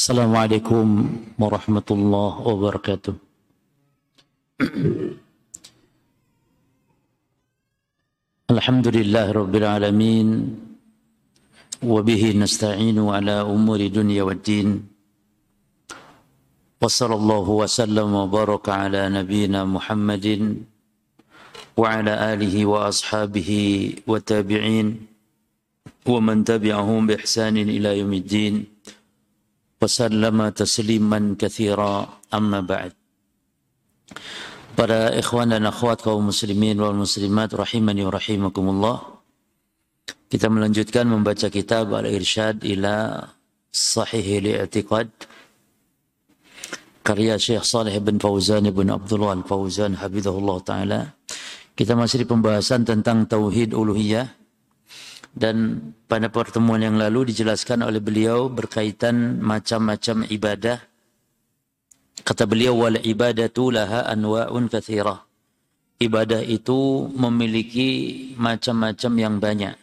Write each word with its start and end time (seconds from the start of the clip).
السلام 0.00 0.32
عليكم 0.32 0.86
ورحمة 1.36 1.88
الله 1.96 2.32
وبركاته 2.48 3.14
الحمد 8.54 8.86
لله 8.96 9.26
رب 9.40 9.54
العالمين 9.60 10.28
وبه 11.84 12.22
نستعين 12.32 12.96
على 12.96 13.36
أمور 13.44 13.80
دنيا 13.92 14.22
والدين 14.24 14.68
وصلى 16.80 17.14
الله 17.20 17.46
وسلم 17.60 18.08
وبارك 18.20 18.64
على 18.80 19.02
نبينا 19.18 19.60
محمد 19.68 20.26
وعلى 21.76 22.12
آله 22.32 22.54
وأصحابه 22.72 23.50
والتابعين 24.08 24.86
ومن 26.08 26.36
تبعهم 26.44 27.00
بإحسان 27.06 27.56
إلى 27.76 27.98
يوم 28.00 28.12
الدين 28.24 28.54
وسلم 29.85 30.37
تسليما 30.49 31.19
كثيرا 31.39 31.93
أما 32.33 32.59
بعد 32.65 32.93
Para 34.75 35.07
ikhwan 35.15 35.55
dan 35.55 35.63
akhwat 35.63 36.03
kaum 36.03 36.35
muslimin 36.35 36.75
wal 36.75 36.91
muslimat 36.91 37.47
rahimani 37.55 38.03
wa 38.03 38.11
rahimakumullah. 38.11 38.97
Kita 40.27 40.51
melanjutkan 40.51 41.07
membaca 41.07 41.47
kitab 41.47 41.95
Al-Irsyad 41.95 42.59
ila 42.59 43.23
Sahih 43.71 44.43
Al-I'tiqad 44.43 45.07
karya 47.07 47.39
Syekh 47.39 47.63
Saleh 47.63 47.95
bin 48.03 48.19
Fauzan 48.19 48.67
bin 48.67 48.91
Abdullah 48.91 49.39
Al-Fauzan 49.39 49.95
habibullah 49.95 50.59
taala. 50.59 50.99
Kita 51.71 51.95
masih 51.95 52.23
di 52.23 52.27
pembahasan 52.27 52.83
tentang 52.83 53.31
tauhid 53.31 53.71
uluhiyah 53.71 54.27
dan 55.30 55.80
pada 56.10 56.26
pertemuan 56.26 56.82
yang 56.82 56.98
lalu 56.98 57.30
dijelaskan 57.30 57.86
oleh 57.86 58.02
beliau 58.02 58.50
berkaitan 58.50 59.38
macam-macam 59.38 60.26
ibadah 60.26 60.90
Kata 62.20 62.44
beliau 62.44 62.76
wal 62.76 63.00
ibadatu 63.00 63.72
laha 63.72 64.04
anwa'un 64.04 64.68
katsirah. 64.68 65.24
Ibadah 66.00 66.40
itu 66.44 67.08
memiliki 67.12 67.88
macam-macam 68.40 69.12
yang 69.20 69.36
banyak 69.36 69.76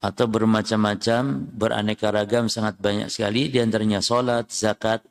atau 0.00 0.24
bermacam-macam, 0.28 1.50
beraneka 1.52 2.08
ragam 2.12 2.48
sangat 2.48 2.78
banyak 2.80 3.08
sekali 3.12 3.48
di 3.52 3.58
antaranya 3.60 4.00
salat, 4.00 4.48
zakat, 4.48 5.04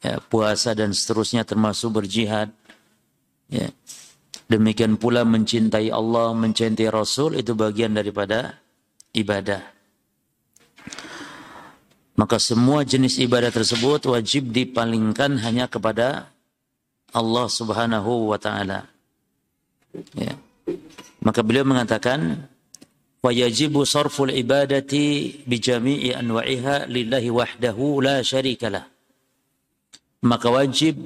ya, 0.00 0.20
puasa 0.20 0.72
dan 0.72 0.92
seterusnya 0.96 1.44
termasuk 1.44 2.00
berjihad. 2.00 2.52
Ya. 3.48 3.68
Demikian 4.48 5.00
pula 5.00 5.24
mencintai 5.24 5.88
Allah, 5.88 6.36
mencintai 6.36 6.88
Rasul 6.92 7.40
itu 7.40 7.56
bagian 7.56 7.96
daripada 7.96 8.60
ibadah. 9.14 9.62
Maka 12.14 12.38
semua 12.38 12.86
jenis 12.86 13.18
ibadah 13.18 13.50
tersebut 13.50 14.06
wajib 14.06 14.54
dipalingkan 14.54 15.38
hanya 15.42 15.66
kepada 15.66 16.30
Allah 17.10 17.46
Subhanahu 17.46 18.30
wa 18.30 18.38
taala. 18.38 18.86
Ya. 20.14 20.34
Maka 21.22 21.40
beliau 21.42 21.66
mengatakan 21.66 22.50
wa 23.22 23.30
yajibu 23.30 23.86
sarful 23.86 24.30
ibadati 24.30 25.40
bi 25.46 25.56
jami'i 25.58 26.14
anwa'iha 26.14 26.86
lillahi 26.90 27.30
wahdahu 27.30 28.02
la 28.02 28.20
syarikalah. 28.22 28.86
Maka 30.22 30.48
wajib 30.50 30.98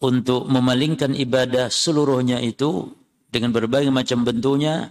untuk 0.00 0.48
memalingkan 0.48 1.12
ibadah 1.12 1.68
seluruhnya 1.68 2.40
itu 2.40 2.90
dengan 3.30 3.52
berbagai 3.52 3.92
macam 3.92 4.24
bentuknya 4.24 4.90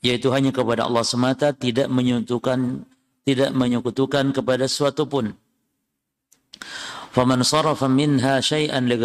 yaitu 0.00 0.32
hanya 0.32 0.52
kepada 0.52 0.88
Allah 0.88 1.04
semata 1.04 1.52
tidak 1.52 1.88
menyuntukan 1.92 2.84
tidak 3.24 3.50
menyekutukan 3.52 4.32
kepada 4.32 4.64
suatu 4.64 5.04
pun. 5.06 5.36
Faman 7.12 7.44
sarafa 7.44 7.86
minha 7.90 8.40
syai'an 8.40 8.88
li 8.88 8.96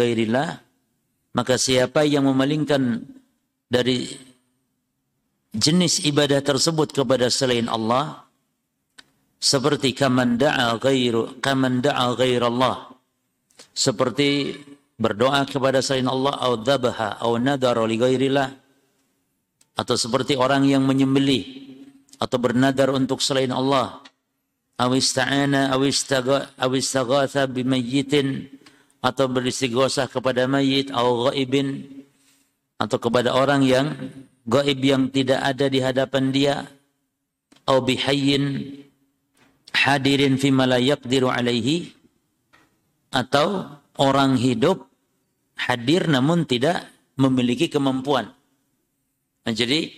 maka 1.36 1.60
siapa 1.60 2.08
yang 2.08 2.24
memalingkan 2.24 3.04
dari 3.68 4.08
jenis 5.52 6.06
ibadah 6.08 6.40
tersebut 6.40 6.96
kepada 6.96 7.28
selain 7.28 7.68
Allah 7.68 8.24
seperti 9.36 9.92
kaman 9.92 10.40
da'a 10.40 10.80
ghairu 10.80 11.42
kaman 11.44 11.84
da'a 11.84 12.16
ghairallah 12.16 12.96
seperti 13.76 14.56
berdoa 14.96 15.44
kepada 15.44 15.84
selain 15.84 16.08
Allah 16.08 16.40
atau 16.40 16.56
dzabaha 16.56 17.20
atau 17.20 17.36
nadara 17.36 17.84
li 17.84 18.00
atau 19.76 19.94
seperti 19.94 20.34
orang 20.40 20.64
yang 20.64 20.82
menyembelih 20.88 21.44
atau 22.16 22.40
bernadar 22.40 22.88
untuk 22.96 23.20
selain 23.20 23.52
Allah. 23.52 24.00
Aw 24.76 24.92
ista'ana 24.92 25.72
aw 25.72 25.80
bimayyitin 27.48 28.28
atau 29.00 29.24
beristighosah 29.28 30.08
kepada 30.08 30.44
mayit 30.48 30.92
atau 30.92 31.28
ghaibin 31.28 31.96
atau 32.76 32.98
kepada 33.00 33.32
orang 33.32 33.64
yang 33.64 33.96
gaib 34.44 34.80
yang 34.80 35.08
tidak 35.08 35.40
ada 35.40 35.66
di 35.72 35.80
hadapan 35.80 36.24
dia. 36.32 36.56
Atau 37.66 37.82
bihayyin 37.82 38.78
hadirin 39.74 40.38
fi 40.38 40.48
la 40.54 40.78
alaihi. 41.34 41.90
Atau 43.10 43.64
orang 43.96 44.36
hidup 44.36 44.86
hadir 45.56 46.04
namun 46.06 46.44
tidak 46.44 46.84
memiliki 47.16 47.72
kemampuan. 47.72 48.35
Nah, 49.46 49.54
jadi 49.54 49.94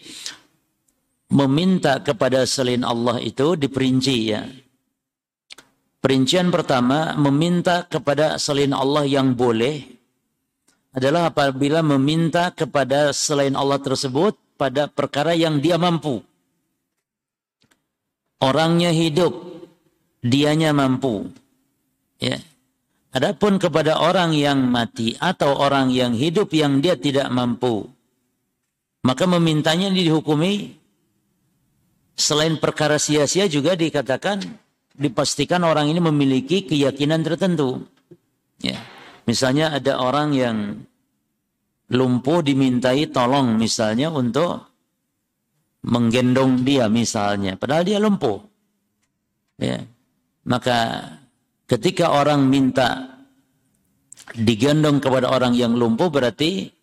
meminta 1.33 2.05
kepada 2.05 2.45
selain 2.45 2.85
Allah 2.85 3.17
itu 3.25 3.57
diperinci 3.57 4.17
ya. 4.29 4.45
Perincian 5.99 6.53
pertama, 6.55 7.17
meminta 7.19 7.89
kepada 7.89 8.39
selain 8.39 8.71
Allah 8.71 9.03
yang 9.09 9.35
boleh 9.35 9.83
adalah 10.95 11.33
apabila 11.33 11.83
meminta 11.83 12.55
kepada 12.55 13.11
selain 13.11 13.59
Allah 13.59 13.83
tersebut 13.83 14.39
pada 14.61 14.87
perkara 14.87 15.35
yang 15.35 15.59
dia 15.59 15.75
mampu. 15.75 16.23
Orangnya 18.39 18.95
hidup, 18.95 19.35
dianya 20.23 20.71
mampu. 20.71 21.35
Ya. 22.23 22.39
Adapun 23.11 23.59
kepada 23.59 23.99
orang 23.99 24.37
yang 24.37 24.71
mati 24.71 25.19
atau 25.19 25.57
orang 25.59 25.91
yang 25.91 26.15
hidup 26.15 26.55
yang 26.55 26.79
dia 26.79 26.95
tidak 26.95 27.27
mampu, 27.33 27.91
maka 29.09 29.25
memintanya 29.25 29.89
dihukumi 29.89 30.77
selain 32.13 32.61
perkara 32.61 33.01
sia-sia 33.01 33.49
juga 33.49 33.73
dikatakan 33.73 34.45
dipastikan 34.93 35.65
orang 35.65 35.89
ini 35.89 36.03
memiliki 36.03 36.69
keyakinan 36.69 37.25
tertentu. 37.25 37.89
Ya. 38.61 38.77
Misalnya 39.25 39.73
ada 39.73 39.97
orang 40.03 40.37
yang 40.37 40.57
lumpuh 41.89 42.45
dimintai 42.45 43.09
tolong 43.09 43.57
misalnya 43.57 44.13
untuk 44.13 44.69
menggendong 45.89 46.69
dia 46.69 46.91
misalnya, 46.93 47.57
padahal 47.57 47.89
dia 47.89 47.97
lumpuh. 47.97 48.45
Ya. 49.57 49.89
Maka 50.45 51.09
ketika 51.65 52.13
orang 52.13 52.45
minta 52.45 53.17
digendong 54.37 55.01
kepada 55.01 55.33
orang 55.33 55.57
yang 55.57 55.73
lumpuh 55.79 56.13
berarti 56.13 56.78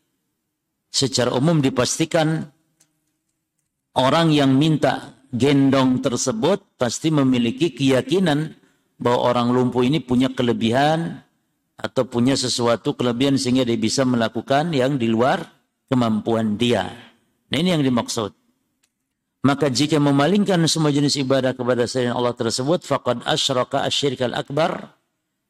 secara 0.95 1.35
umum 1.35 1.59
dipastikan 1.59 2.47
orang 4.00 4.31
yang 4.31 4.56
minta 4.56 5.19
gendong 5.35 6.00
tersebut 6.00 6.79
pasti 6.79 7.11
memiliki 7.11 7.75
keyakinan 7.75 8.56
bahwa 8.95 9.35
orang 9.35 9.51
lumpuh 9.51 9.83
ini 9.83 10.00
punya 10.00 10.31
kelebihan 10.31 11.19
atau 11.75 12.07
punya 12.07 12.39
sesuatu 12.39 12.95
kelebihan 12.95 13.35
sehingga 13.35 13.67
dia 13.67 13.75
bisa 13.75 14.07
melakukan 14.07 14.72
yang 14.72 14.95
di 14.95 15.11
luar 15.11 15.44
kemampuan 15.91 16.56
dia. 16.56 16.88
Nah 17.51 17.57
ini 17.59 17.75
yang 17.75 17.83
dimaksud. 17.83 18.31
Maka 19.45 19.68
jika 19.69 20.00
memalingkan 20.00 20.63
semua 20.65 20.89
jenis 20.89 21.19
ibadah 21.19 21.53
kepada 21.53 21.86
selain 21.86 22.15
Allah 22.15 22.33
tersebut, 22.33 22.81
faqad 22.81 23.21
asyraka 23.30 23.86
asyirkal 23.86 24.33
akbar, 24.33 24.95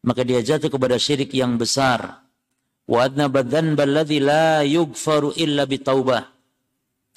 maka 0.04 0.26
dia 0.26 0.44
jatuh 0.44 0.68
kepada 0.68 1.00
syirik 1.00 1.32
yang 1.32 1.56
besar. 1.56 2.25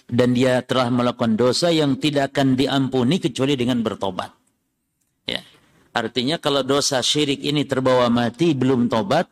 Dan 0.08 0.32
dia 0.32 0.64
telah 0.64 0.88
melakukan 0.88 1.36
dosa 1.36 1.68
yang 1.68 2.00
tidak 2.00 2.32
akan 2.32 2.56
diampuni 2.56 3.20
kecuali 3.20 3.52
dengan 3.60 3.84
bertobat. 3.84 4.32
Ya. 5.28 5.44
Artinya 5.92 6.40
kalau 6.40 6.64
dosa 6.64 7.04
syirik 7.04 7.44
ini 7.44 7.68
terbawa 7.68 8.08
mati 8.08 8.56
belum 8.56 8.88
tobat, 8.88 9.28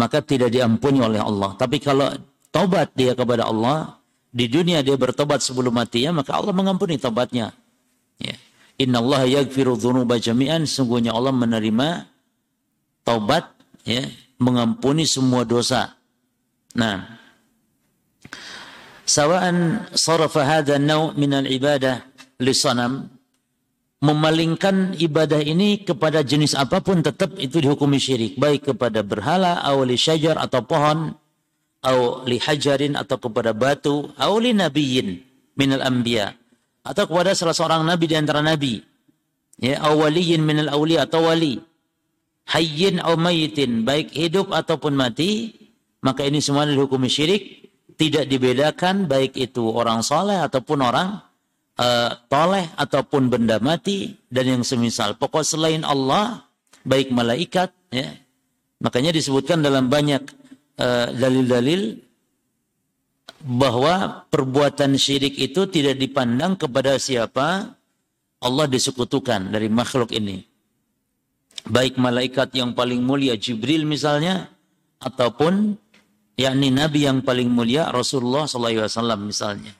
maka 0.00 0.24
tidak 0.24 0.56
diampuni 0.56 1.04
oleh 1.04 1.20
Allah. 1.20 1.52
Tapi 1.60 1.76
kalau 1.84 2.08
tobat 2.48 2.96
dia 2.96 3.12
kepada 3.12 3.44
Allah, 3.44 4.00
di 4.32 4.48
dunia 4.48 4.80
dia 4.80 4.96
bertobat 4.96 5.44
sebelum 5.44 5.76
matinya, 5.76 6.24
maka 6.24 6.40
Allah 6.40 6.56
mengampuni 6.56 6.96
tobatnya. 6.96 7.52
Ya. 8.16 8.40
Inna 8.80 9.04
Allah 9.04 9.28
yaghfiru 9.28 9.76
dhunuba 9.76 10.16
jami'an, 10.16 10.64
sungguhnya 10.64 11.12
Allah 11.12 11.36
menerima 11.36 12.08
tobat, 13.04 13.52
ya, 13.84 14.08
mengampuni 14.40 15.04
semua 15.04 15.44
dosa. 15.44 15.94
Nah, 16.74 17.20
sawa'an 19.04 19.86
sarafa 19.92 20.42
hadha 20.42 20.80
naw 20.80 21.12
min 21.14 21.36
al-ibadah 21.36 22.02
li 22.40 22.56
sanam 22.56 23.12
memalingkan 24.00 24.96
ibadah 24.96 25.44
ini 25.44 25.84
kepada 25.84 26.24
jenis 26.24 26.56
apa 26.56 26.80
pun 26.80 27.04
tetap 27.04 27.36
itu 27.36 27.60
dihukumi 27.60 28.00
syirik. 28.00 28.40
Baik 28.40 28.72
kepada 28.72 29.04
berhala 29.04 29.60
awli 29.60 30.00
syajar 30.00 30.40
atau 30.40 30.64
pohon 30.64 31.12
atau 31.84 32.24
li 32.24 32.40
hajarin 32.40 32.96
atau 32.96 33.20
kepada 33.20 33.52
batu 33.52 34.08
awli 34.16 34.56
nabiyin 34.56 35.20
minal 35.56 35.84
anbiya 35.84 36.32
atau 36.80 37.04
kepada 37.04 37.36
salah 37.36 37.56
seorang 37.56 37.84
nabi 37.84 38.08
di 38.08 38.16
antara 38.16 38.40
nabi. 38.40 38.80
Ya 39.60 39.76
awaliyin 39.84 40.40
minal 40.40 40.72
awli 40.72 40.96
atau 40.96 41.28
wali 41.28 41.60
hayyin 42.48 43.02
aw 43.02 43.18
mayitin 43.18 43.84
baik 43.84 44.14
hidup 44.16 44.54
ataupun 44.54 44.96
mati 44.96 45.52
maka 46.00 46.24
ini 46.24 46.40
semua 46.40 46.64
dihukumi 46.64 47.12
syirik 47.12 47.60
tidak 48.00 48.24
dibedakan 48.32 49.04
baik 49.04 49.36
itu 49.36 49.68
orang 49.68 50.00
soleh 50.00 50.40
ataupun 50.40 50.80
orang 50.80 51.20
uh, 51.80 52.10
toleh 52.28 52.68
ataupun 52.76 53.32
benda 53.32 53.60
mati 53.60 54.16
dan 54.32 54.48
yang 54.48 54.62
semisal. 54.64 55.16
Pokok 55.20 55.44
selain 55.44 55.84
Allah, 55.84 56.48
baik 56.84 57.12
malaikat, 57.12 57.72
ya. 57.92 58.08
Makanya 58.80 59.12
disebutkan 59.12 59.60
dalam 59.60 59.92
banyak 59.92 60.24
eh, 60.80 61.06
dalil-dalil 61.12 61.80
uh, 61.92 61.96
bahwa 63.44 64.24
perbuatan 64.32 64.96
syirik 64.96 65.36
itu 65.36 65.68
tidak 65.68 66.00
dipandang 66.00 66.56
kepada 66.56 66.96
siapa 66.96 67.76
Allah 68.40 68.66
disekutukan 68.72 69.52
dari 69.52 69.68
makhluk 69.68 70.16
ini. 70.16 70.40
Baik 71.70 72.00
malaikat 72.00 72.56
yang 72.56 72.72
paling 72.72 73.04
mulia 73.04 73.36
Jibril 73.36 73.84
misalnya 73.84 74.48
ataupun 75.00 75.76
yakni 76.40 76.72
nabi 76.72 77.04
yang 77.04 77.20
paling 77.20 77.52
mulia 77.52 77.92
Rasulullah 77.92 78.48
SAW 78.48 78.88
misalnya. 79.20 79.76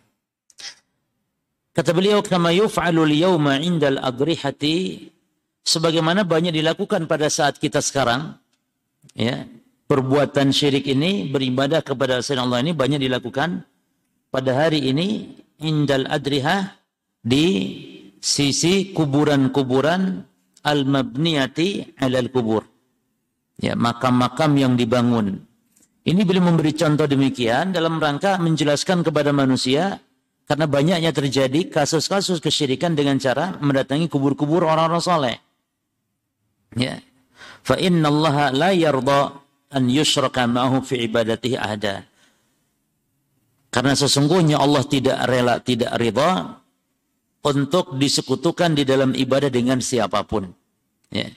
Kata 1.71 1.97
beliau, 1.97 2.21
kama 2.21 2.53
yuf'alu 2.53 3.07
liyawma 3.07 3.63
indal 3.63 3.97
adrihati, 4.03 5.09
sebagaimana 5.65 6.27
banyak 6.27 6.53
dilakukan 6.53 7.07
pada 7.07 7.31
saat 7.31 7.57
kita 7.57 7.81
sekarang, 7.81 8.37
ya, 9.17 9.47
perbuatan 9.87 10.51
syirik 10.51 10.91
ini, 10.91 11.31
beribadah 11.31 11.81
kepada 11.81 12.21
selain 12.21 12.51
Allah 12.51 12.61
ini 12.67 12.73
banyak 12.75 13.01
dilakukan 13.01 13.65
pada 14.29 14.51
hari 14.67 14.91
ini, 14.91 15.39
indal 15.63 16.11
adrihah, 16.11 16.75
di 17.23 17.47
sisi 18.19 18.93
kuburan-kuburan 18.93 20.27
al-mabniyati 20.65 21.97
alal 22.01 22.29
kubur. 22.29 22.65
Ya, 23.61 23.77
makam-makam 23.77 24.57
yang 24.57 24.73
dibangun. 24.77 25.45
Ini 26.01 26.25
beliau 26.25 26.49
memberi 26.49 26.73
contoh 26.73 27.05
demikian 27.05 27.77
dalam 27.77 28.01
rangka 28.01 28.41
menjelaskan 28.41 29.05
kepada 29.05 29.37
manusia 29.37 30.01
karena 30.49 30.65
banyaknya 30.65 31.13
terjadi 31.13 31.69
kasus-kasus 31.69 32.41
kesyirikan 32.41 32.97
dengan 32.97 33.21
cara 33.21 33.61
mendatangi 33.61 34.09
kubur-kubur 34.09 34.65
orang-orang 34.65 35.03
soleh. 35.05 35.37
Ya. 36.75 37.05
Fa 37.61 37.77
inna 37.77 38.09
Allah 38.09 38.51
la 38.57 38.71
yarda 38.73 39.37
an 39.71 39.85
yushraka 39.87 40.49
ma'ahu 40.49 40.81
fi 40.81 41.05
ibadatihi 41.05 41.61
ahda. 41.61 42.09
Karena 43.71 43.95
sesungguhnya 43.95 44.59
Allah 44.59 44.83
tidak 44.89 45.21
rela, 45.31 45.63
tidak 45.63 45.95
ridha 46.01 46.60
untuk 47.41 47.97
disekutukan 47.97 48.77
di 48.77 48.85
dalam 48.85 49.17
ibadah 49.17 49.49
dengan 49.49 49.81
siapa 49.81 50.21
pun. 50.29 50.49
Ya. 51.09 51.33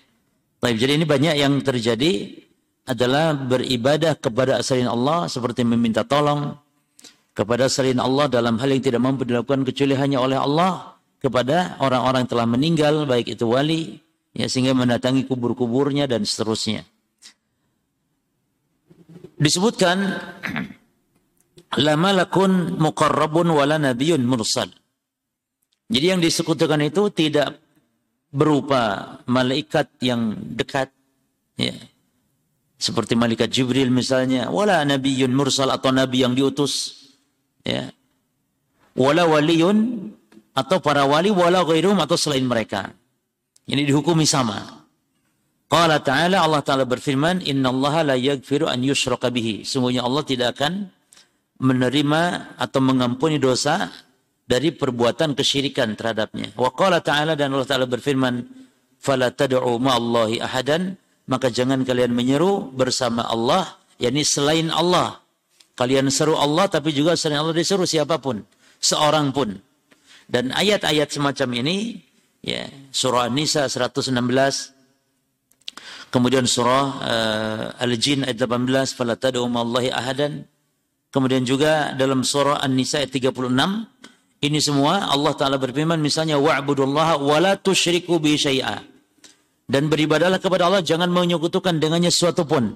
Baik, 0.59 0.79
jadi 0.79 0.95
ini 1.00 1.05
banyak 1.07 1.35
yang 1.39 1.59
terjadi 1.59 2.39
adalah 2.83 3.35
beribadah 3.35 4.19
kepada 4.19 4.59
selain 4.59 4.91
Allah 4.91 5.27
seperti 5.31 5.63
meminta 5.63 6.03
tolong, 6.03 6.55
kepada 7.31 7.67
selain 7.71 8.00
Allah 8.00 8.27
dalam 8.27 8.59
hal 8.59 8.69
yang 8.71 8.83
tidak 8.83 9.01
mampu 9.03 9.23
dilakukan 9.23 9.63
kecuali 9.63 9.95
hanya 9.95 10.19
oleh 10.19 10.39
Allah 10.39 11.00
kepada 11.23 11.79
orang-orang 11.79 12.27
telah 12.27 12.44
meninggal 12.44 13.07
baik 13.07 13.31
itu 13.31 13.47
wali 13.47 14.03
ya 14.35 14.51
sehingga 14.51 14.75
mendatangi 14.75 15.23
kubur-kuburnya 15.23 16.05
dan 16.05 16.27
seterusnya. 16.27 16.83
Disebutkan 19.39 19.97
la 21.85 21.95
malakun 21.95 22.75
muqarrabun 22.75 23.47
wala 23.55 23.79
nabiyyun 23.79 24.21
mursal. 24.27 24.67
Jadi 25.91 26.06
yang 26.06 26.21
disekutukan 26.24 26.80
itu 26.83 27.12
tidak 27.12 27.59
berupa 28.33 29.15
malaikat 29.30 29.91
yang 30.01 30.35
dekat 30.57 30.89
ya. 31.59 31.75
Seperti 32.80 33.15
malaikat 33.15 33.47
Jibril 33.47 33.88
misalnya, 33.94 34.51
wala 34.51 34.83
nabiyyun 34.83 35.31
mursal 35.31 35.71
atau 35.71 35.95
nabi 35.95 36.27
yang 36.27 36.35
diutus 36.35 37.03
ya. 37.63 37.88
Wala 38.94 39.24
waliyun 39.24 40.12
atau 40.53 40.77
para 40.83 41.07
wali 41.07 41.31
wala 41.31 41.63
ghairum 41.63 41.97
atau 42.03 42.19
selain 42.19 42.44
mereka. 42.44 42.91
Ini 43.63 43.88
dihukumi 43.88 44.27
sama. 44.27 44.83
Qala 45.71 46.03
ta'ala 46.03 46.44
Allah 46.44 46.62
Ta'ala 46.62 46.86
berfirman 46.86 47.41
innallaha 47.41 48.03
la 48.03 48.15
yaghfiru 48.19 48.69
an 48.69 48.83
yushraka 48.83 49.33
bihi. 49.33 49.65
Sungguhnya 49.65 50.06
Allah 50.06 50.21
tidak 50.27 50.59
akan 50.59 50.91
menerima 51.63 52.53
atau 52.59 52.79
mengampuni 52.83 53.39
dosa 53.39 53.89
dari 54.43 54.75
perbuatan 54.75 55.35
kesyirikan 55.35 55.95
terhadapnya 55.95 56.51
wa 56.59 56.69
qala 56.75 56.99
ta'ala 56.99 57.33
dan 57.39 57.55
Allah 57.55 57.69
Ta'ala 57.69 57.87
berfirman 57.87 58.43
fala 58.99 59.31
tad'u 59.31 59.79
ma'allahi 59.79 60.43
ahadan 60.43 60.99
maka 61.27 61.47
jangan 61.47 61.87
kalian 61.87 62.11
menyeru 62.11 62.71
bersama 62.75 63.23
Allah 63.23 63.79
yakni 63.97 64.27
selain 64.27 64.67
Allah 64.67 65.23
Kalian 65.73 66.05
seru 66.13 66.37
Allah 66.37 66.69
tapi 66.69 66.93
juga 66.93 67.17
selain 67.17 67.41
Allah 67.41 67.57
disuruh 67.57 67.89
siapa 67.89 68.21
pun, 68.21 68.45
seorang 68.77 69.33
pun. 69.33 69.57
Dan 70.29 70.53
ayat-ayat 70.53 71.09
semacam 71.09 71.49
ini 71.65 71.97
ya, 72.45 72.69
surah 72.93 73.25
An-Nisa 73.27 73.65
116 73.65 74.13
kemudian 76.13 76.45
surah 76.45 76.85
uh, 77.01 77.63
Al-Jin 77.81 78.21
ayat 78.21 78.37
18 78.37 78.93
fala 78.93 79.17
tad'u 79.17 79.49
ma'allahi 79.49 79.89
ahadan. 79.89 80.45
Kemudian 81.09 81.41
juga 81.41 81.97
dalam 81.97 82.21
surah 82.21 82.61
An-Nisa 82.61 83.01
ayat 83.01 83.09
36 83.09 83.49
ini 84.43 84.59
semua 84.59 85.07
Allah 85.07 85.31
taala 85.39 85.55
berfirman 85.55 86.03
misalnya 86.03 86.35
wa'budullaha 86.35 87.15
wa 87.23 87.39
la 87.39 87.55
tusyriku 87.55 88.19
bi 88.19 88.35
syai'a. 88.35 88.83
Dan 89.63 89.87
beribadahlah 89.87 90.43
kepada 90.43 90.67
Allah 90.67 90.83
jangan 90.83 91.07
menyekutukan 91.07 91.79
dengannya 91.79 92.11
sesuatu 92.11 92.43
pun. 92.43 92.75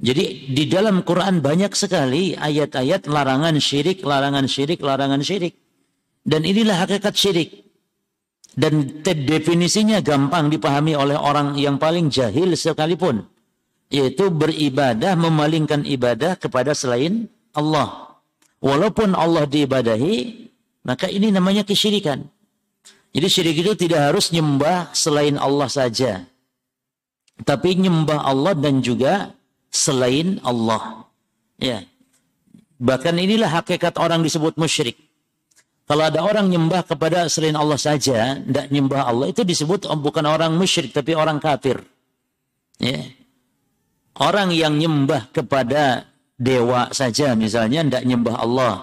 Jadi 0.00 0.48
di 0.56 0.64
dalam 0.64 1.04
Quran 1.04 1.44
banyak 1.44 1.76
sekali 1.76 2.32
ayat-ayat 2.32 3.04
larangan 3.04 3.60
syirik, 3.60 4.00
larangan 4.00 4.48
syirik, 4.48 4.80
larangan 4.80 5.20
syirik. 5.20 5.60
Dan 6.24 6.48
inilah 6.48 6.88
hakikat 6.88 7.12
syirik. 7.12 7.68
Dan 8.56 9.04
definisinya 9.04 10.00
gampang 10.00 10.48
dipahami 10.48 10.96
oleh 10.96 11.20
orang 11.20 11.60
yang 11.60 11.76
paling 11.76 12.08
jahil 12.08 12.56
sekalipun. 12.56 13.28
Yaitu 13.92 14.32
beribadah, 14.32 15.12
memalingkan 15.20 15.84
ibadah 15.84 16.40
kepada 16.40 16.72
selain 16.72 17.28
Allah. 17.52 18.16
Walaupun 18.64 19.12
Allah 19.12 19.44
diibadahi, 19.44 20.48
maka 20.90 21.06
ini 21.06 21.30
namanya 21.30 21.62
kesyirikan. 21.62 22.26
Jadi 23.14 23.26
syirik 23.30 23.62
itu 23.62 23.86
tidak 23.86 24.10
harus 24.10 24.34
nyembah 24.34 24.90
selain 24.90 25.38
Allah 25.38 25.70
saja. 25.70 26.26
Tapi 27.46 27.78
nyembah 27.78 28.26
Allah 28.26 28.58
dan 28.58 28.82
juga 28.82 29.30
selain 29.70 30.42
Allah. 30.42 31.06
Ya. 31.62 31.86
Bahkan 32.82 33.14
inilah 33.22 33.62
hakikat 33.62 34.02
orang 34.02 34.26
disebut 34.26 34.58
musyrik. 34.58 34.98
Kalau 35.86 36.10
ada 36.10 36.26
orang 36.26 36.50
nyembah 36.50 36.82
kepada 36.82 37.30
selain 37.30 37.54
Allah 37.54 37.78
saja, 37.78 38.38
tidak 38.38 38.66
nyembah 38.70 39.06
Allah, 39.06 39.30
itu 39.30 39.46
disebut 39.46 39.86
bukan 39.94 40.26
orang 40.26 40.54
musyrik, 40.58 40.90
tapi 40.90 41.14
orang 41.14 41.38
kafir. 41.38 41.82
Ya. 42.82 43.10
Orang 44.18 44.50
yang 44.50 44.74
nyembah 44.74 45.30
kepada 45.30 46.10
dewa 46.34 46.90
saja, 46.94 47.34
misalnya, 47.38 47.86
tidak 47.86 48.04
nyembah 48.06 48.36
Allah. 48.38 48.74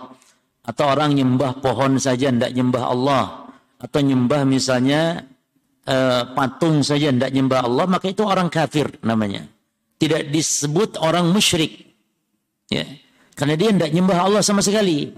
Atau 0.68 0.84
orang 0.84 1.16
nyembah 1.16 1.64
pohon 1.64 1.96
saja, 1.96 2.28
tidak 2.28 2.52
nyembah 2.52 2.84
Allah. 2.92 3.24
Atau 3.80 4.04
nyembah 4.04 4.44
misalnya 4.44 5.24
uh, 5.88 6.36
patung 6.36 6.84
saja, 6.84 7.08
tidak 7.10 7.32
nyembah 7.32 7.64
Allah, 7.64 7.86
maka 7.88 8.12
itu 8.12 8.22
orang 8.28 8.52
kafir 8.52 9.00
namanya 9.00 9.48
tidak 9.98 10.30
disebut 10.30 11.02
orang 11.02 11.30
musyrik. 11.34 11.94
Ya. 12.70 12.86
Karena 13.38 13.54
dia 13.58 13.70
tidak 13.74 13.92
nyembah 13.94 14.18
Allah 14.18 14.42
sama 14.42 14.62
sekali. 14.66 15.14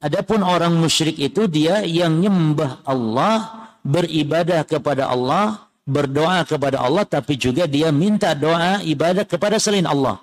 Adapun 0.00 0.40
orang 0.40 0.76
musyrik 0.80 1.20
itu 1.20 1.44
dia 1.44 1.84
yang 1.84 2.20
nyembah 2.20 2.84
Allah, 2.88 3.68
beribadah 3.84 4.64
kepada 4.64 5.12
Allah, 5.12 5.68
berdoa 5.84 6.44
kepada 6.48 6.80
Allah, 6.80 7.04
tapi 7.04 7.36
juga 7.36 7.68
dia 7.68 7.92
minta 7.92 8.32
doa 8.32 8.80
ibadah 8.80 9.28
kepada 9.28 9.60
selain 9.60 9.84
Allah. 9.84 10.20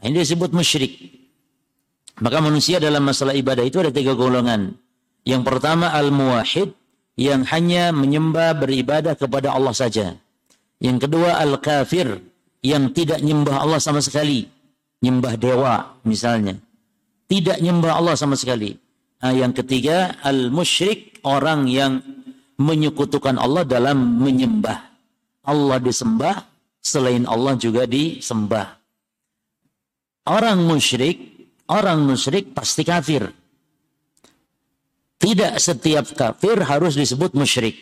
Ini 0.00 0.24
disebut 0.24 0.56
musyrik. 0.56 1.13
Maka 2.22 2.38
manusia 2.38 2.78
dalam 2.78 3.02
masalah 3.02 3.34
ibadah 3.34 3.66
itu 3.66 3.82
ada 3.82 3.90
tiga 3.90 4.14
golongan. 4.14 4.78
Yang 5.26 5.42
pertama 5.42 5.90
al-muwahid, 5.90 6.76
yang 7.18 7.42
hanya 7.50 7.90
menyembah 7.90 8.54
beribadah 8.58 9.18
kepada 9.18 9.54
Allah 9.54 9.74
saja. 9.74 10.14
Yang 10.78 11.08
kedua 11.08 11.38
al-kafir, 11.42 12.22
yang 12.62 12.94
tidak 12.94 13.22
nyembah 13.22 13.62
Allah 13.62 13.80
sama 13.82 13.98
sekali. 13.98 14.46
Nyembah 15.02 15.34
dewa 15.36 15.74
misalnya. 16.06 16.58
Tidak 17.26 17.58
nyembah 17.58 17.98
Allah 17.98 18.14
sama 18.14 18.38
sekali. 18.38 18.76
Nah, 19.24 19.32
yang 19.32 19.56
ketiga, 19.56 20.20
al-musyrik, 20.20 21.24
orang 21.24 21.64
yang 21.66 22.04
menyekutukan 22.60 23.40
Allah 23.40 23.64
dalam 23.64 24.20
menyembah. 24.20 24.92
Allah 25.44 25.80
disembah, 25.80 26.44
selain 26.84 27.24
Allah 27.24 27.56
juga 27.56 27.88
disembah. 27.88 28.76
Orang 30.28 30.64
musyrik, 30.68 31.33
orang 31.70 32.04
musyrik 32.04 32.52
pasti 32.52 32.82
kafir. 32.82 33.28
Tidak 35.20 35.56
setiap 35.56 36.12
kafir 36.12 36.60
harus 36.68 36.98
disebut 36.98 37.32
musyrik. 37.32 37.76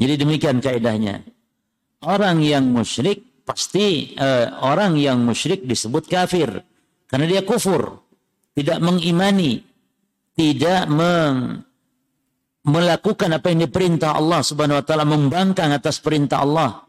Jadi 0.00 0.14
demikian 0.16 0.58
kaidahnya. 0.64 1.20
Orang 2.04 2.40
yang 2.40 2.72
musyrik 2.72 3.44
pasti 3.44 4.16
uh, 4.16 4.64
orang 4.64 4.96
yang 4.96 5.20
musyrik 5.20 5.68
disebut 5.68 6.08
kafir 6.08 6.48
karena 7.08 7.26
dia 7.28 7.42
kufur, 7.44 8.00
tidak 8.56 8.80
mengimani, 8.80 9.60
tidak 10.34 10.88
meng, 10.88 11.62
melakukan 12.64 13.30
apa 13.36 13.52
yang 13.52 13.68
diperintah 13.68 14.16
Allah 14.16 14.40
Subhanahu 14.40 14.80
wa 14.80 14.84
taala, 14.84 15.04
membangkang 15.04 15.70
atas 15.70 16.00
perintah 16.00 16.42
Allah. 16.42 16.82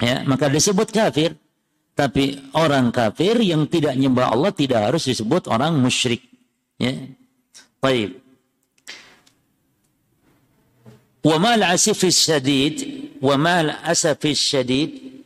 Ya, 0.00 0.26
maka 0.26 0.50
disebut 0.50 0.90
kafir. 0.90 1.38
Tapi 1.94 2.52
orang 2.56 2.88
kafir 2.94 3.36
yang 3.44 3.68
tidak 3.68 3.92
nyembah 3.98 4.32
Allah 4.32 4.54
tidak 4.56 4.88
harus 4.88 5.04
disebut 5.04 5.50
orang 5.52 5.76
musyrik. 5.76 6.24
Ya. 6.80 6.96
Baik. 7.80 8.16
Wa 11.20 11.36
mal 11.36 11.60
asifis 11.60 12.24
syadid, 12.24 12.76
wa 13.20 13.36
mal 13.36 13.76
asafis 13.84 14.40
syadid, 14.40 15.20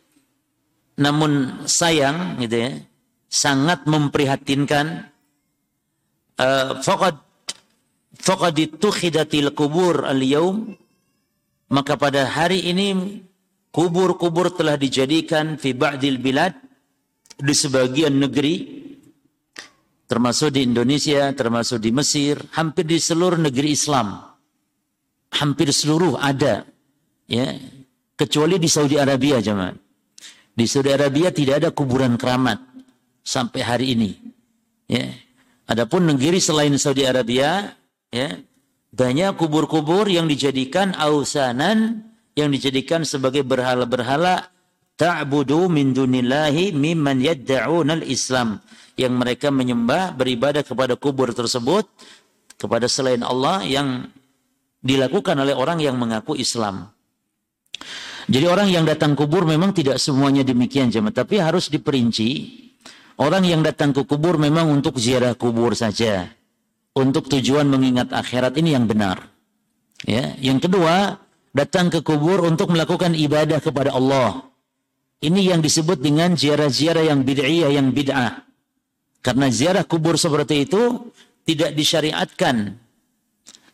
namun 0.99 1.62
sayang 1.71 2.42
gitu 2.42 2.66
ya, 2.66 2.73
sangat 3.30 3.87
memprihatinkan 3.87 5.14
uh, 6.38 6.83
faqad 6.83 7.18
faqad 8.18 8.54
ittukhidatil 8.59 9.54
kubur 9.54 10.06
al-yaum 10.06 10.75
maka 11.71 11.99
pada 11.99 12.30
hari 12.30 12.62
ini 12.71 13.18
kubur-kubur 13.75 14.54
telah 14.54 14.78
dijadikan 14.78 15.59
fi 15.59 15.75
ba'dil 15.75 16.23
bilad 16.23 16.54
di 17.35 17.50
sebagian 17.50 18.14
negeri 18.23 18.87
termasuk 20.07 20.54
di 20.54 20.62
Indonesia, 20.62 21.35
termasuk 21.35 21.83
di 21.83 21.90
Mesir, 21.90 22.38
hampir 22.54 22.87
di 22.87 23.02
seluruh 23.02 23.40
negeri 23.43 23.75
Islam. 23.75 24.14
Hampir 25.35 25.75
seluruh 25.75 26.14
ada 26.14 26.62
ya, 27.26 27.50
kecuali 28.14 28.62
di 28.62 28.71
Saudi 28.71 28.95
Arabia 28.95 29.43
jemaah. 29.43 29.75
Di 30.54 30.71
Saudi 30.71 30.95
Arabia 30.95 31.35
tidak 31.35 31.66
ada 31.66 31.71
kuburan 31.75 32.14
keramat 32.14 32.62
sampai 33.26 33.61
hari 33.66 33.87
ini. 33.99 34.14
Ya. 34.87 35.11
Adapun 35.66 36.07
negeri 36.07 36.38
selain 36.38 36.71
Saudi 36.78 37.02
Arabia 37.02 37.75
ya 38.14 38.38
banyak 38.95 39.35
kubur-kubur 39.35 40.07
yang 40.07 40.31
dijadikan 40.31 40.95
ausanan 40.95 42.13
yang 42.35 42.50
dijadikan 42.50 43.07
sebagai 43.07 43.47
berhala-berhala 43.47 44.50
ta'budu 44.95 45.71
min 45.71 45.95
dunillahi 45.95 46.75
mimman 46.75 47.23
yadda'una 47.23 48.03
al-islam 48.03 48.62
yang 48.95 49.14
mereka 49.14 49.50
menyembah 49.50 50.14
beribadah 50.14 50.62
kepada 50.62 50.95
kubur 50.95 51.35
tersebut 51.35 51.87
kepada 52.55 52.87
selain 52.87 53.23
Allah 53.26 53.67
yang 53.67 54.07
dilakukan 54.85 55.35
oleh 55.35 55.57
orang 55.57 55.83
yang 55.83 55.99
mengaku 55.99 56.38
Islam. 56.38 56.93
Jadi 58.25 58.47
orang 58.49 58.69
yang 58.73 58.85
datang 58.88 59.12
kubur 59.19 59.45
memang 59.45 59.76
tidak 59.76 60.00
semuanya 60.00 60.47
demikian 60.47 60.88
jemaah, 60.88 61.12
tapi 61.12 61.43
harus 61.43 61.69
diperinci. 61.69 62.62
Orang 63.21 63.47
yang 63.47 63.62
datang 63.62 63.95
ke 63.95 64.03
kubur 64.09 64.41
memang 64.41 64.67
untuk 64.73 64.99
ziarah 64.99 65.38
kubur 65.38 65.76
saja 65.76 66.35
untuk 66.95 67.31
tujuan 67.31 67.67
mengingat 67.67 68.11
akhirat 68.11 68.59
ini 68.59 68.75
yang 68.75 68.87
benar. 68.91 69.23
Ya, 70.03 70.35
yang 70.43 70.59
kedua, 70.59 71.21
datang 71.54 71.88
ke 71.88 72.02
kubur 72.02 72.42
untuk 72.42 72.75
melakukan 72.75 73.14
ibadah 73.14 73.62
kepada 73.62 73.94
Allah. 73.94 74.42
Ini 75.23 75.54
yang 75.54 75.61
disebut 75.64 76.02
dengan 76.02 76.37
ziarah-ziarah 76.37 77.08
yang 77.08 77.25
bid'iyah, 77.25 77.70
yang 77.73 77.94
bid'ah. 77.94 78.44
Karena 79.25 79.49
ziarah 79.49 79.87
kubur 79.88 80.20
seperti 80.20 80.68
itu 80.68 81.08
tidak 81.49 81.73
disyariatkan. 81.73 82.76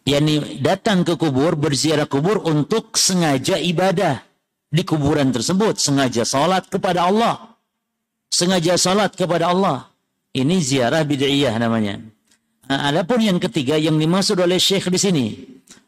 Yani 0.06 0.62
datang 0.62 1.02
ke 1.02 1.18
kubur, 1.18 1.58
berziarah 1.58 2.06
kubur 2.06 2.46
untuk 2.46 2.94
sengaja 2.94 3.58
ibadah 3.58 4.22
di 4.70 4.86
kuburan 4.86 5.34
tersebut. 5.34 5.82
Sengaja 5.82 6.22
salat 6.22 6.70
kepada 6.70 7.10
Allah. 7.10 7.58
Sengaja 8.30 8.78
salat 8.78 9.18
kepada 9.18 9.50
Allah. 9.50 9.90
Ini 10.30 10.62
ziarah 10.62 11.02
bid'iyah 11.02 11.58
namanya. 11.58 11.98
Nah, 12.70 12.94
adapun 12.94 13.18
yang 13.18 13.42
ketiga 13.42 13.74
yang 13.74 13.98
dimaksud 13.98 14.38
oleh 14.38 14.62
Syekh 14.62 14.86
di 14.94 14.98
sini, 15.02 15.26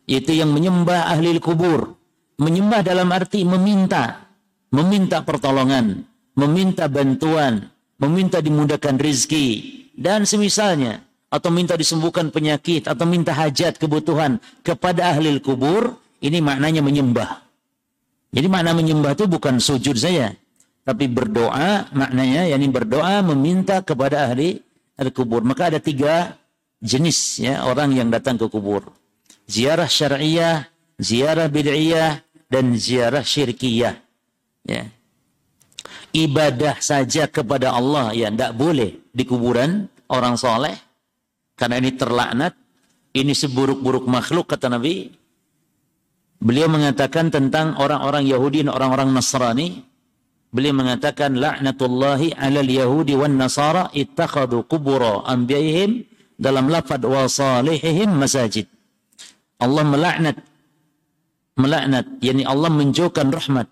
yaitu 0.07 0.37
yang 0.37 0.51
menyembah 0.51 1.11
ahli 1.11 1.39
kubur. 1.39 1.95
Menyembah 2.41 2.83
dalam 2.83 3.13
arti 3.13 3.47
meminta, 3.47 4.27
meminta 4.73 5.23
pertolongan, 5.23 6.03
meminta 6.35 6.89
bantuan, 6.91 7.71
meminta 8.01 8.43
dimudahkan 8.43 8.99
rizki, 8.99 9.47
dan 9.95 10.27
semisalnya. 10.27 11.05
Atau 11.33 11.49
minta 11.49 11.81
disembuhkan 11.81 12.29
penyakit, 12.29 12.85
atau 12.85 13.09
minta 13.09 13.33
hajat, 13.33 13.81
kebutuhan 13.81 14.37
kepada 14.61 15.17
ahli 15.17 15.41
kubur, 15.41 15.97
ini 16.21 16.45
maknanya 16.45 16.85
menyembah. 16.85 17.41
Jadi 18.33 18.47
makna 18.53 18.77
menyembah 18.77 19.17
itu 19.17 19.25
bukan 19.29 19.57
sujud 19.57 19.97
saya, 19.97 20.33
tapi 20.85 21.09
berdoa 21.09 21.89
maknanya 21.93 22.49
yakni 22.49 22.69
berdoa 22.69 23.21
meminta 23.21 23.81
kepada 23.81 24.29
ahli 24.29 24.61
ahli 24.97 25.11
kubur. 25.13 25.41
Maka 25.45 25.73
ada 25.73 25.81
tiga 25.81 26.37
jenis 26.81 27.41
ya 27.41 27.65
orang 27.65 27.93
yang 27.97 28.09
datang 28.09 28.37
ke 28.37 28.49
kubur. 28.49 28.89
Ziarah 29.53 29.85
syariah, 29.85 30.65
ziarah 30.97 31.53
bid'iyah, 31.53 32.25
dan 32.49 32.73
ziarah 32.73 33.21
syirkiyah. 33.21 34.01
Ya. 34.65 34.89
Ibadah 36.13 36.81
saja 36.81 37.29
kepada 37.29 37.77
Allah 37.77 38.17
ya 38.17 38.33
tidak 38.33 38.57
boleh 38.57 39.13
di 39.13 39.25
kuburan 39.29 39.89
orang 40.09 40.37
soleh 40.41 40.77
karena 41.57 41.81
ini 41.81 41.91
terlaknat, 41.97 42.57
ini 43.13 43.33
seburuk-buruk 43.37 44.09
makhluk 44.09 44.49
kata 44.49 44.73
Nabi. 44.73 45.09
Beliau 46.43 46.67
mengatakan 46.67 47.31
tentang 47.31 47.79
orang-orang 47.79 48.27
Yahudi 48.27 48.67
dan 48.67 48.75
orang-orang 48.75 49.13
Nasrani. 49.15 49.85
Beliau 50.53 50.77
mengatakan 50.77 51.33
laknatullahi 51.33 52.37
alal 52.37 52.69
Yahudi 52.69 53.17
wan 53.17 53.41
Nasara 53.41 53.89
ittakhadu 53.97 54.69
kubura 54.69 55.25
anbiya'ihim 55.25 56.05
dalam 56.37 56.69
lafad 56.69 57.01
wa 57.09 57.25
salihihim 57.25 58.21
masajid. 58.21 58.69
Allah 59.63 59.87
melaknat 59.87 60.37
melaknat 61.55 62.19
yakni 62.19 62.43
Allah 62.43 62.67
menjauhkan 62.75 63.31
rahmat 63.31 63.71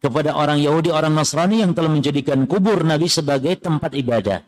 kepada 0.00 0.34
orang 0.34 0.58
Yahudi, 0.58 0.90
orang 0.90 1.14
Nasrani 1.14 1.62
yang 1.62 1.76
telah 1.76 1.92
menjadikan 1.92 2.48
kubur 2.48 2.82
Nabi 2.82 3.06
sebagai 3.06 3.54
tempat 3.60 3.94
ibadah. 3.94 4.42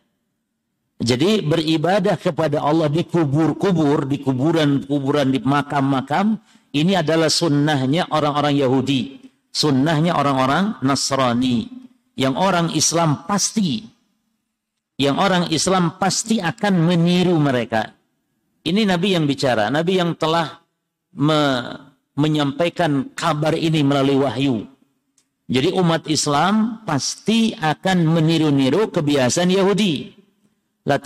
Jadi 0.98 1.44
beribadah 1.44 2.18
kepada 2.18 2.64
Allah 2.64 2.90
di 2.90 3.06
kubur-kubur, 3.06 4.08
di 4.08 4.18
kuburan-kuburan, 4.18 5.30
di 5.30 5.38
makam-makam, 5.42 6.38
ini 6.74 6.98
adalah 6.98 7.30
sunnahnya 7.30 8.10
orang-orang 8.10 8.58
Yahudi. 8.58 9.02
Sunnahnya 9.54 10.18
orang-orang 10.18 10.82
Nasrani. 10.82 11.70
Yang 12.18 12.34
orang 12.34 12.66
Islam 12.74 13.26
pasti 13.26 13.94
yang 14.94 15.18
orang 15.18 15.50
Islam 15.50 15.98
pasti 15.98 16.38
akan 16.38 16.86
meniru 16.86 17.34
mereka. 17.38 17.90
Ini 18.64 18.88
Nabi 18.88 19.12
yang 19.12 19.28
bicara, 19.28 19.68
Nabi 19.68 20.00
yang 20.00 20.16
telah 20.16 20.64
me 21.20 21.40
menyampaikan 22.14 23.10
kabar 23.12 23.52
ini 23.58 23.82
melalui 23.82 24.22
wahyu. 24.22 24.56
Jadi 25.50 25.74
umat 25.76 26.08
Islam 26.08 26.80
pasti 26.88 27.52
akan 27.52 28.06
meniru-niru 28.08 28.88
kebiasaan 28.88 29.50
Yahudi. 29.50 30.14
La 30.86 30.96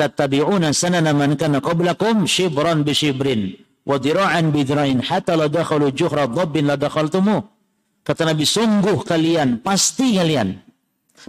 sanana 0.71 1.11
man 1.17 1.35
kana 1.35 1.59
qablakum 1.59 2.29
shibran 2.29 2.85
bi 2.87 2.93
shibrin 2.95 3.57
wa 3.89 3.97
dira'an 3.97 4.53
bi 4.53 4.63
dira'in 4.63 5.01
hatta 5.01 5.35
la 5.35 5.49
dakhalu 5.49 5.91
juhra 5.97 6.29
dhabbin 6.29 6.69
la. 6.69 6.77
Kata 6.79 8.25
Nabi, 8.25 8.45
sungguh 8.49 9.05
kalian, 9.05 9.61
pasti 9.61 10.17
kalian 10.17 10.57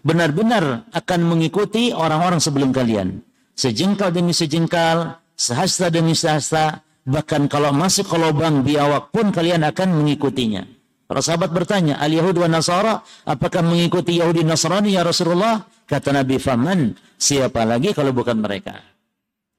benar-benar 0.05 0.87
akan 0.95 1.19
mengikuti 1.27 1.91
orang-orang 1.91 2.39
sebelum 2.39 2.71
kalian. 2.71 3.19
Sejengkal 3.51 4.15
demi 4.15 4.31
sejengkal, 4.31 5.18
sehasta 5.39 5.87
demi 5.87 6.11
sehasta, 6.11 6.83
bahkan 7.07 7.47
kalau 7.47 7.71
masuk 7.71 8.11
ke 8.11 8.17
lubang 8.19 8.59
biawak 8.67 9.15
pun 9.15 9.31
kalian 9.31 9.63
akan 9.63 10.03
mengikutinya. 10.03 10.67
Para 11.07 11.23
sahabat 11.23 11.49
bertanya, 11.55 11.97
al-Yahud 11.97 12.37
wa 12.37 12.51
Nasara, 12.51 13.01
apakah 13.25 13.65
mengikuti 13.65 14.19
Yahudi 14.19 14.45
Nasrani 14.45 14.93
ya 14.93 15.01
Rasulullah? 15.01 15.63
Kata 15.89 16.13
Nabi 16.13 16.37
Faman, 16.37 16.93
siapa 17.17 17.65
lagi 17.65 17.97
kalau 17.97 18.13
bukan 18.13 18.37
mereka? 18.37 18.77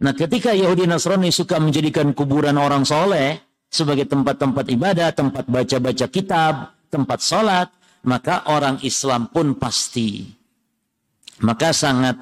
Nah 0.01 0.15
ketika 0.15 0.55
Yahudi 0.55 0.87
Nasrani 0.87 1.35
suka 1.35 1.59
menjadikan 1.59 2.15
kuburan 2.15 2.55
orang 2.55 2.87
soleh 2.87 3.43
sebagai 3.67 4.07
tempat-tempat 4.07 4.63
ibadah, 4.71 5.11
tempat 5.11 5.51
baca-baca 5.51 6.07
kitab, 6.07 6.55
tempat 6.87 7.19
sholat, 7.19 7.69
maka 8.07 8.47
orang 8.47 8.79
Islam 8.87 9.27
pun 9.35 9.59
pasti. 9.59 10.31
Maka 11.43 11.75
sangat 11.75 12.15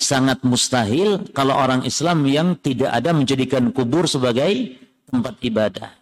sangat 0.00 0.40
mustahil 0.42 1.28
kalau 1.36 1.52
orang 1.52 1.84
Islam 1.84 2.24
yang 2.24 2.56
tidak 2.56 2.88
ada 2.88 3.12
menjadikan 3.12 3.68
kubur 3.70 4.08
sebagai 4.08 4.80
tempat 5.06 5.36
ibadah. 5.44 5.92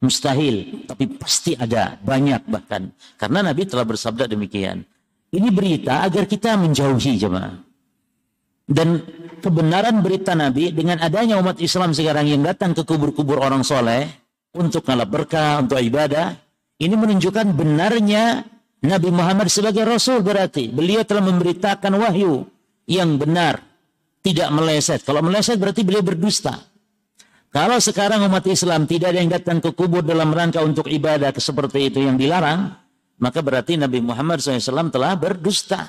Mustahil, 0.00 0.86
tapi 0.88 1.12
pasti 1.12 1.52
ada, 1.58 2.00
banyak 2.00 2.48
bahkan. 2.48 2.88
Karena 3.20 3.44
Nabi 3.44 3.68
telah 3.68 3.84
bersabda 3.84 4.24
demikian. 4.30 4.80
Ini 5.28 5.52
berita 5.52 6.00
agar 6.06 6.24
kita 6.24 6.56
menjauhi 6.56 7.20
jemaah. 7.20 7.60
Dan 8.64 9.02
kebenaran 9.44 10.00
berita 10.00 10.32
Nabi 10.32 10.72
dengan 10.72 11.02
adanya 11.02 11.36
umat 11.42 11.60
Islam 11.60 11.92
sekarang 11.92 12.32
yang 12.32 12.40
datang 12.40 12.72
ke 12.72 12.86
kubur-kubur 12.86 13.42
orang 13.42 13.66
soleh 13.66 14.08
untuk 14.56 14.86
ngalap 14.88 15.10
berkah, 15.10 15.60
untuk 15.60 15.82
ibadah, 15.82 16.38
ini 16.80 16.94
menunjukkan 16.96 17.52
benarnya 17.52 18.46
Nabi 18.80 19.10
Muhammad 19.12 19.52
sebagai 19.52 19.84
Rasul 19.84 20.24
berarti. 20.24 20.72
Beliau 20.72 21.04
telah 21.04 21.20
memberitakan 21.28 21.92
wahyu 21.98 22.48
yang 22.90 23.14
benar. 23.14 23.62
Tidak 24.20 24.50
meleset. 24.50 25.06
Kalau 25.06 25.22
meleset 25.22 25.56
berarti 25.56 25.86
beliau 25.86 26.02
berdusta. 26.02 26.58
Kalau 27.50 27.78
sekarang 27.78 28.26
umat 28.26 28.44
Islam 28.50 28.84
tidak 28.84 29.14
ada 29.14 29.18
yang 29.22 29.32
datang 29.32 29.58
ke 29.62 29.70
kubur 29.72 30.02
dalam 30.02 30.30
rangka 30.30 30.60
untuk 30.60 30.86
ibadah 30.90 31.34
seperti 31.38 31.90
itu 31.90 32.04
yang 32.04 32.18
dilarang, 32.18 32.74
maka 33.22 33.40
berarti 33.40 33.80
Nabi 33.80 34.02
Muhammad 34.02 34.42
SAW 34.42 34.92
telah 34.92 35.14
berdusta. 35.16 35.88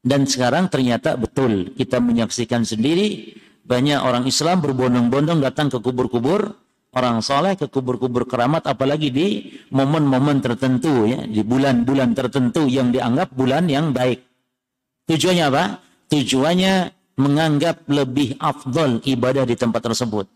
Dan 0.00 0.24
sekarang 0.24 0.72
ternyata 0.72 1.14
betul 1.14 1.76
kita 1.76 2.00
menyaksikan 2.00 2.64
sendiri 2.64 3.36
banyak 3.64 4.00
orang 4.00 4.24
Islam 4.24 4.64
berbondong-bondong 4.64 5.44
datang 5.44 5.68
ke 5.68 5.78
kubur-kubur 5.78 6.56
orang 6.90 7.22
soleh, 7.22 7.54
ke 7.54 7.70
kubur-kubur 7.70 8.26
keramat, 8.26 8.66
apalagi 8.66 9.08
di 9.14 9.28
momen-momen 9.70 10.42
tertentu 10.42 11.06
ya, 11.06 11.22
di 11.22 11.40
bulan-bulan 11.46 12.16
tertentu 12.18 12.66
yang 12.66 12.90
dianggap 12.90 13.30
bulan 13.30 13.70
yang 13.70 13.94
baik. 13.94 14.26
Tujuannya 15.06 15.44
apa? 15.48 15.64
Tujuannya 16.10 16.74
menganggap 17.16 17.86
lebih 17.86 18.34
afdol 18.42 19.00
ibadah 19.06 19.46
di 19.46 19.54
tempat 19.54 19.86
tersebut 19.86 20.26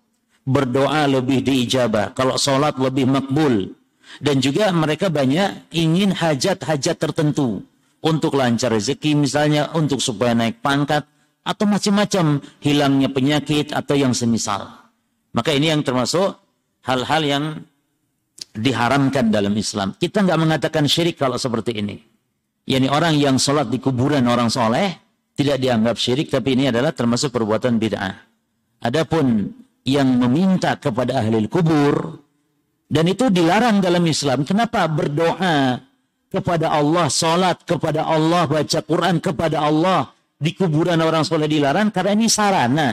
berdoa 0.45 1.09
lebih 1.09 1.41
diijabah, 1.41 2.13
kalau 2.13 2.37
sholat 2.37 2.77
lebih 2.77 3.09
makbul. 3.09 3.73
Dan 4.21 4.39
juga 4.39 4.71
mereka 4.71 5.09
banyak 5.09 5.75
ingin 5.75 6.15
hajat-hajat 6.15 6.97
tertentu 7.01 7.65
untuk 8.05 8.37
lancar 8.37 8.71
rezeki 8.71 9.17
misalnya, 9.17 9.73
untuk 9.75 9.99
supaya 9.99 10.37
naik 10.37 10.61
pangkat, 10.61 11.09
atau 11.43 11.65
macam-macam 11.67 12.39
hilangnya 12.61 13.09
penyakit 13.11 13.73
atau 13.73 13.97
yang 13.97 14.13
semisal. 14.13 14.71
Maka 15.35 15.51
ini 15.57 15.73
yang 15.73 15.83
termasuk 15.83 16.37
hal-hal 16.87 17.23
yang 17.25 17.45
diharamkan 18.55 19.35
dalam 19.35 19.57
Islam. 19.57 19.97
Kita 19.99 20.23
nggak 20.23 20.39
mengatakan 20.39 20.85
syirik 20.87 21.19
kalau 21.19 21.41
seperti 21.41 21.75
ini. 21.75 21.97
Yani 22.65 22.87
orang 22.87 23.19
yang 23.19 23.37
sholat 23.41 23.69
di 23.69 23.83
kuburan 23.83 24.25
orang 24.31 24.49
soleh 24.49 25.04
tidak 25.35 25.59
dianggap 25.59 25.97
syirik, 25.99 26.31
tapi 26.31 26.55
ini 26.55 26.71
adalah 26.71 26.95
termasuk 26.95 27.35
perbuatan 27.35 27.79
bid'ah. 27.79 28.15
Adapun 28.87 29.51
yang 29.85 30.09
meminta 30.17 30.79
kepada 30.81 31.21
ahli 31.21 31.45
kubur 31.51 32.25
dan 32.89 33.05
itu 33.11 33.29
dilarang 33.29 33.83
dalam 33.83 34.05
Islam. 34.07 34.47
Kenapa 34.47 34.87
berdoa 34.87 35.83
kepada 36.31 36.73
Allah, 36.73 37.07
salat 37.11 37.63
kepada 37.67 38.07
Allah, 38.07 38.47
baca 38.47 38.81
Quran 38.81 39.19
kepada 39.19 39.63
Allah 39.63 40.15
di 40.35 40.55
kuburan 40.55 40.99
orang 40.99 41.23
soleh 41.23 41.51
dilarang 41.51 41.91
karena 41.91 42.13
ini 42.15 42.27
sarana. 42.31 42.89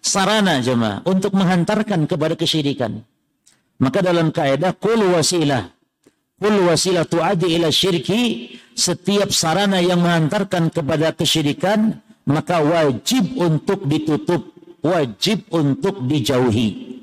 Sarana 0.00 0.64
jemaah 0.64 1.04
untuk 1.04 1.36
menghantarkan 1.36 2.08
kepada 2.08 2.32
kesyirikan. 2.32 3.04
Maka 3.80 4.00
dalam 4.00 4.32
kaidah 4.32 4.76
kul 4.76 5.00
wasilah 5.12 5.68
kul 6.40 6.56
wasilah 6.68 7.04
tu'adi 7.04 7.56
ila 7.60 7.68
syirki 7.68 8.52
setiap 8.80 9.28
sarana 9.28 9.84
yang 9.84 10.00
menghantarkan 10.00 10.72
kepada 10.72 11.12
kesyirikan 11.12 12.00
maka 12.24 12.64
wajib 12.64 13.36
untuk 13.36 13.84
ditutup 13.84 14.56
wajib 14.80 15.44
untuk 15.52 16.04
dijauhi. 16.08 16.98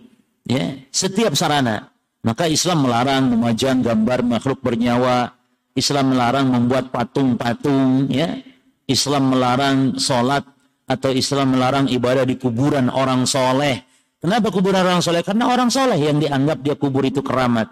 Ya, 0.48 0.80
setiap 0.90 1.38
sarana. 1.38 1.94
Maka 2.26 2.50
Islam 2.50 2.88
melarang 2.88 3.30
memajang 3.30 3.86
gambar 3.86 4.26
makhluk 4.26 4.60
bernyawa. 4.64 5.38
Islam 5.78 6.18
melarang 6.18 6.50
membuat 6.50 6.90
patung-patung. 6.90 8.10
Ya, 8.10 8.42
Islam 8.90 9.36
melarang 9.36 10.00
sholat 10.00 10.48
atau 10.88 11.12
Islam 11.12 11.54
melarang 11.54 11.86
ibadah 11.92 12.24
di 12.24 12.40
kuburan 12.40 12.88
orang 12.88 13.28
soleh. 13.28 13.84
Kenapa 14.18 14.50
kuburan 14.50 14.82
orang 14.82 15.04
soleh? 15.04 15.22
Karena 15.22 15.52
orang 15.52 15.70
soleh 15.70 16.00
yang 16.00 16.18
dianggap 16.18 16.64
dia 16.64 16.76
kubur 16.80 17.06
itu 17.06 17.22
keramat. 17.22 17.70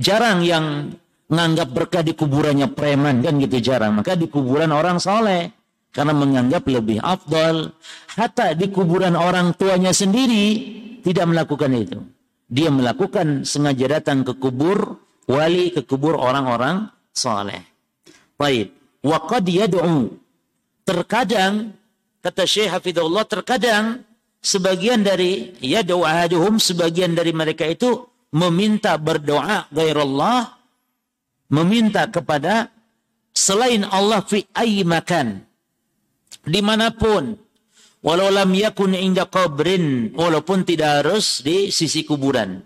Jarang 0.00 0.40
yang 0.40 0.96
menganggap 1.30 1.68
berkah 1.70 2.02
di 2.02 2.12
kuburannya 2.18 2.74
preman 2.74 3.22
kan 3.22 3.38
gitu 3.38 3.56
jarang. 3.62 3.94
Maka 3.94 4.18
di 4.18 4.26
kuburan 4.26 4.74
orang 4.74 4.98
soleh 4.98 5.54
karena 5.94 6.12
menganggap 6.12 6.66
lebih 6.66 6.98
afdal. 7.00 7.70
Hatta 8.18 8.52
di 8.58 8.68
kuburan 8.68 9.14
orang 9.14 9.54
tuanya 9.54 9.94
sendiri 9.94 10.46
tidak 11.06 11.30
melakukan 11.30 11.70
itu. 11.72 11.98
Dia 12.50 12.68
melakukan 12.74 13.46
sengaja 13.46 14.02
datang 14.02 14.26
ke 14.26 14.34
kubur 14.34 14.98
wali, 15.30 15.70
ke 15.70 15.86
kubur 15.86 16.18
orang-orang 16.18 16.90
saleh. 17.14 17.62
Baik. 18.34 18.74
Wa 19.00 19.22
qad 19.22 19.46
yad'u. 19.46 20.10
Terkadang 20.82 21.78
kata 22.18 22.42
Syekh 22.44 22.74
Hafizullah 22.74 23.22
terkadang 23.24 24.02
sebagian 24.42 25.06
dari 25.06 25.54
yad'u 25.62 26.02
ahaduhum 26.02 26.58
sebagian 26.58 27.14
dari 27.14 27.30
mereka 27.30 27.70
itu 27.70 28.10
meminta 28.34 28.98
berdoa 28.98 29.70
gairallah 29.70 30.59
meminta 31.50 32.06
kepada 32.08 32.70
selain 33.34 33.82
Allah 33.86 34.22
fi 34.24 34.46
ayyi 34.54 34.86
makan 34.86 35.42
di 36.46 36.60
mana 36.64 36.94
pun 36.94 37.36
walau 38.00 38.30
lam 38.32 38.50
yakun 38.54 38.96
inda 38.96 39.28
qabrin 39.28 40.14
walaupun 40.16 40.64
tidak 40.64 41.04
harus 41.04 41.44
di 41.44 41.68
sisi 41.68 42.06
kuburan. 42.06 42.62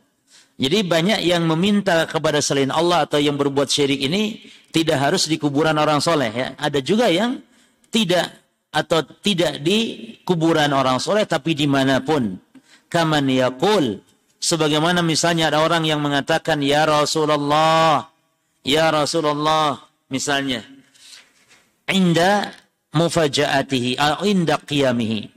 Jadi 0.55 0.87
banyak 0.87 1.27
yang 1.27 1.51
meminta 1.51 2.07
kepada 2.07 2.39
selain 2.39 2.71
Allah 2.71 3.11
atau 3.11 3.19
yang 3.19 3.35
berbuat 3.35 3.67
syirik 3.67 3.99
ini 4.07 4.39
tidak 4.71 5.03
harus 5.03 5.27
di 5.27 5.35
kuburan 5.35 5.75
orang 5.75 5.99
soleh 5.99 6.31
ya. 6.31 6.49
Ada 6.55 6.79
juga 6.79 7.11
yang 7.11 7.43
tidak 7.91 8.31
atau 8.71 9.03
tidak 9.23 9.63
di 9.63 10.11
kuburan 10.23 10.71
orang 10.71 11.03
soleh 11.03 11.27
tapi 11.27 11.59
di 11.59 11.67
mana 11.67 12.03
pun 12.03 12.39
kaman 12.91 13.27
yakul 13.31 13.99
sebagaimana 14.39 15.03
misalnya 15.03 15.51
ada 15.51 15.63
orang 15.63 15.87
yang 15.87 16.03
mengatakan 16.03 16.59
ya 16.63 16.87
Rasulullah 16.87 18.14
ya 18.67 18.91
Rasulullah 18.91 19.79
misalnya 20.11 20.65
inda 21.87 22.51
mufajaatihi 22.97 24.01
inda 24.25 24.57
qiyamihi. 24.59 25.31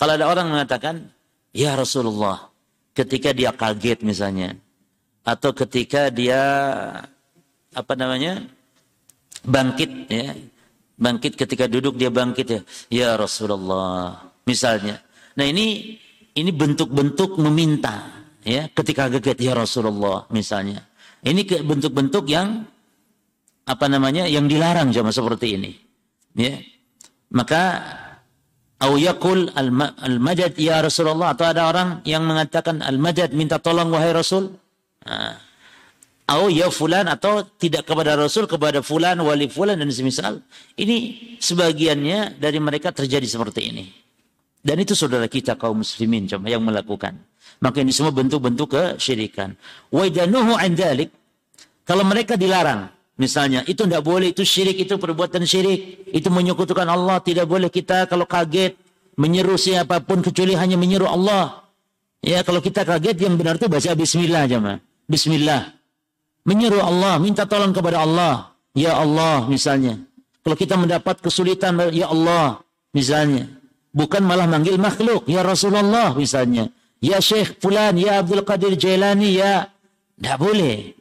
Kalau 0.00 0.16
ada 0.16 0.32
orang 0.32 0.48
mengatakan, 0.48 1.12
"Ya 1.52 1.76
Rasulullah," 1.76 2.48
ketika 2.96 3.36
dia 3.36 3.52
kaget 3.52 4.00
misalnya 4.00 4.56
atau 5.22 5.52
ketika 5.52 6.08
dia 6.08 6.40
apa 7.76 7.94
namanya? 7.94 8.42
bangkit 9.40 9.90
ya. 10.12 10.36
Bangkit 11.00 11.32
ketika 11.32 11.64
duduk 11.64 11.96
dia 11.96 12.12
bangkit 12.12 12.46
ya. 12.46 12.60
Ya 12.92 13.08
Rasulullah 13.16 14.20
misalnya. 14.44 15.00
Nah, 15.32 15.48
ini 15.48 15.96
ini 16.36 16.50
bentuk-bentuk 16.52 17.40
meminta 17.40 18.20
ya 18.44 18.68
ketika 18.68 19.08
kaget 19.08 19.40
ya 19.40 19.52
Rasulullah 19.56 20.28
misalnya. 20.28 20.84
Ini 21.20 21.44
bentuk-bentuk 21.64 22.24
yang 22.32 22.64
apa 23.68 23.86
namanya? 23.86 24.24
yang 24.24 24.48
dilarang 24.48 24.90
sama 24.90 25.12
seperti 25.12 25.60
ini. 25.60 25.72
Ya. 26.34 26.58
Maka 27.30 27.62
au 28.80 28.96
yakul 28.96 29.52
al-madad 29.54 30.56
ya 30.56 30.80
Rasulullah 30.80 31.36
atau 31.36 31.46
ada 31.46 31.68
orang 31.68 31.88
yang 32.08 32.24
mengatakan 32.24 32.80
al-madad 32.80 33.30
minta 33.36 33.60
tolong 33.60 33.92
wahai 33.92 34.16
Rasul. 34.16 34.50
Au 36.30 36.46
ya 36.46 36.70
fulan 36.70 37.10
atau 37.10 37.42
tidak 37.58 37.90
kepada 37.90 38.14
Rasul 38.14 38.46
kepada 38.46 38.86
fulan 38.86 39.18
wali 39.18 39.50
fulan 39.50 39.76
dan 39.76 39.90
semisal. 39.90 40.40
Ini 40.78 40.96
sebagiannya 41.42 42.38
dari 42.38 42.58
mereka 42.62 42.94
terjadi 42.94 43.26
seperti 43.26 43.60
ini. 43.66 43.84
Dan 44.60 44.76
itu 44.78 44.92
saudara 44.92 45.26
kita 45.26 45.56
kaum 45.56 45.80
muslimin 45.82 46.28
cuma 46.28 46.46
yang 46.52 46.60
melakukan 46.60 47.16
maka 47.60 47.84
ini 47.84 47.92
semua 47.92 48.10
bentuk-bentuk 48.10 48.72
kesyirikan 48.72 49.54
wa 49.92 50.02
idanuhu 50.02 50.56
an 50.56 50.72
kalau 51.84 52.04
mereka 52.04 52.34
dilarang 52.34 52.88
Misalnya, 53.20 53.60
itu 53.68 53.84
tidak 53.84 54.00
boleh, 54.00 54.32
itu 54.32 54.48
syirik, 54.48 54.80
itu 54.80 54.96
perbuatan 54.96 55.44
syirik. 55.44 56.08
Itu 56.08 56.32
menyekutukan 56.32 56.88
Allah. 56.88 57.20
Tidak 57.20 57.44
boleh 57.44 57.68
kita 57.68 58.08
kalau 58.08 58.24
kaget 58.24 58.80
menyeru 59.20 59.60
siapa 59.60 60.00
pun 60.00 60.24
kecuali 60.24 60.56
hanya 60.56 60.80
menyeru 60.80 61.04
Allah. 61.04 61.68
Ya, 62.24 62.40
kalau 62.40 62.64
kita 62.64 62.88
kaget 62.88 63.20
yang 63.20 63.36
benar 63.36 63.60
itu 63.60 63.68
baca 63.68 63.92
bismillah 63.92 64.48
aja 64.48 64.56
mah. 64.56 64.80
Bismillah. 65.04 65.68
Menyeru 66.48 66.80
Allah, 66.80 67.20
minta 67.20 67.44
tolong 67.44 67.76
kepada 67.76 68.00
Allah. 68.00 68.56
Ya 68.72 68.96
Allah 68.96 69.44
misalnya. 69.52 70.00
Kalau 70.40 70.56
kita 70.56 70.80
mendapat 70.80 71.20
kesulitan, 71.20 71.76
ya 71.92 72.08
Allah 72.08 72.64
misalnya. 72.96 73.52
Bukan 73.92 74.24
malah 74.24 74.48
manggil 74.48 74.80
makhluk, 74.80 75.28
ya 75.28 75.44
Rasulullah 75.44 76.16
misalnya. 76.16 76.72
Ya 77.00 77.18
Syekh 77.20 77.56
Fulan, 77.60 77.96
ya 77.96 78.20
Abdul 78.20 78.44
Qadir 78.44 78.76
Jailani, 78.76 79.40
ya. 79.40 79.72
Tidak 80.20 80.36
boleh. 80.36 80.92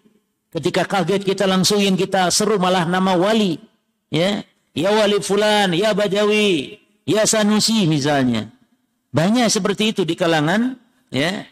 Ketika 0.49 0.87
kaget 0.87 1.21
kita 1.21 1.45
langsung 1.45 1.77
yang 1.77 1.93
kita 1.93 2.31
seru 2.33 2.57
malah 2.57 2.87
nama 2.87 3.13
wali. 3.13 3.61
Ya, 4.09 4.41
ya 4.73 4.89
wali 4.89 5.21
fulan, 5.21 5.75
ya 5.77 5.93
Badawi, 5.93 6.81
ya 7.05 7.21
Sanusi 7.29 7.85
misalnya. 7.85 8.49
Banyak 9.13 9.49
seperti 9.49 9.93
itu 9.93 10.01
di 10.05 10.13
kalangan 10.17 10.77
ya 11.09 11.45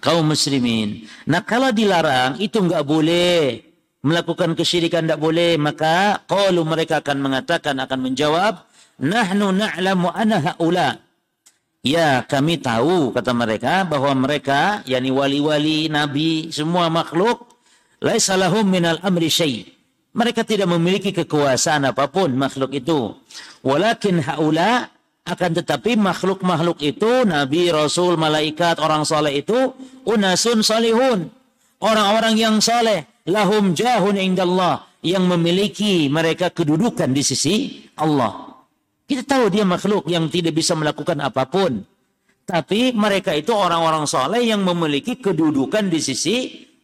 kaum 0.00 0.24
muslimin. 0.24 1.04
Nah 1.28 1.44
kalau 1.44 1.72
dilarang 1.72 2.40
itu 2.40 2.56
enggak 2.60 2.84
boleh 2.84 3.60
melakukan 4.04 4.56
kesyirikan 4.56 5.04
tidak 5.04 5.20
boleh 5.20 5.56
maka 5.60 6.24
qalu 6.28 6.60
mereka 6.64 7.00
akan 7.00 7.20
mengatakan 7.20 7.76
akan 7.80 8.00
menjawab 8.00 8.64
nahnu 9.00 9.52
na'lamu 9.52 10.12
anna 10.12 10.56
haula 10.56 11.03
ya 11.84 12.24
kami 12.24 12.58
tahu 12.58 13.12
kata 13.12 13.36
mereka 13.36 13.84
bahwa 13.84 14.10
mereka 14.16 14.80
yakni 14.88 15.12
wali-wali 15.12 15.92
nabi 15.92 16.48
semua 16.48 16.88
makhluk 16.88 17.54
laisa 18.00 18.34
lahum 18.40 18.64
minal 18.64 18.98
amri 19.04 19.28
syai. 19.28 19.68
Mereka 20.14 20.46
tidak 20.46 20.70
memiliki 20.70 21.10
kekuasaan 21.10 21.90
apa 21.90 22.06
pun 22.06 22.30
makhluk 22.38 22.70
itu. 22.72 23.18
Walakin 23.66 24.22
haula 24.22 24.86
akan 25.26 25.50
tetapi 25.58 25.98
makhluk-makhluk 25.98 26.78
itu 26.86 27.26
nabi 27.26 27.74
rasul 27.74 28.14
malaikat 28.14 28.78
orang 28.78 29.02
soleh 29.02 29.42
itu 29.42 29.74
unasun 30.06 30.62
salihun. 30.62 31.34
Orang-orang 31.82 32.38
yang 32.38 32.56
soleh 32.62 33.10
lahum 33.26 33.74
jahun 33.74 34.14
indallah 34.14 34.86
yang 35.02 35.26
memiliki 35.26 36.06
mereka 36.06 36.48
kedudukan 36.54 37.10
di 37.10 37.22
sisi 37.26 37.56
Allah. 37.98 38.53
Kita 39.04 39.22
tahu 39.24 39.52
dia 39.52 39.68
makhluk 39.68 40.08
yang 40.08 40.32
tidak 40.32 40.56
bisa 40.56 40.72
melakukan 40.72 41.20
apa 41.20 41.44
pun. 41.44 41.84
Tapi 42.44 42.92
mereka 42.92 43.32
itu 43.36 43.52
orang-orang 43.52 44.04
soleh 44.04 44.44
yang 44.44 44.64
memiliki 44.64 45.20
kedudukan 45.20 45.88
di 45.88 46.00
sisi 46.00 46.36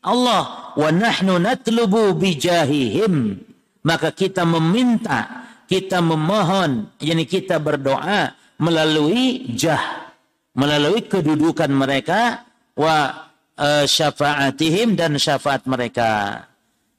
Allah. 0.04 0.72
Wa 0.76 0.88
nahnu 0.92 1.40
natlubu 1.40 2.16
bijahihim. 2.16 3.40
Maka 3.80 4.12
kita 4.12 4.44
meminta, 4.44 5.48
kita 5.64 6.04
memohon, 6.04 6.92
yakni 7.00 7.24
kita 7.24 7.56
berdoa 7.56 8.36
melalui 8.60 9.56
jah, 9.56 10.12
melalui 10.52 11.08
kedudukan 11.08 11.72
mereka 11.72 12.44
wa 12.76 13.28
uh, 13.56 13.84
syafaatihim 13.88 14.96
dan 15.00 15.16
syafaat 15.16 15.64
mereka. 15.64 16.44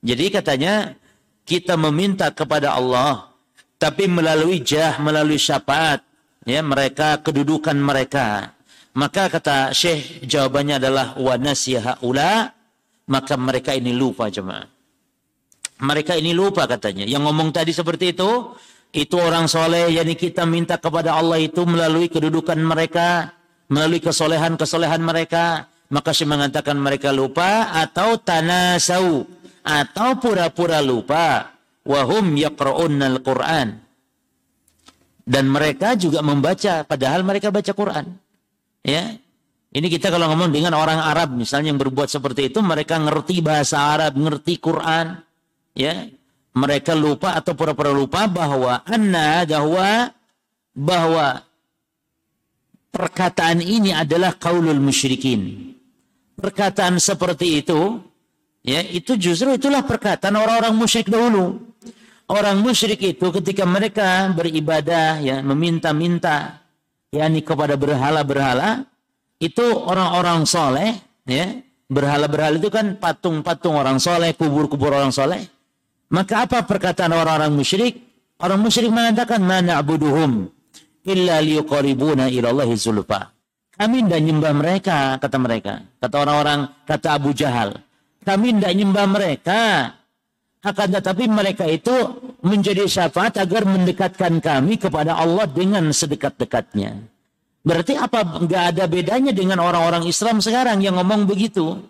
Jadi 0.01 0.25
katanya 0.33 0.97
kita 1.45 1.77
meminta 1.77 2.33
kepada 2.33 2.73
Allah 2.73 3.30
tapi 3.81 4.05
melalui 4.05 4.61
jah, 4.61 5.01
melalui 5.01 5.41
syafaat 5.41 6.05
ya 6.45 6.61
mereka 6.61 7.17
kedudukan 7.25 7.73
mereka. 7.73 8.53
Maka 8.93 9.33
kata 9.33 9.73
Syekh 9.73 10.21
jawabannya 10.21 10.77
adalah 10.77 11.17
wa 11.17 11.33
ula 12.05 12.53
maka 13.09 13.33
mereka 13.41 13.73
ini 13.73 13.89
lupa 13.97 14.29
jemaah. 14.29 14.69
Mereka 15.81 16.13
ini 16.13 16.37
lupa 16.37 16.69
katanya. 16.69 17.09
Yang 17.09 17.25
ngomong 17.25 17.49
tadi 17.49 17.73
seperti 17.73 18.13
itu, 18.13 18.53
itu 18.93 19.15
orang 19.17 19.49
soleh 19.49 19.89
yang 19.89 20.05
kita 20.13 20.45
minta 20.45 20.77
kepada 20.77 21.17
Allah 21.17 21.41
itu 21.41 21.65
melalui 21.65 22.05
kedudukan 22.05 22.59
mereka, 22.61 23.33
melalui 23.65 23.97
kesolehan-kesolehan 23.97 25.01
mereka, 25.01 25.65
maka 25.89 26.13
saya 26.13 26.29
mengatakan 26.29 26.77
mereka 26.77 27.09
lupa 27.09 27.73
atau 27.73 28.21
tanasau 28.21 29.25
atau 29.65 30.09
pura-pura 30.21 30.83
lupa 30.85 31.49
wahum 31.87 32.37
yaqra'unnal 32.37 33.19
Qur'an 33.25 33.81
dan 35.31 35.45
mereka 35.47 35.93
juga 35.95 36.19
membaca 36.25 36.83
padahal 36.83 37.21
mereka 37.21 37.53
baca 37.53 37.71
Quran. 37.71 38.05
Ya. 38.81 39.15
Ini 39.71 39.87
kita 39.87 40.11
kalau 40.11 40.27
ngomong 40.27 40.51
dengan 40.51 40.75
orang 40.75 40.99
Arab 40.99 41.31
misalnya 41.31 41.71
yang 41.71 41.79
berbuat 41.79 42.11
seperti 42.11 42.51
itu 42.51 42.59
mereka 42.59 42.99
ngerti 42.99 43.39
bahasa 43.39 43.95
Arab 43.95 44.19
ngerti 44.19 44.59
Quran. 44.59 45.23
Ya. 45.71 46.11
Mereka 46.51 46.91
lupa 46.99 47.39
atau 47.39 47.55
pura-pura 47.55 47.95
lupa 47.95 48.27
bahwa 48.27 48.83
anna 48.83 49.47
bahwa 49.47 50.11
bahwa 50.75 51.27
perkataan 52.91 53.63
ini 53.63 53.95
adalah 53.95 54.35
kaulul 54.35 54.83
musyrikin. 54.83 55.71
Perkataan 56.35 56.99
seperti 56.99 57.63
itu, 57.63 58.03
ya 58.67 58.83
itu 58.83 59.15
justru 59.15 59.55
itulah 59.55 59.87
perkataan 59.87 60.35
orang-orang 60.35 60.75
musyrik 60.75 61.07
dahulu. 61.07 61.70
Orang 62.31 62.63
musyrik 62.63 63.03
itu 63.03 63.27
ketika 63.27 63.67
mereka 63.67 64.31
beribadah, 64.31 65.19
ya 65.19 65.43
meminta-minta, 65.43 66.63
yakni 67.11 67.43
kepada 67.43 67.75
berhala-berhala, 67.75 68.87
itu 69.35 69.67
orang-orang 69.75 70.47
soleh, 70.47 70.95
ya 71.27 71.59
berhala-berhala 71.91 72.55
itu 72.55 72.71
kan 72.71 72.95
patung-patung 72.95 73.75
orang 73.75 73.99
soleh, 73.99 74.31
kubur-kubur 74.31 74.95
orang 74.95 75.11
soleh. 75.11 75.43
Maka 76.07 76.47
apa 76.47 76.63
perkataan 76.63 77.11
orang-orang 77.11 77.51
musyrik? 77.51 77.99
Orang 78.39 78.63
musyrik 78.63 78.95
mengatakan 78.95 79.43
mana 79.43 79.83
abuduhum 79.83 80.47
illa 81.03 81.35
liyuqaribuna 81.43 82.31
ila 82.31 82.47
Allahi 82.55 82.79
zulfa. 82.79 83.27
Kami 83.75 84.07
tidak 84.07 84.21
nyembah 84.23 84.53
mereka, 84.55 84.97
kata 85.19 85.35
mereka. 85.35 85.73
Kata 85.99 86.15
orang-orang, 86.15 86.59
kata 86.87 87.07
Abu 87.11 87.35
Jahal. 87.35 87.75
Kami 88.23 88.55
tidak 88.55 88.71
nyembah 88.71 89.05
mereka. 89.11 89.59
Akan 90.61 90.93
tetapi 90.93 91.25
mereka 91.25 91.65
itu 91.65 91.93
menjadi 92.45 92.85
syafaat 92.85 93.41
agar 93.41 93.65
mendekatkan 93.65 94.37
kami 94.37 94.77
kepada 94.77 95.17
Allah 95.17 95.49
dengan 95.49 95.89
sedekat-dekatnya. 95.89 97.01
Berarti 97.65 97.97
apa? 97.97 98.21
Nggak 98.45 98.63
ada 98.73 98.85
bedanya 98.85 99.33
dengan 99.33 99.61
orang-orang 99.61 100.05
Islam 100.05 100.37
sekarang 100.37 100.81
yang 100.85 101.01
ngomong 101.01 101.25
begitu. 101.25 101.81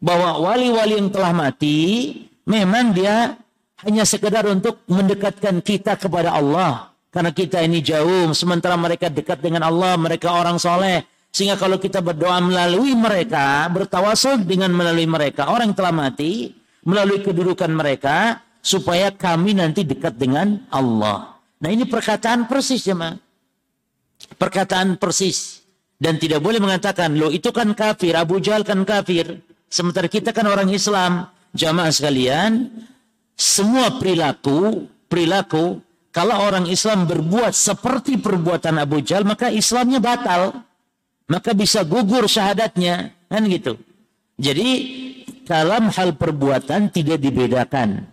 Bahwa 0.00 0.36
wali-wali 0.36 1.00
yang 1.00 1.12
telah 1.12 1.32
mati, 1.32 2.12
memang 2.44 2.92
dia 2.92 3.36
hanya 3.84 4.04
sekedar 4.04 4.44
untuk 4.48 4.84
mendekatkan 4.88 5.60
kita 5.64 5.96
kepada 5.96 6.36
Allah. 6.36 6.92
Karena 7.08 7.32
kita 7.32 7.64
ini 7.64 7.80
jauh, 7.80 8.32
sementara 8.36 8.76
mereka 8.76 9.08
dekat 9.08 9.40
dengan 9.40 9.64
Allah, 9.64 9.96
mereka 9.96 10.30
orang 10.36 10.60
soleh, 10.60 11.04
sehingga 11.32 11.58
kalau 11.58 11.80
kita 11.80 11.98
berdoa 12.04 12.38
melalui 12.38 12.94
mereka, 12.94 13.66
bertawasul 13.72 14.44
dengan 14.46 14.70
melalui 14.70 15.10
mereka, 15.10 15.50
orang 15.50 15.74
yang 15.74 15.78
telah 15.78 15.94
mati, 15.94 16.54
melalui 16.86 17.20
kedudukan 17.20 17.70
mereka, 17.72 18.44
supaya 18.60 19.12
kami 19.12 19.56
nanti 19.56 19.84
dekat 19.84 20.16
dengan 20.16 20.64
Allah. 20.68 21.36
Nah 21.60 21.70
ini 21.72 21.84
perkataan 21.84 22.48
persis 22.48 22.84
ya 22.84 22.96
Perkataan 24.36 25.00
persis. 25.00 25.64
Dan 26.00 26.16
tidak 26.16 26.40
boleh 26.40 26.60
mengatakan, 26.64 27.12
loh 27.12 27.28
itu 27.28 27.52
kan 27.52 27.76
kafir, 27.76 28.16
Abu 28.16 28.40
Jahal 28.40 28.64
kan 28.64 28.80
kafir. 28.88 29.44
Sementara 29.68 30.08
kita 30.08 30.32
kan 30.32 30.48
orang 30.48 30.72
Islam. 30.72 31.28
Jamaah 31.52 31.92
sekalian, 31.92 32.72
semua 33.36 34.00
perilaku, 34.00 34.88
perilaku, 35.10 35.82
kalau 36.08 36.40
orang 36.40 36.64
Islam 36.70 37.04
berbuat 37.04 37.52
seperti 37.52 38.16
perbuatan 38.22 38.80
Abu 38.80 39.02
Jahal, 39.04 39.26
maka 39.28 39.52
Islamnya 39.52 39.98
batal 39.98 40.64
maka 41.30 41.54
bisa 41.54 41.86
gugur 41.86 42.26
syahadatnya 42.26 43.14
kan 43.30 43.46
gitu 43.46 43.78
jadi 44.34 44.68
dalam 45.50 45.90
hal 45.90 46.14
perbuatan 46.14 46.94
tidak 46.94 47.18
dibedakan. 47.18 48.06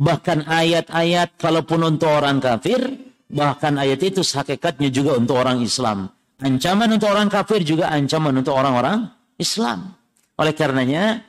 Bahkan 0.00 0.48
ayat-ayat 0.48 1.36
kalaupun 1.36 1.84
untuk 1.84 2.08
orang 2.08 2.40
kafir 2.40 2.80
bahkan 3.28 3.76
ayat 3.76 4.00
itu 4.00 4.24
hakikatnya 4.24 4.88
juga 4.88 5.20
untuk 5.20 5.36
orang 5.36 5.60
Islam. 5.60 6.08
Ancaman 6.40 6.88
untuk 6.96 7.12
orang 7.12 7.28
kafir 7.28 7.60
juga 7.60 7.92
ancaman 7.92 8.32
untuk 8.32 8.56
orang-orang 8.56 9.12
Islam. 9.36 9.92
Oleh 10.40 10.56
karenanya 10.56 11.20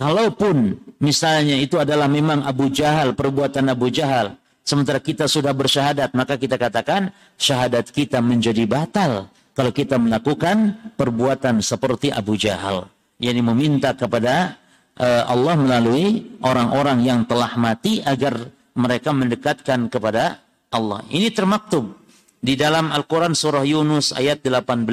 kalaupun 0.00 0.80
misalnya 1.04 1.60
itu 1.60 1.76
adalah 1.76 2.08
memang 2.08 2.48
Abu 2.48 2.72
Jahal 2.72 3.12
perbuatan 3.12 3.68
Abu 3.68 3.92
Jahal 3.92 4.40
sementara 4.64 5.04
kita 5.04 5.28
sudah 5.28 5.52
bersyahadat 5.52 6.16
maka 6.16 6.40
kita 6.40 6.56
katakan 6.56 7.12
syahadat 7.36 7.92
kita 7.92 8.24
menjadi 8.24 8.64
batal 8.64 9.28
kalau 9.52 9.68
kita 9.68 10.00
melakukan 10.00 10.80
perbuatan 10.96 11.60
seperti 11.60 12.08
Abu 12.08 12.40
Jahal. 12.40 12.88
Yakni 13.20 13.42
meminta 13.44 13.92
kepada 13.92 14.56
Allah 15.02 15.54
melalui 15.54 16.38
orang-orang 16.42 17.06
yang 17.06 17.20
telah 17.22 17.54
mati 17.54 18.02
agar 18.02 18.50
mereka 18.74 19.14
mendekatkan 19.14 19.86
kepada 19.86 20.42
Allah. 20.74 21.06
Ini 21.06 21.30
termaktub 21.30 21.94
di 22.38 22.58
dalam 22.58 22.90
Al-Qur'an 22.90 23.34
surah 23.34 23.62
Yunus 23.62 24.14
ayat 24.14 24.42
18 24.42 24.86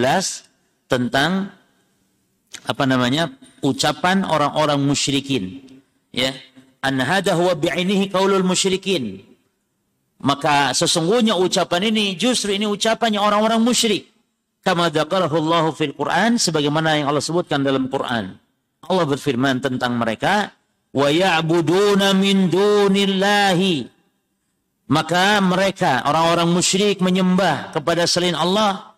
tentang 0.86 1.50
apa 2.66 2.84
namanya? 2.86 3.34
ucapan 3.66 4.22
orang-orang 4.22 4.78
musyrikin. 4.78 5.66
Ya. 6.14 6.38
An 6.86 7.02
hada 7.02 7.34
huwa 7.34 7.58
bi'inihi 7.58 8.14
qaulul 8.14 8.46
musyrikin. 8.46 9.26
Maka 10.22 10.78
sesungguhnya 10.78 11.34
ucapan 11.34 11.90
ini 11.90 12.14
justru 12.14 12.54
ini 12.54 12.70
ucapannya 12.70 13.18
orang-orang 13.18 13.58
musyrik 13.58 14.16
kama 14.66 14.90
Allah 14.90 15.66
fil 15.78 15.94
Quran 15.94 16.42
sebagaimana 16.42 16.98
yang 16.98 17.08
Allah 17.14 17.22
sebutkan 17.22 17.62
dalam 17.62 17.86
Quran. 17.86 18.38
Allah 18.90 19.06
berfirman 19.10 19.62
tentang 19.62 19.98
mereka 19.98 20.54
wa 20.96 21.08
ya'buduna 21.10 22.16
min 22.16 22.48
dunillahi. 22.48 23.94
Maka 24.86 25.42
mereka 25.42 26.06
orang-orang 26.06 26.54
musyrik 26.54 27.02
menyembah 27.02 27.74
kepada 27.74 28.06
selain 28.06 28.38
Allah 28.38 28.94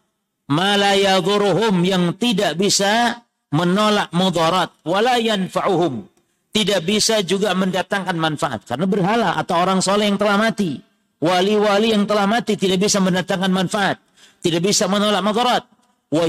la 0.52 0.94
yadhuruhum 0.96 1.80
yang 1.84 2.12
tidak 2.20 2.60
bisa 2.60 3.24
menolak 3.56 4.12
mudarat 4.12 4.76
wala 4.84 5.16
yanfa'uhum. 5.16 6.04
Tidak 6.52 6.82
bisa 6.84 7.22
juga 7.24 7.54
mendatangkan 7.54 8.18
manfaat 8.18 8.66
karena 8.68 8.84
berhala 8.90 9.30
atau 9.40 9.56
orang 9.62 9.80
soleh 9.80 10.10
yang 10.12 10.20
telah 10.20 10.36
mati. 10.36 10.82
Wali-wali 11.18 11.96
yang 11.96 12.04
telah 12.04 12.28
mati 12.28 12.60
tidak 12.60 12.84
bisa 12.84 13.00
mendatangkan 13.00 13.50
manfaat 13.50 13.98
tidak 14.42 14.62
bisa 14.64 14.86
menolak 14.86 15.22
madarat 15.26 15.64
wa 16.08 16.24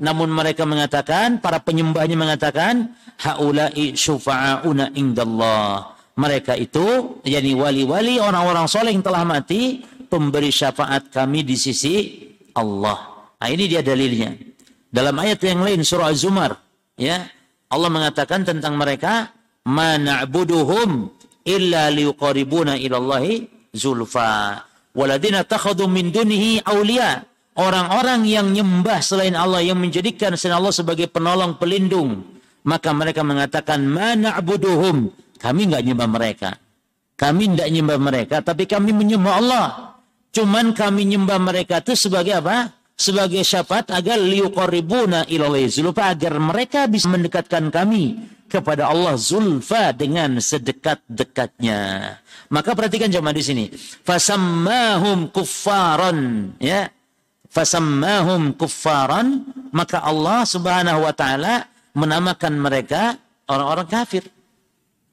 namun 0.00 0.28
mereka 0.28 0.68
mengatakan 0.68 1.40
para 1.40 1.56
penyembahnya 1.60 2.16
mengatakan 2.20 2.92
haula'i 3.20 3.96
syufa'auna 3.96 4.92
indallah. 4.92 5.96
Mereka 6.14 6.54
itu 6.54 7.18
yakni 7.26 7.58
wali-wali 7.58 8.22
orang-orang 8.22 8.70
soleh 8.70 8.94
yang 8.94 9.02
telah 9.02 9.26
mati 9.26 9.82
pemberi 10.06 10.52
syafaat 10.52 11.10
kami 11.10 11.42
di 11.42 11.56
sisi 11.58 12.22
Allah. 12.54 13.26
Nah 13.40 13.48
ini 13.50 13.66
dia 13.66 13.82
dalilnya. 13.82 14.30
Dalam 14.94 15.18
ayat 15.18 15.42
yang 15.42 15.66
lain 15.66 15.82
surah 15.82 16.14
Az-Zumar 16.14 16.54
ya 16.94 17.26
Allah 17.66 17.90
mengatakan 17.90 18.46
tentang 18.46 18.78
mereka 18.78 19.34
ma 19.66 19.98
na'buduhum 19.98 21.10
illa 21.42 21.90
liqaribuna 21.90 22.78
ilallahi 22.78 23.48
zulfa. 23.74 24.62
Waladina 24.94 25.42
takhadu 25.42 25.90
min 25.90 26.14
dunihi 26.14 26.62
awliya 26.62 27.26
orang-orang 27.54 28.26
yang 28.26 28.50
nyembah 28.50 29.02
selain 29.02 29.34
Allah 29.38 29.62
yang 29.62 29.78
menjadikan 29.78 30.34
selain 30.34 30.58
Allah 30.58 30.74
sebagai 30.74 31.06
penolong 31.10 31.58
pelindung 31.58 32.22
maka 32.64 32.90
mereka 32.96 33.20
mengatakan 33.20 33.84
mana 33.84 34.34
abuduhum 34.34 35.12
kami 35.44 35.68
nggak 35.68 35.84
nyembah 35.84 36.08
mereka. 36.08 36.50
Kami 37.14 37.52
tidak 37.52 37.68
nyembah 37.68 37.98
mereka 38.00 38.36
tapi 38.40 38.64
kami 38.64 38.96
menyembah 38.96 39.34
Allah. 39.36 39.66
Cuman 40.32 40.72
kami 40.72 41.04
nyembah 41.04 41.36
mereka 41.36 41.84
itu 41.84 41.94
sebagai 41.94 42.40
apa? 42.40 42.72
Sebagai 42.96 43.44
syafaat 43.44 43.92
agar 43.92 44.16
liuqarribuna 44.16 45.28
ilallah 45.28 45.68
zulfa 45.68 46.16
agar 46.16 46.40
mereka 46.40 46.88
bisa 46.88 47.12
mendekatkan 47.12 47.68
kami 47.68 48.24
kepada 48.48 48.88
Allah 48.88 49.20
zulfa 49.20 49.92
dengan 49.92 50.40
sedekat-dekatnya. 50.40 51.80
Maka 52.48 52.72
perhatikan 52.72 53.12
jemaah 53.12 53.36
di 53.36 53.44
sini. 53.44 53.64
Fasammahum 54.02 55.28
kuffaran 55.28 56.50
ya 56.56 56.88
fasammahum 57.54 58.58
kuffaran. 58.58 59.46
Maka 59.70 60.02
Allah 60.02 60.42
Subhanahu 60.42 61.06
wa 61.06 61.14
taala 61.14 61.70
menamakan 61.94 62.58
mereka 62.58 63.14
orang-orang 63.46 63.86
kafir. 63.86 64.26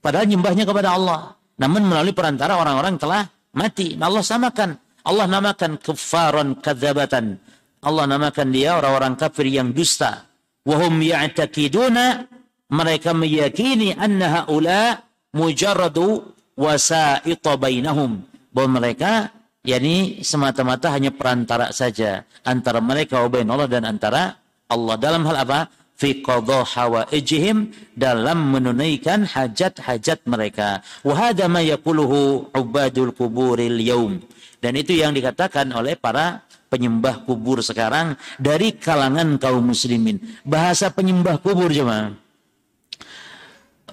Padahal 0.01 0.25
nyembahnya 0.25 0.65
kepada 0.65 0.97
Allah. 0.97 1.37
Namun 1.61 1.85
melalui 1.85 2.17
perantara 2.17 2.57
orang-orang 2.57 2.97
telah 2.97 3.29
mati. 3.53 3.93
Nah, 3.93 4.09
Allah 4.09 4.25
samakan. 4.25 4.69
Allah 5.05 5.25
namakan 5.29 5.77
kuffaran 5.77 6.57
kadzabatan. 6.57 7.37
Allah 7.85 8.05
namakan 8.09 8.49
dia 8.49 8.77
orang-orang 8.77 9.13
kafir 9.17 9.45
yang 9.49 9.69
dusta. 9.69 10.25
Wahum 10.65 10.97
ya'taqiduna. 11.01 12.25
Mereka 12.71 13.13
meyakini 13.13 13.93
anna 13.93 14.45
haula 14.45 15.05
mujarradu 15.37 16.33
wasa'ita 16.57 17.57
bainahum. 17.61 18.25
Bahwa 18.49 18.81
mereka 18.81 19.29
yakni 19.61 20.25
semata-mata 20.25 20.89
hanya 20.93 21.13
perantara 21.13 21.69
saja 21.69 22.25
antara 22.41 22.81
mereka 22.81 23.21
Allah 23.21 23.69
dan 23.69 23.85
antara 23.85 24.41
Allah 24.71 24.95
dalam 24.97 25.25
hal 25.27 25.37
apa? 25.45 25.59
fi 26.01 26.17
qadha 26.25 26.65
hawaijihim 26.65 27.69
dalam 27.93 28.49
menunaikan 28.49 29.21
hajat-hajat 29.29 30.25
mereka. 30.25 30.81
Wa 31.05 31.29
ma 31.45 31.61
yaquluhu 31.61 32.49
ubadul 32.57 33.13
kuburil 33.13 33.77
yaum. 33.77 34.17
Dan 34.57 34.73
itu 34.81 34.97
yang 34.97 35.13
dikatakan 35.13 35.69
oleh 35.69 35.93
para 35.93 36.41
penyembah 36.73 37.21
kubur 37.29 37.61
sekarang 37.61 38.17
dari 38.41 38.73
kalangan 38.73 39.37
kaum 39.37 39.61
muslimin. 39.61 40.17
Bahasa 40.41 40.89
penyembah 40.89 41.37
kubur 41.37 41.69
cuma 41.69 42.17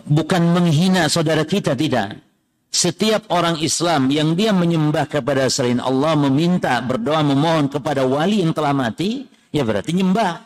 bukan 0.09 0.43
menghina 0.57 1.13
saudara 1.13 1.45
kita 1.45 1.77
tidak 1.77 2.17
setiap 2.69 3.27
orang 3.33 3.59
Islam 3.59 4.13
yang 4.13 4.37
dia 4.37 4.53
menyembah 4.53 5.09
kepada 5.09 5.49
selain 5.49 5.81
Allah, 5.81 6.15
meminta, 6.15 6.79
berdoa, 6.85 7.25
memohon 7.25 7.73
kepada 7.73 8.05
wali 8.05 8.45
yang 8.45 8.53
telah 8.53 8.77
mati, 8.77 9.25
ya 9.51 9.65
berarti 9.65 9.97
nyembah. 9.97 10.45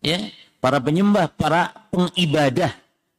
Ya, 0.00 0.30
para 0.62 0.78
penyembah, 0.78 1.34
para 1.34 1.74
pengibadah 1.90 2.70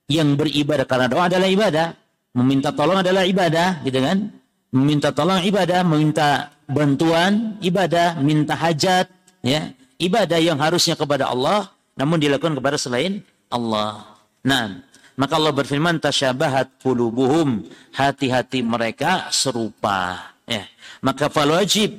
yang 0.08 0.40
beribadah 0.40 0.88
karena 0.88 1.08
doa 1.12 1.28
adalah 1.28 1.50
ibadah, 1.52 1.88
meminta 2.32 2.72
tolong 2.72 3.04
adalah 3.04 3.28
ibadah, 3.28 3.84
gitu 3.84 4.00
kan? 4.00 4.32
Meminta 4.72 5.12
tolong 5.12 5.44
ibadah, 5.44 5.84
meminta 5.84 6.56
bantuan 6.68 7.60
ibadah, 7.60 8.20
minta 8.24 8.56
hajat, 8.56 9.12
ya, 9.44 9.76
ibadah 10.00 10.40
yang 10.40 10.60
harusnya 10.60 10.96
kepada 10.96 11.28
Allah 11.28 11.72
namun 11.98 12.22
dilakukan 12.22 12.54
kepada 12.54 12.78
selain 12.78 13.26
Allah. 13.50 14.06
Nah, 14.46 14.86
maka 15.18 15.34
Allah 15.36 15.50
berfirman 15.50 15.98
tasyabahat 15.98 16.78
qulubuhum. 16.86 17.66
Hati-hati 17.98 18.62
mereka 18.62 19.34
serupa. 19.34 20.30
Ya. 20.46 20.70
Maka 21.02 21.34
fal 21.34 21.50
wajib 21.50 21.98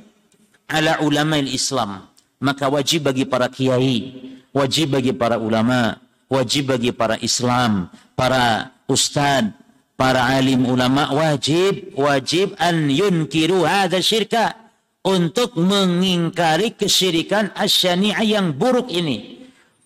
ala 0.71 1.03
ulama 1.03 1.35
Islam. 1.43 2.07
Maka 2.39 2.71
wajib 2.71 3.11
bagi 3.11 3.27
para 3.27 3.51
kiai, 3.51 4.15
wajib 4.55 4.95
bagi 4.95 5.11
para 5.11 5.35
ulama, 5.35 5.99
wajib 6.31 6.71
bagi 6.71 6.95
para 6.95 7.19
Islam, 7.19 7.91
para 8.15 8.71
ustad, 8.87 9.51
para 9.99 10.23
alim 10.31 10.63
ulama 10.63 11.11
wajib 11.11 11.91
wajib 11.99 12.55
an 12.55 12.87
yunkiru 12.87 13.67
hadza 13.67 13.99
syirka 13.99 14.55
untuk 15.03 15.59
mengingkari 15.59 16.71
kesyirikan 16.79 17.51
asyani'ah 17.51 18.23
yang 18.23 18.55
buruk 18.55 18.87
ini 18.87 19.38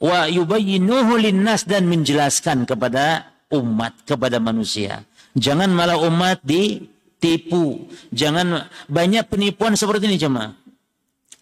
wa 0.04 0.28
yubayyinuhu 0.28 1.16
linnas 1.16 1.64
dan 1.64 1.88
menjelaskan 1.88 2.68
kepada 2.68 3.32
umat 3.56 3.96
kepada 4.04 4.44
manusia. 4.44 5.08
Jangan 5.40 5.72
malah 5.72 5.96
umat 6.04 6.44
ditipu. 6.44 7.88
Jangan 8.12 8.68
banyak 8.92 9.24
penipuan 9.32 9.80
seperti 9.80 10.12
ini 10.12 10.20
cuma. 10.20 10.60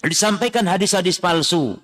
Disampaikan 0.06 0.70
hadis-hadis 0.70 1.18
palsu. 1.18 1.82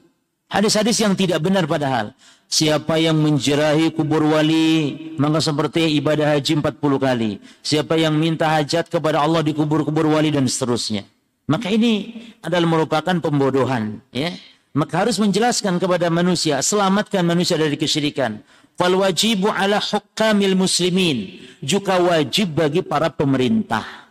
Hadis-hadis 0.48 1.02
yang 1.04 1.18
tidak 1.18 1.44
benar 1.44 1.68
padahal. 1.68 2.16
Siapa 2.48 2.96
yang 2.96 3.20
menjerahi 3.20 3.92
kubur 3.92 4.24
wali, 4.24 4.96
maka 5.20 5.44
seperti 5.44 6.00
ibadah 6.00 6.40
haji 6.40 6.64
40 6.64 6.80
kali. 6.80 7.32
Siapa 7.60 8.00
yang 8.00 8.16
minta 8.16 8.48
hajat 8.48 8.88
kepada 8.88 9.20
Allah 9.20 9.44
di 9.44 9.52
kubur-kubur 9.52 10.08
wali 10.08 10.32
dan 10.32 10.48
seterusnya. 10.48 11.04
Maka 11.52 11.68
ini 11.68 12.24
adalah 12.40 12.64
merupakan 12.64 13.16
pembodohan. 13.20 14.00
Ya 14.16 14.32
maka 14.76 15.06
harus 15.06 15.18
menjelaskan 15.22 15.80
kepada 15.80 16.12
manusia, 16.12 16.60
selamatkan 16.60 17.24
manusia 17.24 17.56
dari 17.56 17.80
kesyirikan. 17.80 18.44
Fal 18.78 18.94
wajibu 18.94 19.50
ala 19.50 19.82
hukamil 19.82 20.54
muslimin. 20.54 21.42
Juga 21.64 21.98
wajib 21.98 22.54
bagi 22.54 22.86
para 22.86 23.10
pemerintah. 23.10 24.06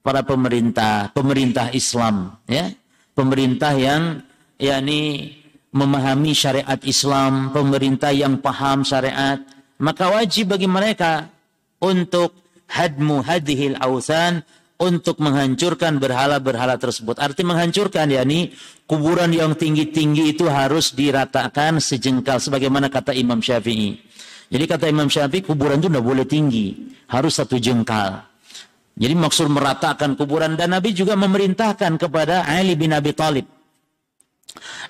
Para 0.00 0.24
pemerintah, 0.24 1.12
pemerintah 1.12 1.68
Islam. 1.76 2.40
ya 2.48 2.72
Pemerintah 3.12 3.76
yang 3.76 4.24
yakni 4.56 5.36
memahami 5.74 6.32
syariat 6.32 6.80
Islam, 6.88 7.52
pemerintah 7.52 8.14
yang 8.14 8.40
paham 8.40 8.88
syariat. 8.88 9.36
Maka 9.76 10.08
wajib 10.08 10.56
bagi 10.56 10.64
mereka 10.64 11.28
untuk 11.78 12.32
hadmu 12.66 13.20
hadhil 13.20 13.76
awthan 13.76 14.40
untuk 14.78 15.18
menghancurkan 15.18 15.98
berhala-berhala 15.98 16.78
tersebut. 16.78 17.18
Arti 17.18 17.42
menghancurkan 17.42 18.06
yakni 18.14 18.54
kuburan 18.86 19.34
yang 19.34 19.58
tinggi-tinggi 19.58 20.30
itu 20.30 20.46
harus 20.46 20.94
diratakan 20.94 21.82
sejengkal 21.82 22.38
sebagaimana 22.38 22.86
kata 22.86 23.10
Imam 23.10 23.42
Syafi'i. 23.42 23.98
Jadi 24.48 24.64
kata 24.64 24.86
Imam 24.86 25.10
Syafi'i 25.10 25.42
kuburan 25.42 25.82
itu 25.82 25.90
tidak 25.90 26.06
boleh 26.06 26.24
tinggi, 26.24 26.94
harus 27.10 27.36
satu 27.36 27.58
jengkal. 27.58 28.22
Jadi 28.98 29.14
maksud 29.14 29.50
meratakan 29.50 30.14
kuburan 30.14 30.54
dan 30.54 30.74
Nabi 30.74 30.94
juga 30.94 31.18
memerintahkan 31.18 31.98
kepada 31.98 32.46
Ali 32.46 32.78
bin 32.78 32.94
Abi 32.94 33.14
Thalib. 33.14 33.46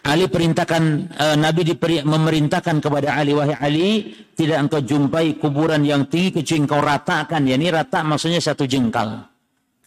Ali 0.05 0.31
perintahkan 0.31 0.83
uh, 1.12 1.37
Nabi 1.37 1.66
diperi, 1.66 2.01
memerintahkan 2.07 2.79
kepada 2.79 3.18
Ali 3.18 3.35
wahai 3.35 3.59
Ali 3.59 3.88
tidak 4.33 4.68
engkau 4.68 4.81
jumpai 4.81 5.37
kuburan 5.37 5.83
yang 5.83 6.07
tinggi 6.09 6.40
kecuali 6.40 6.61
engkau 6.64 6.81
ratakan 6.81 7.42
ya 7.44 7.59
ini 7.59 7.68
rata 7.68 8.07
maksudnya 8.07 8.38
satu 8.38 8.64
jengkal 8.64 9.29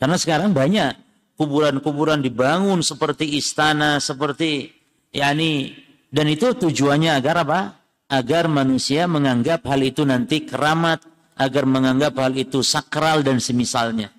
karena 0.01 0.17
sekarang 0.17 0.49
banyak 0.57 0.97
kuburan-kuburan 1.37 2.25
dibangun 2.25 2.81
seperti 2.81 3.37
istana, 3.37 4.01
seperti 4.01 4.73
yakni 5.13 5.77
dan 6.11 6.27
itu 6.27 6.51
tujuannya 6.57 7.21
agar 7.21 7.47
apa? 7.47 7.61
Agar 8.11 8.51
manusia 8.51 9.07
menganggap 9.07 9.63
hal 9.63 9.79
itu 9.79 10.03
nanti 10.03 10.43
keramat, 10.43 10.99
agar 11.39 11.63
menganggap 11.63 12.19
hal 12.19 12.35
itu 12.35 12.59
sakral 12.59 13.23
dan 13.23 13.39
semisalnya. 13.39 14.11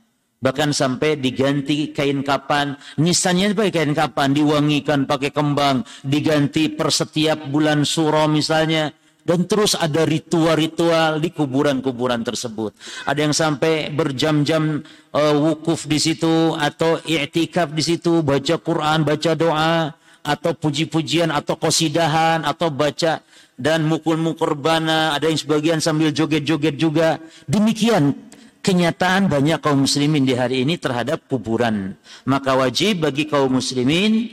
Bahkan 0.42 0.72
sampai 0.72 1.20
diganti 1.20 1.92
kain 1.92 2.24
kapan, 2.24 2.74
nisannya 2.96 3.52
pakai 3.52 3.70
kain 3.70 3.94
kapan, 3.94 4.32
diwangikan 4.32 5.04
pakai 5.04 5.30
kembang, 5.30 5.84
diganti 6.02 6.72
per 6.72 6.88
setiap 6.90 7.46
bulan 7.46 7.84
suro 7.84 8.26
misalnya, 8.26 8.90
dan 9.22 9.46
terus 9.46 9.78
ada 9.78 10.02
ritual-ritual 10.02 11.22
di 11.22 11.30
kuburan-kuburan 11.30 12.26
tersebut. 12.26 12.74
Ada 13.06 13.30
yang 13.30 13.34
sampai 13.34 13.94
berjam-jam 13.94 14.82
uh, 15.14 15.34
wukuf 15.38 15.86
di 15.86 16.02
situ 16.02 16.54
atau 16.58 16.98
i'tikaf 17.06 17.70
di 17.70 17.82
situ, 17.82 18.22
baca 18.26 18.58
Quran, 18.58 19.06
baca 19.06 19.32
doa 19.38 19.94
atau 20.22 20.52
puji-pujian 20.54 21.34
atau 21.34 21.58
kosidahan 21.58 22.46
atau 22.46 22.70
baca 22.70 23.22
dan 23.58 23.86
mukul-mukul 23.86 24.58
bana, 24.58 25.14
ada 25.14 25.30
yang 25.30 25.38
sebagian 25.38 25.78
sambil 25.78 26.10
joget-joget 26.10 26.74
juga. 26.74 27.22
Demikian 27.46 28.14
kenyataan 28.62 29.30
banyak 29.30 29.58
kaum 29.62 29.86
muslimin 29.86 30.26
di 30.26 30.34
hari 30.34 30.66
ini 30.66 30.78
terhadap 30.78 31.26
kuburan. 31.30 31.94
Maka 32.26 32.58
wajib 32.58 33.06
bagi 33.06 33.30
kaum 33.30 33.58
muslimin 33.58 34.30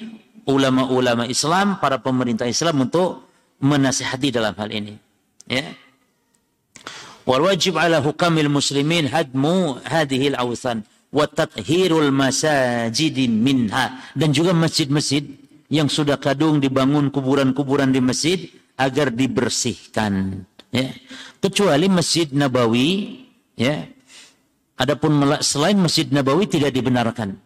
ulama-ulama 0.50 1.30
Islam, 1.30 1.78
para 1.78 2.02
pemerintah 2.02 2.50
Islam 2.50 2.90
untuk 2.90 3.29
menasihati 3.60 4.32
dalam 4.32 4.56
hal 4.56 4.70
ini. 4.72 4.96
Ya. 5.48 5.76
Wal 7.28 7.46
wajib 7.46 7.78
ala 7.78 8.02
hukamil 8.02 8.50
muslimin 8.50 9.06
hadmu 9.12 9.78
hadhil 9.86 10.34
awthan 10.40 10.82
wa 11.10 11.26
masajid 12.14 13.18
minha 13.30 14.02
dan 14.14 14.30
juga 14.30 14.54
masjid-masjid 14.54 15.26
yang 15.70 15.90
sudah 15.90 16.18
kadung 16.18 16.62
dibangun 16.62 17.10
kuburan-kuburan 17.14 17.94
di 17.94 18.02
masjid 18.02 18.40
agar 18.78 19.10
dibersihkan 19.14 20.46
ya 20.70 20.90
kecuali 21.42 21.90
Masjid 21.90 22.30
Nabawi 22.30 23.26
ya 23.58 23.86
adapun 24.78 25.18
selain 25.42 25.78
Masjid 25.82 26.10
Nabawi 26.10 26.46
tidak 26.46 26.78
dibenarkan 26.78 27.38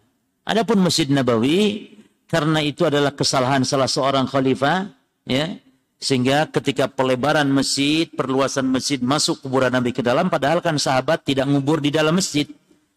adapun 0.44 0.84
Masjid 0.84 1.08
Nabawi 1.08 1.92
karena 2.28 2.60
itu 2.60 2.84
adalah 2.84 3.16
kesalahan 3.16 3.64
salah 3.64 3.88
seorang 3.88 4.28
khalifah 4.28 4.92
ya 5.24 5.56
sehingga 6.04 6.52
ketika 6.52 6.84
pelebaran 6.84 7.48
masjid, 7.48 8.04
perluasan 8.12 8.68
masjid 8.68 9.00
masuk 9.00 9.40
kuburan 9.40 9.72
Nabi 9.72 9.96
ke 9.96 10.04
dalam 10.04 10.28
padahal 10.28 10.60
kan 10.60 10.76
sahabat 10.76 11.24
tidak 11.24 11.48
ngubur 11.48 11.80
di 11.80 11.88
dalam 11.88 12.20
masjid. 12.20 12.44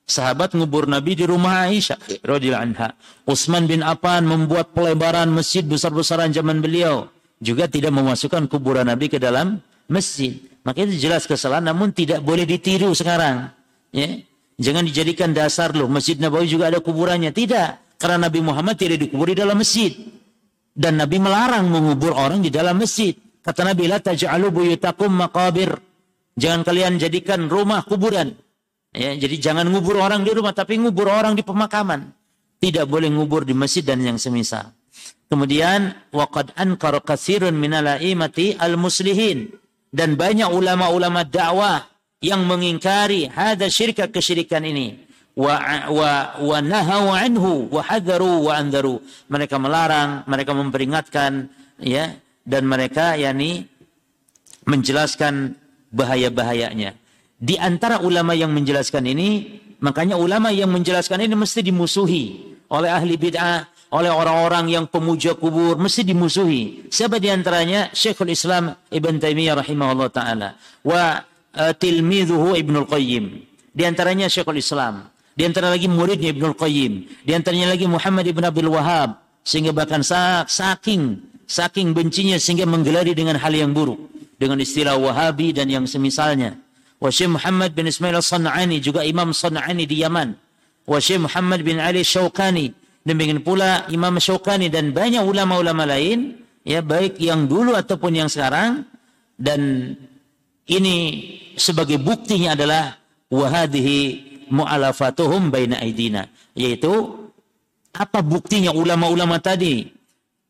Sahabat 0.03 0.51
ngubur 0.51 0.91
Nabi 0.91 1.15
di 1.15 1.23
rumah 1.23 1.71
Aisyah 1.71 1.95
radhiyallahu 2.19 2.63
anha. 2.67 2.91
Utsman 3.23 3.63
bin 3.63 3.79
Affan 3.79 4.27
membuat 4.27 4.75
pelebaran 4.75 5.31
masjid 5.31 5.63
besar-besaran 5.63 6.35
zaman 6.35 6.59
beliau 6.59 7.07
juga 7.39 7.71
tidak 7.71 7.95
memasukkan 7.95 8.51
kuburan 8.51 8.83
Nabi 8.83 9.07
ke 9.07 9.23
dalam 9.23 9.63
masjid. 9.87 10.35
Maka 10.67 10.83
itu 10.83 11.07
jelas 11.07 11.23
kesalahan 11.23 11.63
namun 11.63 11.95
tidak 11.95 12.19
boleh 12.19 12.43
ditiru 12.43 12.91
sekarang. 12.91 13.55
Ya. 13.95 14.19
Jangan 14.59 14.83
dijadikan 14.83 15.31
dasar 15.31 15.71
loh 15.71 15.87
Masjid 15.87 16.17
Nabawi 16.17 16.49
juga 16.49 16.67
ada 16.67 16.83
kuburannya. 16.83 17.31
Tidak. 17.31 18.01
Karena 18.01 18.27
Nabi 18.27 18.43
Muhammad 18.43 18.75
tidak 18.75 18.99
dikubur 19.05 19.31
di 19.31 19.37
dalam 19.37 19.55
masjid. 19.55 19.95
Dan 20.77 21.01
Nabi 21.01 21.17
melarang 21.17 21.73
mengubur 21.73 22.13
orang 22.13 22.45
di 22.45 22.53
dalam 22.53 22.77
masjid. 22.77 23.17
Kata 23.41 23.65
Nabi, 23.65 23.89
La 23.89 23.97
taj'alu 23.97 24.53
buyutakum 24.53 25.09
maqabir. 25.09 25.73
Jangan 26.37 26.61
kalian 26.61 27.01
jadikan 27.01 27.49
rumah 27.49 27.81
kuburan. 27.81 28.29
Ya, 28.93 29.17
jadi 29.17 29.41
jangan 29.41 29.73
ngubur 29.73 29.97
orang 29.97 30.21
di 30.21 30.37
rumah, 30.37 30.53
tapi 30.53 30.77
ngubur 30.77 31.09
orang 31.09 31.33
di 31.33 31.41
pemakaman. 31.41 32.13
Tidak 32.61 32.85
boleh 32.85 33.09
ngubur 33.09 33.41
di 33.41 33.57
masjid 33.57 33.81
dan 33.81 34.05
yang 34.05 34.21
semisal. 34.21 34.77
Kemudian 35.27 35.97
waqad 36.13 36.53
ankara 36.53 37.01
katsirun 37.01 37.57
minal 37.57 37.97
aimati 37.97 38.53
al-muslihin 38.53 39.49
dan 39.89 40.13
banyak 40.13 40.47
ulama-ulama 40.47 41.25
dakwah 41.27 41.83
yang 42.23 42.47
mengingkari 42.47 43.27
hada 43.27 43.67
syirka 43.67 44.07
kesyirikan 44.07 44.63
ini 44.63 45.06
wa 45.38 46.58
nahau 46.65 47.13
anhu 47.13 47.69
wa 47.69 47.86
wa 47.86 48.54
andaru 48.58 48.97
mereka 49.30 49.62
melarang 49.62 50.26
mereka 50.26 50.58
memperingatkan 50.58 51.45
ya 51.78 52.17
dan 52.41 52.65
mereka 52.65 53.13
yakni 53.13 53.69
menjelaskan 54.65 55.54
bahaya-bahayanya 55.93 56.97
di 57.38 57.54
antara 57.62 58.02
ulama 58.02 58.34
yang 58.34 58.50
menjelaskan 58.50 59.06
ini 59.13 59.62
makanya 59.78 60.17
ulama 60.17 60.50
yang 60.50 60.73
menjelaskan 60.73 61.30
ini 61.30 61.38
mesti 61.38 61.62
dimusuhi 61.62 62.58
oleh 62.73 62.89
ahli 62.89 63.13
bid'ah 63.13 63.78
oleh 63.88 64.12
orang-orang 64.12 64.67
yang 64.67 64.86
pemuja 64.91 65.39
kubur 65.39 65.80
mesti 65.80 66.04
dimusuhi. 66.04 66.91
Siapa 66.91 67.23
di 67.23 67.32
antaranya? 67.32 67.88
Syekhul 67.95 68.36
Islam 68.36 68.76
Ibn 68.91 69.15
Taimiyah 69.15 69.63
rahimahullah 69.63 70.10
taala 70.12 70.60
wa 70.84 71.23
uh, 71.56 71.71
tilmidhuhu 71.71 72.60
Ibnul 72.60 72.88
Qayyim. 72.88 73.26
Di 73.71 73.84
antaranya 73.88 74.28
Syekhul 74.28 74.60
Islam. 74.60 75.08
Di 75.38 75.45
antara 75.45 75.69
lagi 75.69 75.86
muridnya 75.86 76.34
Ibnul 76.34 76.58
Qayyim. 76.58 76.93
Di 77.21 77.32
antaranya 77.38 77.78
lagi 77.78 77.86
Muhammad 77.86 78.26
Ibn 78.26 78.50
Abdul 78.50 78.73
Wahab 78.73 79.21
sehingga 79.45 79.69
bahkan 79.69 80.02
saking 80.02 81.21
saking 81.45 81.93
bencinya 81.93 82.41
sehingga 82.41 82.65
menggelari 82.65 83.13
dengan 83.13 83.38
hal 83.38 83.54
yang 83.54 83.69
buruk 83.71 84.02
dengan 84.41 84.58
istilah 84.58 84.97
Wahabi 84.97 85.54
dan 85.54 85.69
yang 85.69 85.86
semisalnya. 85.86 86.58
Wa 86.97 87.13
Syekh 87.13 87.38
Muhammad 87.38 87.78
bin 87.78 87.86
Ismail 87.86 88.17
As-San'ani 88.17 88.82
juga 88.82 89.06
Imam 89.06 89.30
San'ani 89.30 89.86
di 89.86 90.02
Yaman. 90.02 90.34
Wa 90.89 90.97
Syekh 90.97 91.30
Muhammad 91.30 91.62
bin 91.62 91.78
Ali 91.78 92.02
Syaukani 92.02 92.73
Demikian 93.08 93.39
pula 93.39 93.88
Imam 93.88 94.19
Syaukani 94.19 94.67
dan 94.67 94.91
banyak 94.91 95.23
ulama-ulama 95.23 95.88
lain, 95.88 96.43
ya 96.67 96.84
baik 96.84 97.15
yang 97.23 97.47
dulu 97.47 97.71
ataupun 97.71 98.12
yang 98.12 98.28
sekarang, 98.28 98.84
dan 99.39 99.95
ini 100.67 100.97
sebagai 101.56 102.04
buktinya 102.04 102.52
adalah 102.52 103.00
wahadihi 103.32 104.36
mu'alafatuhum 104.49 105.49
baina 105.53 105.79
aidina, 105.79 106.27
yaitu 106.53 106.91
apa 107.95 108.21
buktinya 108.21 108.75
ulama-ulama 108.75 109.41
tadi 109.41 109.89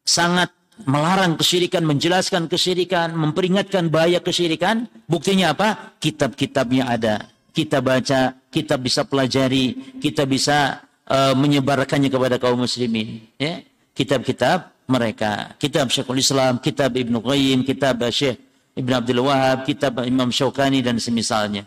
sangat 0.03 0.51
melarang 0.85 1.39
kesyirikan, 1.39 1.83
menjelaskan 1.83 2.45
kesyirikan, 2.45 3.15
memperingatkan 3.17 3.89
bahaya 3.89 4.21
kesyirikan. 4.21 4.85
Buktinya 5.09 5.57
apa? 5.57 5.97
Kitab-kitabnya 5.97 6.85
ada. 6.85 7.15
Kita 7.49 7.81
baca, 7.81 8.37
kita 8.53 8.77
bisa 8.77 9.01
pelajari, 9.09 9.97
kita 9.97 10.29
bisa 10.29 10.87
uh, 11.07 11.33
menyebarkannya 11.33 12.11
kepada 12.11 12.35
kaum 12.37 12.63
muslimin 12.67 13.23
ya 13.39 13.63
kitab-kitab 13.95 14.87
mereka 14.87 15.55
kitab 15.57 15.89
Syekhul 15.91 16.21
Islam 16.21 16.59
kitab 16.59 16.93
Ibnu 16.95 17.23
Qayyim 17.23 17.63
kitab 17.63 18.03
Syekh 18.11 18.39
Ibn 18.77 18.91
Abdul 19.03 19.23
Wahab 19.25 19.65
kitab 19.65 20.03
Imam 20.05 20.29
Syaukani 20.29 20.83
dan 20.83 20.99
semisalnya 21.01 21.65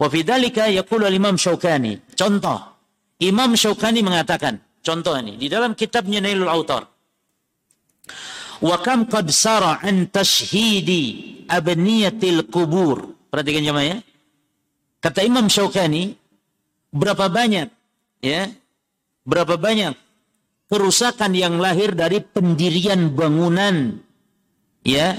wa 0.00 0.06
fi 0.10 0.20
dzalika 0.22 0.70
yaqulu 0.70 1.08
Imam 1.10 1.38
Syaukani 1.38 2.14
contoh. 2.14 2.60
Imam 3.22 3.54
Syaukani 3.54 4.02
mengatakan 4.02 4.58
contoh 4.82 5.14
ini 5.16 5.38
di 5.38 5.46
dalam 5.46 5.72
kitabnya 5.78 6.18
Nailul 6.18 6.50
Autar. 6.50 6.84
Wa 8.64 8.76
kam 8.80 9.06
qad 9.10 9.28
sara 9.30 9.78
an 9.82 10.08
tashhidi 10.10 11.44
abniyatil 11.46 12.48
kubur 12.50 13.28
perhatikan 13.30 13.62
jemaah 13.62 13.86
ya. 13.86 13.98
Kata 14.98 15.20
Imam 15.22 15.46
Syaukani 15.52 16.16
berapa 16.94 17.28
banyak 17.28 17.68
ya 18.24 18.48
Berapa 19.24 19.56
banyak 19.56 19.96
kerusakan 20.68 21.32
yang 21.32 21.56
lahir 21.56 21.96
dari 21.96 22.20
pendirian 22.20 23.16
bangunan 23.16 24.04
ya 24.84 25.16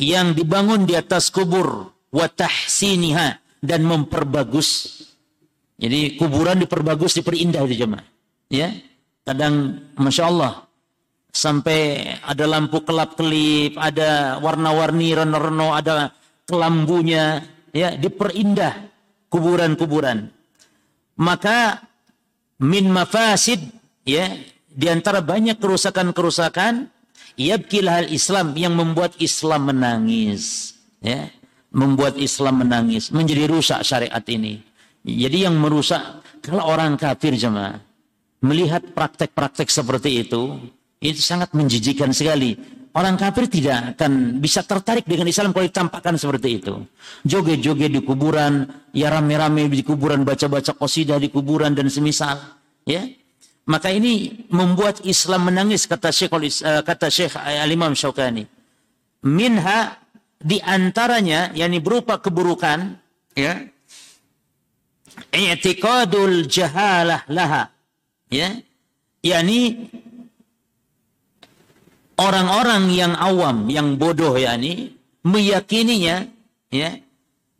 yang 0.00 0.32
dibangun 0.32 0.88
di 0.88 0.96
atas 0.96 1.28
kubur. 1.28 1.92
Watahsiniha 2.08 3.47
dan 3.62 3.86
memperbagus. 3.86 5.00
Jadi 5.78 6.18
kuburan 6.18 6.58
diperbagus, 6.58 7.18
diperindah 7.18 7.62
itu 7.70 7.86
jemaah. 7.86 8.06
Ya, 8.50 8.74
kadang 9.22 9.84
masya 9.94 10.24
Allah 10.26 10.52
sampai 11.30 12.02
ada 12.24 12.44
lampu 12.48 12.82
kelap-kelip, 12.82 13.78
ada 13.78 14.42
warna-warni 14.42 15.14
reno-reno, 15.14 15.76
ada 15.76 16.10
kelambunya, 16.48 17.44
ya 17.70 17.94
diperindah 17.94 18.88
kuburan-kuburan. 19.30 20.32
Maka 21.18 21.82
min 22.62 22.90
mafasid 22.90 23.62
ya 24.02 24.34
di 24.66 24.86
antara 24.90 25.22
banyak 25.22 25.58
kerusakan-kerusakan 25.58 26.90
yabkil 27.38 27.86
hal 27.86 28.06
Islam 28.10 28.54
yang 28.58 28.74
membuat 28.74 29.14
Islam 29.22 29.70
menangis 29.70 30.74
ya 30.98 31.30
membuat 31.74 32.16
Islam 32.16 32.64
menangis 32.64 33.10
menjadi 33.12 33.48
rusak 33.50 33.80
syariat 33.84 34.24
ini 34.28 34.60
jadi 35.04 35.50
yang 35.50 35.56
merusak 35.56 36.00
kalau 36.40 36.68
orang 36.68 36.96
kafir 36.96 37.34
jemaah 37.36 37.80
melihat 38.44 38.82
praktek-praktek 38.94 39.68
seperti 39.68 40.26
itu 40.26 40.56
itu 40.98 41.20
sangat 41.22 41.54
menjijikan 41.54 42.10
sekali 42.10 42.78
Orang 42.98 43.14
kafir 43.14 43.46
tidak 43.46 43.94
akan 43.94 44.42
bisa 44.42 44.66
tertarik 44.66 45.06
dengan 45.06 45.30
Islam 45.30 45.54
kalau 45.54 45.68
ditampakkan 45.70 46.18
seperti 46.18 46.58
itu. 46.58 46.82
Joget-joget 47.22 47.94
di 47.94 48.02
kuburan, 48.02 48.66
ya 48.90 49.14
rame-rame 49.14 49.70
di 49.70 49.86
kuburan, 49.86 50.26
baca-baca 50.26 50.74
qasidah 50.74 51.20
di 51.22 51.30
kuburan 51.30 51.78
dan 51.78 51.92
semisal. 51.92 52.34
Ya, 52.88 53.06
maka 53.70 53.92
ini 53.92 54.42
membuat 54.50 55.04
Islam 55.04 55.46
menangis 55.46 55.84
kata 55.86 56.08
Syekh 56.08 56.32
uh, 56.32 56.82
kata 56.82 57.06
Syekh 57.06 57.36
Al-Imam 57.38 57.94
Syaukani. 57.94 58.48
Minha 59.22 59.94
di 60.38 60.62
antaranya 60.62 61.50
yakni 61.54 61.82
berupa 61.82 62.22
keburukan 62.22 62.94
ya 63.34 63.58
i'tiqadul 65.34 66.46
jahalah 66.46 67.26
laha 67.26 67.74
ya 68.30 68.54
yakni 69.22 69.90
orang-orang 72.18 72.90
yang 72.90 73.14
awam, 73.14 73.70
yang 73.70 73.94
bodoh 73.94 74.34
yakni 74.34 74.98
meyakininya 75.22 76.26
ya, 76.74 76.90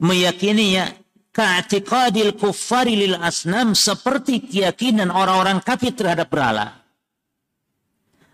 meyakininya 0.03 0.95
ka'tiqadil 1.31 2.35
kuffari 2.35 2.99
lil 2.99 3.15
asnam 3.23 3.79
seperti 3.79 4.51
keyakinan 4.51 5.15
orang-orang 5.15 5.63
kafir 5.63 5.95
terhadap 5.95 6.27
berhala. 6.27 6.78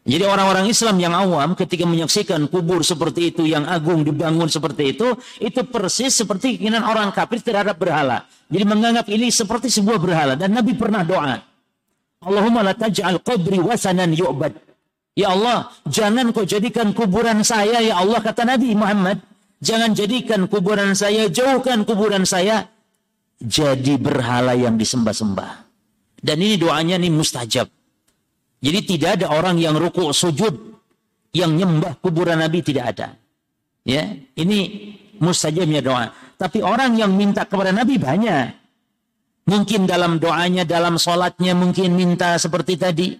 Jadi 0.05 0.21
orang-orang 0.21 0.69
Islam 0.69 1.01
yang 1.01 1.17
awam 1.17 1.57
ketika 1.57 1.89
menyaksikan 1.89 2.45
kubur 2.53 2.85
seperti 2.85 3.33
itu 3.33 3.49
yang 3.49 3.65
agung 3.65 4.05
dibangun 4.05 4.53
seperti 4.53 4.93
itu, 4.93 5.17
itu 5.41 5.65
persis 5.65 6.13
seperti 6.13 6.61
keinginan 6.61 6.85
orang 6.85 7.09
kafir 7.09 7.41
terhadap 7.41 7.81
berhala. 7.81 8.29
Jadi 8.53 8.65
menganggap 8.69 9.09
ini 9.09 9.33
seperti 9.33 9.73
sebuah 9.73 9.97
berhala 9.97 10.37
dan 10.37 10.53
Nabi 10.53 10.77
pernah 10.77 11.09
doa. 11.09 11.41
Allahumma 12.21 12.61
la 12.61 12.77
taj'al 12.77 13.25
qabri 13.25 13.57
wasanan 13.57 14.13
yu'bad. 14.13 14.53
Ya 15.17 15.33
Allah, 15.33 15.73
jangan 15.89 16.37
kau 16.37 16.45
jadikan 16.45 16.93
kuburan 16.93 17.41
saya, 17.41 17.81
ya 17.81 17.97
Allah, 17.97 18.21
kata 18.21 18.45
Nabi 18.45 18.77
Muhammad. 18.77 19.25
Jangan 19.65 19.97
jadikan 19.97 20.45
kuburan 20.53 20.93
saya, 20.93 21.33
jauhkan 21.33 21.89
kuburan 21.89 22.29
saya. 22.29 22.69
Jadi 23.41 23.97
berhala 23.97 24.53
yang 24.53 24.77
disembah-sembah. 24.77 25.65
Dan 26.21 26.37
ini 26.45 26.61
doanya 26.61 27.01
ini 27.01 27.09
mustajab. 27.09 27.73
Jadi 28.65 28.79
tidak 28.97 29.21
ada 29.21 29.27
orang 29.37 29.61
yang 29.61 29.77
ruku 29.77 30.09
sujud 30.09 30.57
yang 31.37 31.53
nyembah 31.53 32.01
kuburan 32.01 32.41
Nabi 32.41 32.65
tidak 32.65 32.97
ada. 32.97 33.09
Ya, 33.85 34.17
ini 34.41 34.89
mustajabnya 35.21 35.85
doa. 35.85 36.09
Tapi 36.41 36.65
orang 36.65 36.97
yang 36.97 37.13
minta 37.13 37.45
kepada 37.45 37.77
Nabi 37.77 38.01
banyak. 38.01 38.65
Mungkin 39.45 39.85
dalam 39.85 40.17
doanya, 40.17 40.65
dalam 40.65 40.97
sholatnya 40.97 41.53
mungkin 41.53 41.93
minta 41.93 42.41
seperti 42.41 42.81
tadi. 42.81 43.13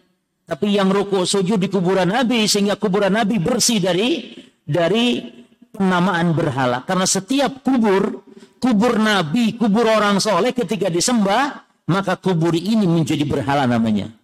Tapi 0.49 0.73
yang 0.73 0.89
ruku 0.89 1.29
sujud 1.29 1.61
di 1.61 1.69
kuburan 1.69 2.09
Nabi 2.09 2.49
sehingga 2.49 2.81
kuburan 2.81 3.13
Nabi 3.13 3.37
bersih 3.37 3.85
dari 3.85 4.33
dari 4.65 5.21
penamaan 5.69 6.33
berhala. 6.33 6.89
Karena 6.89 7.05
setiap 7.05 7.61
kubur, 7.61 8.25
kubur 8.57 8.97
Nabi, 8.97 9.61
kubur 9.61 9.85
orang 9.85 10.17
soleh 10.25 10.57
ketika 10.57 10.89
disembah, 10.89 11.69
maka 11.93 12.17
kubur 12.17 12.57
ini 12.57 12.89
menjadi 12.89 13.29
berhala 13.29 13.69
namanya. 13.69 14.24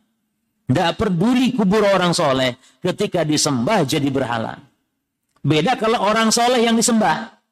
Tidak 0.70 0.94
peduli 0.94 1.50
kubur 1.50 1.82
orang 1.82 2.14
soleh 2.14 2.54
ketika 2.78 3.26
disembah 3.26 3.82
jadi 3.82 4.06
berhala. 4.06 4.54
Beda 5.42 5.74
kalau 5.74 5.98
orang 5.98 6.30
soleh 6.30 6.62
yang 6.62 6.78
disembah. 6.78 7.42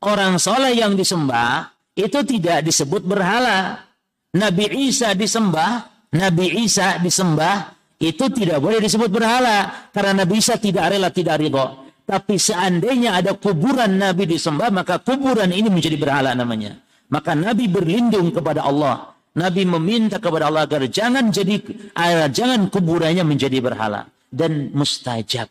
Orang 0.00 0.40
soleh 0.40 0.72
yang 0.72 0.96
disembah 0.96 1.68
itu 1.92 2.24
tidak 2.24 2.64
disebut 2.64 3.04
berhala. 3.04 3.84
Nabi 4.32 4.88
Isa 4.88 5.12
disembah, 5.12 5.92
Nabi 6.16 6.64
Isa 6.64 6.96
disembah 7.04 7.76
itu 8.00 8.32
tidak 8.32 8.64
boleh 8.64 8.80
disebut 8.80 9.12
berhala 9.12 9.88
karena 9.92 10.24
Nabi 10.24 10.40
Isa 10.40 10.56
tidak 10.56 10.88
rela 10.88 11.12
tidak 11.12 11.44
ridho. 11.44 11.84
Tapi 12.08 12.40
seandainya 12.40 13.20
ada 13.20 13.36
kuburan 13.36 14.00
Nabi 14.00 14.24
disembah 14.24 14.72
maka 14.72 15.04
kuburan 15.04 15.52
ini 15.52 15.68
menjadi 15.68 16.00
berhala 16.00 16.32
namanya. 16.32 16.80
Maka 17.12 17.36
Nabi 17.36 17.68
berlindung 17.68 18.32
kepada 18.32 18.64
Allah 18.64 19.13
Nabi 19.34 19.66
meminta 19.66 20.22
kepada 20.22 20.46
Allah 20.46 20.62
agar 20.62 20.86
jangan 20.86 21.34
jadi 21.34 21.58
agar 21.98 22.30
jangan 22.30 22.70
kuburannya 22.70 23.26
menjadi 23.26 23.58
berhala 23.58 24.06
dan 24.30 24.70
mustajab. 24.70 25.50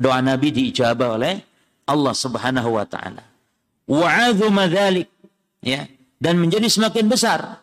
Doa 0.00 0.24
Nabi 0.24 0.48
diijabah 0.48 1.20
oleh 1.20 1.34
Allah 1.84 2.14
Subhanahu 2.16 2.80
wa 2.80 2.86
taala. 2.88 3.24
Ya 5.62 5.80
dan 6.22 6.34
menjadi 6.40 6.68
semakin 6.72 7.06
besar. 7.12 7.60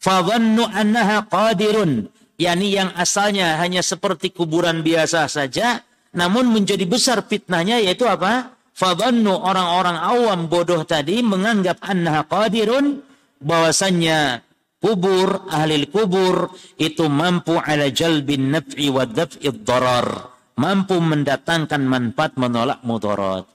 Fadhannu 0.00 0.68
annaha 0.68 1.24
qadirun 1.24 2.12
yakni 2.36 2.76
yang 2.76 2.92
asalnya 2.96 3.56
hanya 3.60 3.84
seperti 3.84 4.32
kuburan 4.32 4.80
biasa 4.84 5.28
saja 5.28 5.84
namun 6.12 6.50
menjadi 6.50 6.84
besar 6.84 7.24
fitnahnya 7.24 7.80
yaitu 7.80 8.04
apa? 8.04 8.52
Fadhannu 8.76 9.32
orang-orang 9.32 9.96
awam 9.96 10.40
bodoh 10.48 10.84
tadi 10.84 11.24
menganggap 11.24 11.80
annaha 11.84 12.24
qadirun 12.28 13.00
bahwasannya 13.40 14.49
kubur, 14.80 15.46
ahli 15.52 15.86
kubur 15.86 16.50
itu 16.80 17.06
mampu 17.06 17.60
ala 17.60 17.92
jalbin 17.92 18.50
naf'i 18.50 18.88
wa 18.88 19.04
daf'id 19.04 19.62
darar. 19.62 20.32
Mampu 20.60 21.00
mendatangkan 21.00 21.80
manfaat 21.84 22.36
menolak 22.36 22.84
mudarat. 22.84 23.48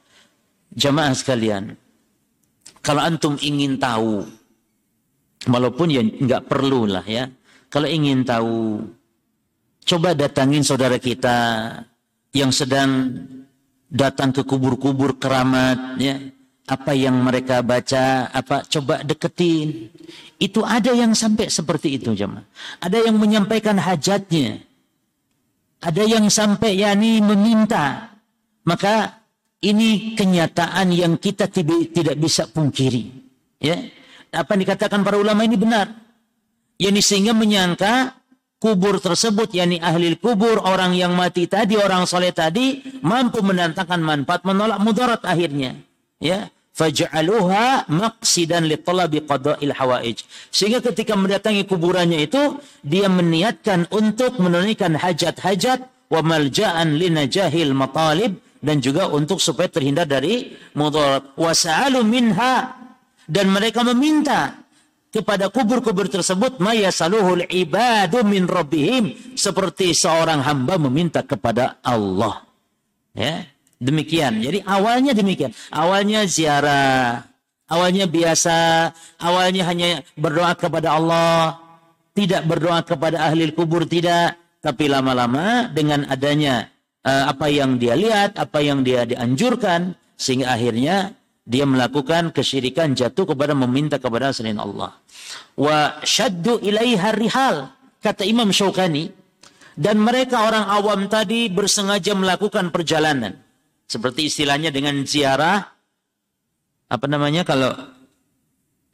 Jamaah 0.73 1.13
sekalian, 1.13 1.77
kalau 2.81 3.01
antum 3.01 3.37
ingin 3.41 3.77
tahu, 3.77 4.25
walaupun 5.45 5.87
ya 5.93 6.01
nggak 6.01 6.49
perlu 6.49 6.89
lah 6.89 7.05
ya, 7.05 7.29
kalau 7.69 7.85
ingin 7.85 8.25
tahu, 8.25 8.81
coba 9.85 10.17
datangin 10.17 10.65
saudara 10.65 10.97
kita 10.97 11.37
yang 12.33 12.49
sedang 12.49 13.21
datang 13.85 14.33
ke 14.33 14.41
kubur-kubur 14.41 15.21
keramat, 15.21 16.01
ya, 16.01 16.17
apa 16.65 16.97
yang 16.97 17.21
mereka 17.21 17.61
baca, 17.61 18.29
apa 18.33 18.65
coba 18.65 19.05
deketin. 19.05 19.93
Itu 20.41 20.65
ada 20.65 20.89
yang 20.91 21.13
sampai 21.13 21.47
seperti 21.53 22.01
itu 22.01 22.17
jemaah. 22.17 22.43
Ada 22.81 23.05
yang 23.05 23.21
menyampaikan 23.21 23.77
hajatnya. 23.77 24.65
Ada 25.85 26.03
yang 26.09 26.25
sampai 26.33 26.81
yakni 26.81 27.21
meminta. 27.21 28.17
Maka 28.65 29.21
ini 29.61 30.17
kenyataan 30.17 30.89
yang 30.89 31.21
kita 31.21 31.45
tidak 31.53 32.17
bisa 32.17 32.49
pungkiri. 32.49 33.13
Ya. 33.61 33.77
Apa 34.33 34.57
yang 34.57 34.65
dikatakan 34.65 35.05
para 35.05 35.21
ulama 35.21 35.45
ini 35.45 35.55
benar. 35.55 35.93
Yani 36.81 36.99
sehingga 36.99 37.31
menyangka 37.31 38.17
kubur 38.57 38.97
tersebut 38.97 39.53
yakni 39.53 39.77
ahli 39.77 40.17
kubur 40.17 40.65
orang 40.65 40.97
yang 40.97 41.13
mati 41.13 41.45
tadi 41.45 41.77
orang 41.77 42.09
soleh 42.09 42.33
tadi 42.33 42.81
mampu 43.05 43.45
mendatangkan 43.45 44.01
manfaat 44.01 44.41
menolak 44.41 44.81
mudarat 44.81 45.21
akhirnya 45.21 45.77
ya 46.17 46.49
faj'aluha 46.75 47.87
maqsidan 47.87 48.67
li 48.67 48.75
talabi 48.75 49.23
qada'il 49.23 49.71
hawaij. 49.71 50.19
Sehingga 50.51 50.83
ketika 50.83 51.15
mendatangi 51.15 51.63
kuburannya 51.63 52.27
itu 52.27 52.59
dia 52.83 53.07
meniatkan 53.07 53.87
untuk 53.95 54.37
menunaikan 54.43 54.99
hajat-hajat 54.99 56.11
wa 56.11 56.21
malja'an 56.21 56.99
li 56.99 57.07
najahil 57.09 57.71
matalib 57.71 58.37
dan 58.59 58.83
juga 58.83 59.07
untuk 59.07 59.39
supaya 59.39 59.71
terhindar 59.71 60.05
dari 60.05 60.53
mudarat. 60.75 61.31
Wasa'alu 61.39 62.03
minha 62.03 62.75
dan 63.25 63.49
mereka 63.49 63.81
meminta 63.81 64.65
kepada 65.15 65.47
kubur-kubur 65.47 66.11
tersebut 66.11 66.59
maya 66.59 66.91
saluhul 66.91 67.47
ibadu 67.47 68.27
min 68.27 68.43
rabbihim 68.51 69.33
seperti 69.39 69.95
seorang 69.95 70.43
hamba 70.43 70.75
meminta 70.75 71.23
kepada 71.23 71.79
Allah. 71.79 72.43
Ya, 73.15 73.47
Demikian. 73.79 74.39
Jadi 74.39 74.63
awalnya 74.63 75.11
demikian. 75.11 75.51
Awalnya 75.67 76.23
ziarah, 76.25 77.27
awalnya 77.67 78.07
biasa, 78.07 78.91
awalnya 79.19 79.63
hanya 79.67 80.01
berdoa 80.15 80.55
kepada 80.55 80.95
Allah, 80.95 81.59
tidak 82.15 82.47
berdoa 82.47 82.79
kepada 82.87 83.27
ahli 83.27 83.51
kubur 83.51 83.83
tidak, 83.83 84.39
tapi 84.63 84.87
lama-lama 84.87 85.69
dengan 85.69 86.07
adanya 86.07 86.71
uh, 87.03 87.29
apa 87.29 87.51
yang 87.51 87.75
dia 87.77 87.93
lihat, 87.93 88.39
apa 88.39 88.63
yang 88.63 88.81
dia 88.81 89.03
dianjurkan 89.03 89.93
sehingga 90.15 90.55
akhirnya 90.55 91.13
dia 91.45 91.67
melakukan 91.67 92.33
kesyirikan 92.33 92.97
jatuh 92.97 93.35
kepada 93.35 93.53
meminta 93.53 94.01
kepada 94.01 94.33
selain 94.33 94.57
Allah. 94.57 94.97
Wa 95.53 96.01
syaddu 96.01 96.57
ilaiha 96.63 97.13
rihal 97.13 97.69
kata 98.01 98.25
Imam 98.25 98.49
Syaukani 98.49 99.13
dan 99.77 100.01
mereka 100.01 100.47
orang 100.47 100.65
awam 100.65 101.05
tadi 101.05 101.51
bersengaja 101.51 102.17
melakukan 102.17 102.73
perjalanan 102.73 103.44
seperti 103.85 104.29
istilahnya 104.29 104.73
dengan 104.73 105.05
ziarah 105.05 105.61
apa 106.85 107.05
namanya 107.09 107.45
kalau 107.45 107.73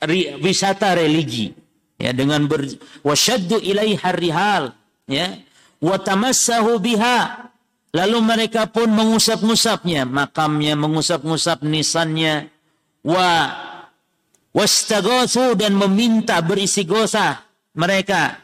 ri, 0.04 0.36
wisata 0.40 0.96
religi 0.96 1.52
ya 2.00 2.12
dengan 2.16 2.48
ber 2.48 2.66
wasyaddu 3.04 3.60
ilaiha 3.62 4.10
rihal 4.16 4.64
ya 5.08 5.38
wa 5.82 5.96
tamassahu 6.00 6.80
biha. 6.82 7.50
Lalu 7.92 8.24
mereka 8.24 8.72
pun 8.72 8.88
mengusap-ngusapnya 8.88 10.08
makamnya 10.08 10.80
mengusap-ngusap 10.80 11.60
nisannya 11.68 12.48
wa 13.04 13.52
wastaghatsu 14.56 15.60
dan 15.60 15.76
meminta 15.76 16.40
berisi 16.40 16.88
gosah 16.88 17.44
mereka 17.76 18.40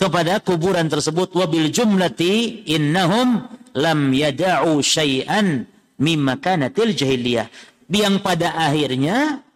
kepada 0.00 0.40
kuburan 0.40 0.88
tersebut. 0.88 1.28
Wabil 1.36 1.68
jumlati 1.68 2.64
innahum 2.72 3.44
lam 3.76 4.00
yada'u 4.16 4.80
syai'an 4.80 5.68
mimma 6.00 6.40
kanatil 6.40 6.92
jahiliyah. 6.92 7.48
Yang 7.86 8.16
pada 8.18 8.58
akhirnya 8.58 9.46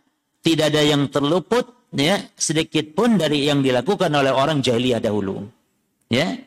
tidak 0.40 0.72
ada 0.72 0.82
yang 0.86 1.10
terluput 1.10 1.66
ya 1.90 2.22
sedikit 2.38 2.94
pun 2.94 3.18
dari 3.18 3.50
yang 3.50 3.60
dilakukan 3.60 4.08
oleh 4.14 4.30
orang 4.30 4.62
jahiliyah 4.62 5.02
dahulu 5.02 5.44
ya. 6.08 6.38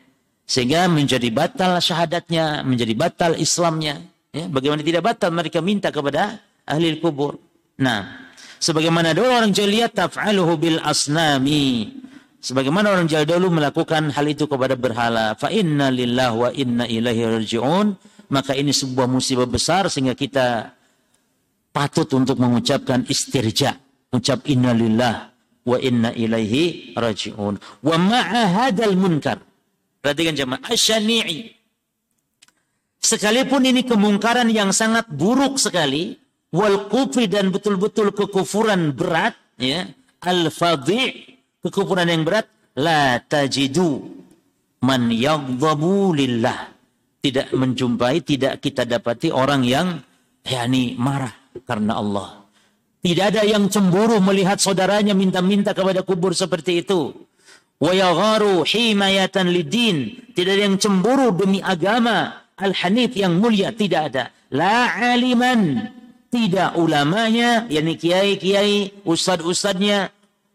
Sehingga 0.44 0.92
menjadi 0.92 1.32
batal 1.32 1.80
syahadatnya 1.80 2.64
menjadi 2.68 2.92
batal 2.92 3.32
Islamnya 3.36 4.00
ya. 4.32 4.44
Bagaimana 4.48 4.84
tidak 4.84 5.02
batal 5.04 5.30
mereka 5.32 5.64
minta 5.64 5.88
kepada 5.88 6.40
ahli 6.64 7.00
kubur. 7.00 7.36
Nah 7.80 8.32
sebagaimana 8.60 9.12
dulu 9.12 9.28
orang 9.28 9.52
jahiliyah 9.52 9.92
taf'aluhu 9.92 10.52
bil 10.56 10.78
asnami. 10.80 11.92
Sebagaimana 12.44 12.92
orang 12.92 13.08
jahiliyah 13.08 13.40
dulu 13.40 13.56
melakukan 13.56 14.12
hal 14.12 14.26
itu 14.28 14.44
kepada 14.44 14.76
berhala 14.76 15.32
fa 15.36 15.48
inna 15.48 15.88
lillahi 15.88 16.36
wa 16.36 16.50
inna 16.52 16.84
ilaihi 16.84 17.24
rajiun 17.24 17.96
maka 18.34 18.58
ini 18.58 18.74
sebuah 18.74 19.06
musibah 19.06 19.46
besar 19.46 19.86
sehingga 19.86 20.18
kita 20.18 20.74
patut 21.70 22.10
untuk 22.18 22.42
mengucapkan 22.42 23.06
istirja, 23.06 23.78
ucap 24.10 24.42
innalillah 24.50 25.30
wa 25.62 25.78
inna 25.78 26.10
ilaihi 26.10 26.98
rajiun. 26.98 27.54
Wa 27.86 27.94
ma'a 27.94 28.42
hadal 28.50 28.98
munkar. 28.98 29.38
Perhatikan 30.02 30.34
jemaah, 30.34 30.66
asyani'i. 30.66 31.54
Sekalipun 32.98 33.62
ini 33.70 33.86
kemungkaran 33.86 34.50
yang 34.50 34.74
sangat 34.74 35.06
buruk 35.14 35.62
sekali, 35.62 36.18
wal 36.50 36.90
kufri 36.90 37.30
dan 37.30 37.54
betul-betul 37.54 38.10
kekufuran 38.10 38.90
berat, 38.90 39.38
ya, 39.62 39.86
al 40.26 40.50
fadhi 40.50 41.38
kekufuran 41.62 42.10
yang 42.10 42.26
berat, 42.26 42.50
la 42.74 43.22
tajidu 43.22 44.02
man 44.82 45.08
yagdabu 45.08 46.12
lillah 46.12 46.73
tidak 47.24 47.48
menjumpai, 47.56 48.20
tidak 48.20 48.60
kita 48.60 48.84
dapati 48.84 49.32
orang 49.32 49.64
yang 49.64 50.04
yakni 50.44 50.92
marah 51.00 51.32
karena 51.64 51.96
Allah. 51.96 52.44
Tidak 53.00 53.24
ada 53.32 53.42
yang 53.48 53.72
cemburu 53.72 54.20
melihat 54.20 54.60
saudaranya 54.60 55.16
minta-minta 55.16 55.72
kepada 55.72 56.04
kubur 56.04 56.36
seperti 56.36 56.84
itu. 56.84 57.16
Himayatan 57.80 59.48
lidin. 59.48 60.28
Tidak 60.32 60.52
ada 60.52 60.62
yang 60.68 60.76
cemburu 60.80 61.32
demi 61.32 61.60
agama 61.60 62.44
al-hanif 62.60 63.12
yang 63.16 63.40
mulia 63.40 63.72
tidak 63.76 64.12
ada. 64.12 64.24
La 64.52 64.88
aliman 65.16 65.84
tidak 66.32 66.76
ulamanya, 66.80 67.68
yakni 67.68 68.00
kiai-kiai, 68.00 69.04
ustad-ustadnya, 69.04 70.10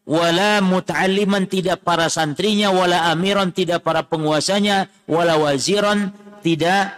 wala 0.10 0.60
muta'alliman 0.66 1.46
tidak 1.46 1.86
para 1.86 2.10
santrinya, 2.10 2.74
wala 2.74 3.14
amiran 3.14 3.54
tidak 3.54 3.86
para 3.86 4.02
penguasanya, 4.02 4.90
wala 5.06 5.38
waziran 5.38 6.10
tidak 6.40 6.98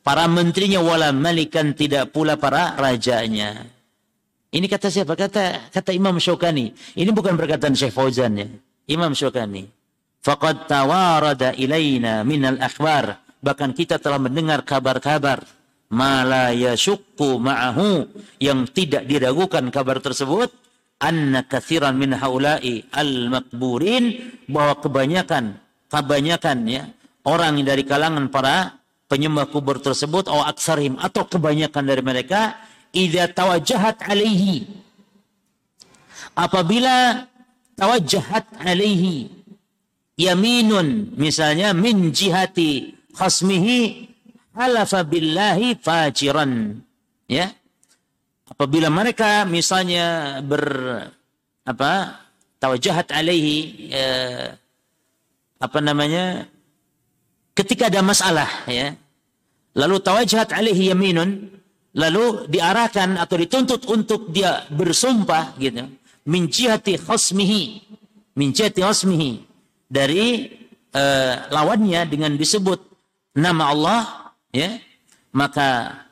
para 0.00 0.30
menterinya, 0.30 0.80
wala 0.80 1.10
malikan 1.10 1.74
tidak 1.74 2.14
pula 2.14 2.38
para 2.38 2.78
rajanya. 2.78 3.66
Ini 4.50 4.66
kata 4.70 4.88
siapa? 4.88 5.18
Kata 5.18 5.68
kata 5.68 5.90
Imam 5.92 6.16
Syukani. 6.16 6.72
Ini 6.96 7.10
bukan 7.12 7.36
perkataan 7.36 7.76
Syekh 7.76 7.92
Fauzan 7.92 8.40
ya. 8.40 8.48
Imam 8.88 9.12
Syukani. 9.12 9.66
Faqad 10.22 10.70
tawarada 10.70 11.52
ilaina 11.54 12.24
minal 12.24 12.56
akhbar. 12.62 13.20
Bahkan 13.42 13.76
kita 13.76 14.00
telah 14.00 14.16
mendengar 14.16 14.64
kabar-kabar 14.64 15.44
mala 15.92 16.50
yashukku 16.50 17.38
ma'ahu 17.38 18.10
yang 18.42 18.66
tidak 18.70 19.06
diragukan 19.06 19.70
kabar 19.70 20.02
tersebut 20.02 20.50
anna 20.98 21.44
kathiran 21.46 21.94
min 21.94 22.16
haula'i 22.16 22.82
al-makburin 22.90 24.34
bahwa 24.50 24.80
kebanyakan 24.82 25.60
kebanyakan 25.86 26.58
ya 26.66 26.82
orang 27.26 27.58
dari 27.66 27.82
kalangan 27.82 28.30
para 28.30 28.78
penyembah 29.10 29.50
kubur 29.50 29.82
tersebut 29.82 30.30
atau 30.30 30.42
aksarim 30.46 30.94
atau 30.98 31.26
kebanyakan 31.26 31.84
dari 31.84 32.02
mereka 32.02 32.54
idza 32.94 33.26
tawajjahat 33.34 34.06
alaihi. 34.06 34.66
Apabila 36.38 37.26
tawajjahat 37.74 38.62
alaihi 38.62 39.30
yaminun 40.16 41.18
misalnya 41.18 41.76
min 41.76 42.14
jihati 42.14 42.94
khasmihi 43.12 44.08
halafa 44.56 45.04
billahi 45.04 45.76
fajiran. 45.76 46.80
Ya. 47.26 47.52
Apabila 48.46 48.88
mereka 48.88 49.42
misalnya 49.44 50.38
ber 50.40 50.62
apa 51.66 52.22
tawajahat 52.62 53.10
alaihi 53.10 53.90
eh, 53.90 54.54
apa 55.58 55.78
namanya 55.82 56.46
ketika 57.56 57.88
ada 57.88 58.04
masalah 58.04 58.48
ya 58.68 58.92
lalu 59.72 59.96
tawajahat 60.04 60.52
alaihi 60.52 60.92
yaminun 60.92 61.48
lalu 61.96 62.44
diarahkan 62.52 63.16
atau 63.16 63.36
dituntut 63.40 63.88
untuk 63.88 64.28
dia 64.28 64.68
bersumpah 64.68 65.56
gitu 65.56 65.88
min 66.28 66.52
jihati 66.52 67.00
khasmihi 67.00 67.80
min 68.36 68.52
jihati 68.52 68.84
khasmihi 68.84 69.40
dari 69.88 70.52
eh, 70.92 71.34
lawannya 71.48 72.04
dengan 72.04 72.36
disebut 72.36 72.78
nama 73.40 73.72
Allah 73.72 74.00
ya 74.52 74.76
maka 75.32 76.04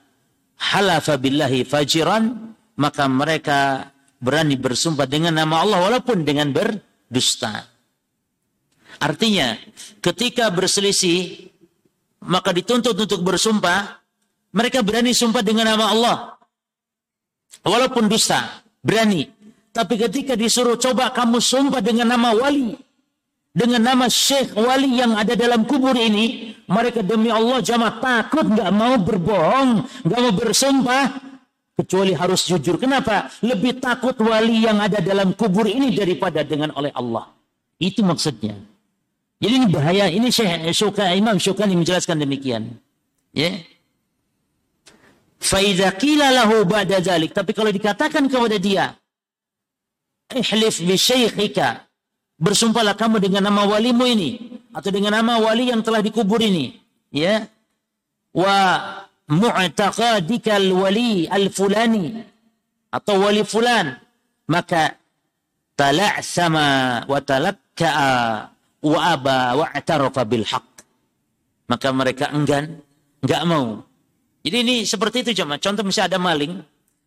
halafa 0.56 1.20
billahi 1.20 1.68
fajiran 1.68 2.56
maka 2.80 3.04
mereka 3.06 3.90
berani 4.24 4.56
bersumpah 4.56 5.04
dengan 5.04 5.36
nama 5.36 5.60
Allah 5.60 5.78
walaupun 5.84 6.24
dengan 6.24 6.50
berdusta. 6.50 7.68
Artinya, 9.04 9.60
ketika 10.00 10.48
berselisih 10.48 11.52
maka 12.24 12.56
dituntut 12.56 12.96
untuk 12.96 13.20
bersumpah, 13.20 14.00
mereka 14.56 14.80
berani 14.80 15.12
sumpah 15.12 15.44
dengan 15.44 15.76
nama 15.76 15.92
Allah. 15.92 16.16
Walaupun 17.60 18.08
dusta, 18.08 18.64
berani. 18.80 19.28
Tapi 19.74 20.00
ketika 20.00 20.32
disuruh 20.32 20.80
coba 20.80 21.12
kamu 21.12 21.36
sumpah 21.36 21.84
dengan 21.84 22.16
nama 22.16 22.32
wali, 22.32 22.78
dengan 23.52 23.82
nama 23.92 24.08
syekh 24.08 24.56
wali 24.56 24.96
yang 24.96 25.18
ada 25.20 25.36
dalam 25.36 25.68
kubur 25.68 25.92
ini, 25.92 26.56
mereka 26.64 27.04
demi 27.04 27.28
Allah 27.28 27.60
jamaah 27.60 28.00
takut 28.00 28.46
nggak 28.48 28.70
mau 28.72 28.96
berbohong, 28.96 29.84
nggak 30.06 30.20
mau 30.24 30.32
bersumpah, 30.32 31.04
kecuali 31.76 32.16
harus 32.16 32.46
jujur. 32.48 32.80
Kenapa? 32.80 33.28
Lebih 33.44 33.84
takut 33.84 34.16
wali 34.22 34.64
yang 34.64 34.80
ada 34.80 35.02
dalam 35.04 35.36
kubur 35.36 35.68
ini 35.68 35.92
daripada 35.92 36.40
dengan 36.40 36.72
oleh 36.72 36.94
Allah. 36.94 37.28
Itu 37.76 38.00
maksudnya. 38.06 38.73
Jadi 39.42 39.52
ini 39.54 39.66
bahaya. 39.70 40.06
Ini 40.10 40.28
Syekh 40.30 40.70
Syuka, 40.74 41.10
Imam 41.14 41.36
Syukani 41.38 41.74
menjelaskan 41.74 42.20
demikian. 42.20 42.74
Ya. 43.34 43.58
Faidha 45.42 45.92
qila 45.94 46.32
lahu 46.32 46.64
ba'da 46.64 47.02
zalik. 47.02 47.34
Tapi 47.34 47.52
kalau 47.52 47.68
dikatakan 47.68 48.30
kepada 48.30 48.56
dia, 48.56 48.96
ihlif 50.32 50.80
bi 50.80 50.96
syaikhika 50.96 51.84
Bersumpahlah 52.34 52.98
kamu 52.98 53.22
dengan 53.22 53.46
nama 53.46 53.62
walimu 53.62 54.02
ini 54.10 54.58
atau 54.74 54.90
dengan 54.90 55.22
nama 55.22 55.38
wali 55.38 55.70
yang 55.70 55.86
telah 55.86 56.02
dikubur 56.02 56.42
ini, 56.42 56.74
ya. 57.14 57.46
Wa 58.34 58.82
mu'taqadikal 59.30 60.66
wali 60.74 61.30
al-fulani 61.30 62.26
atau 62.90 63.22
wali 63.22 63.46
fulan, 63.46 63.94
maka 64.50 64.98
tala'sama 65.78 67.06
wa 67.06 67.18
talakka'a 67.22 68.10
wa 68.84 69.00
aba 69.16 69.56
wa. 69.56 69.66
Maka 71.64 71.88
mereka 71.96 72.28
enggan, 72.28 72.84
enggak 73.24 73.42
mau. 73.48 73.80
Jadi 74.44 74.56
ini 74.60 74.76
seperti 74.84 75.24
itu 75.24 75.40
cuma 75.40 75.56
contoh 75.56 75.80
misalnya 75.80 76.14
ada 76.14 76.20
maling, 76.20 76.60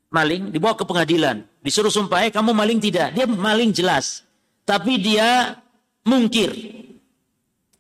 maling 0.10 0.50
dibawa 0.50 0.74
ke 0.74 0.82
pengadilan, 0.82 1.46
disuruh 1.62 1.94
sumpah, 1.94 2.26
eh 2.26 2.34
kamu 2.34 2.58
maling 2.58 2.82
tidak? 2.82 3.14
Dia 3.14 3.30
maling 3.30 3.70
jelas 3.70 4.26
tapi 4.68 5.00
dia 5.00 5.56
mungkir. 6.04 6.52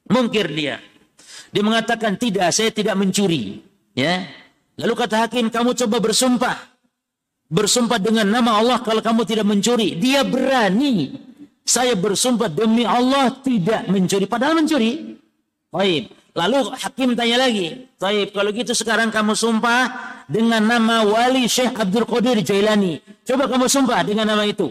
Mungkir 0.07 0.47
dia. 0.55 0.79
Dia 1.51 1.59
mengatakan 1.59 2.15
tidak, 2.15 2.55
saya 2.55 2.71
tidak 2.71 2.95
mencuri. 2.95 3.59
Ya. 3.91 4.23
Lalu 4.79 4.93
kata 4.95 5.27
hakim, 5.27 5.51
kamu 5.51 5.75
coba 5.83 5.99
bersumpah. 5.99 6.57
Bersumpah 7.51 7.99
dengan 7.99 8.23
nama 8.23 8.55
Allah 8.55 8.79
kalau 8.79 9.03
kamu 9.03 9.27
tidak 9.27 9.43
mencuri. 9.43 9.99
Dia 9.99 10.23
berani. 10.23 11.26
Saya 11.67 11.99
bersumpah 11.99 12.47
demi 12.47 12.87
Allah 12.87 13.27
tidak 13.43 13.91
mencuri. 13.91 14.23
Padahal 14.23 14.55
mencuri. 14.55 15.19
Baik. 15.67 16.15
Lalu 16.31 16.71
hakim 16.79 17.11
tanya 17.17 17.43
lagi. 17.43 17.91
Baik, 17.99 18.31
kalau 18.31 18.49
gitu 18.55 18.71
sekarang 18.71 19.11
kamu 19.11 19.35
sumpah 19.35 19.89
dengan 20.31 20.63
nama 20.63 21.03
wali 21.03 21.49
Syekh 21.49 21.75
Abdul 21.75 22.07
Qadir 22.07 22.39
Jailani. 22.39 23.03
Coba 23.27 23.51
kamu 23.51 23.67
sumpah 23.67 23.99
dengan 24.05 24.31
nama 24.31 24.47
itu 24.47 24.69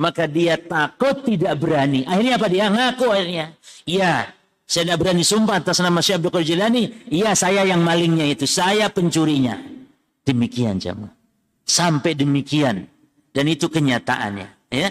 maka 0.00 0.24
dia 0.24 0.56
takut 0.56 1.20
tidak 1.28 1.60
berani. 1.60 2.08
Akhirnya 2.08 2.40
apa 2.40 2.48
dia 2.48 2.72
ngaku 2.72 3.06
akhirnya. 3.12 3.46
Iya, 3.84 4.32
saya 4.64 4.82
tidak 4.88 4.98
berani 5.04 5.20
sumpah 5.20 5.60
atas 5.60 5.84
nama 5.84 6.00
Syekh 6.00 6.24
Abdul 6.24 6.32
Qadir 6.32 6.48
Jilani. 6.56 6.84
Iya, 7.12 7.36
saya 7.36 7.68
yang 7.68 7.84
malingnya 7.84 8.24
itu, 8.32 8.48
saya 8.48 8.88
pencurinya. 8.88 9.60
Demikian 10.24 10.80
jemaah. 10.80 11.12
Sampai 11.68 12.16
demikian 12.16 12.88
dan 13.30 13.44
itu 13.46 13.68
kenyataannya, 13.68 14.48
ya. 14.72 14.90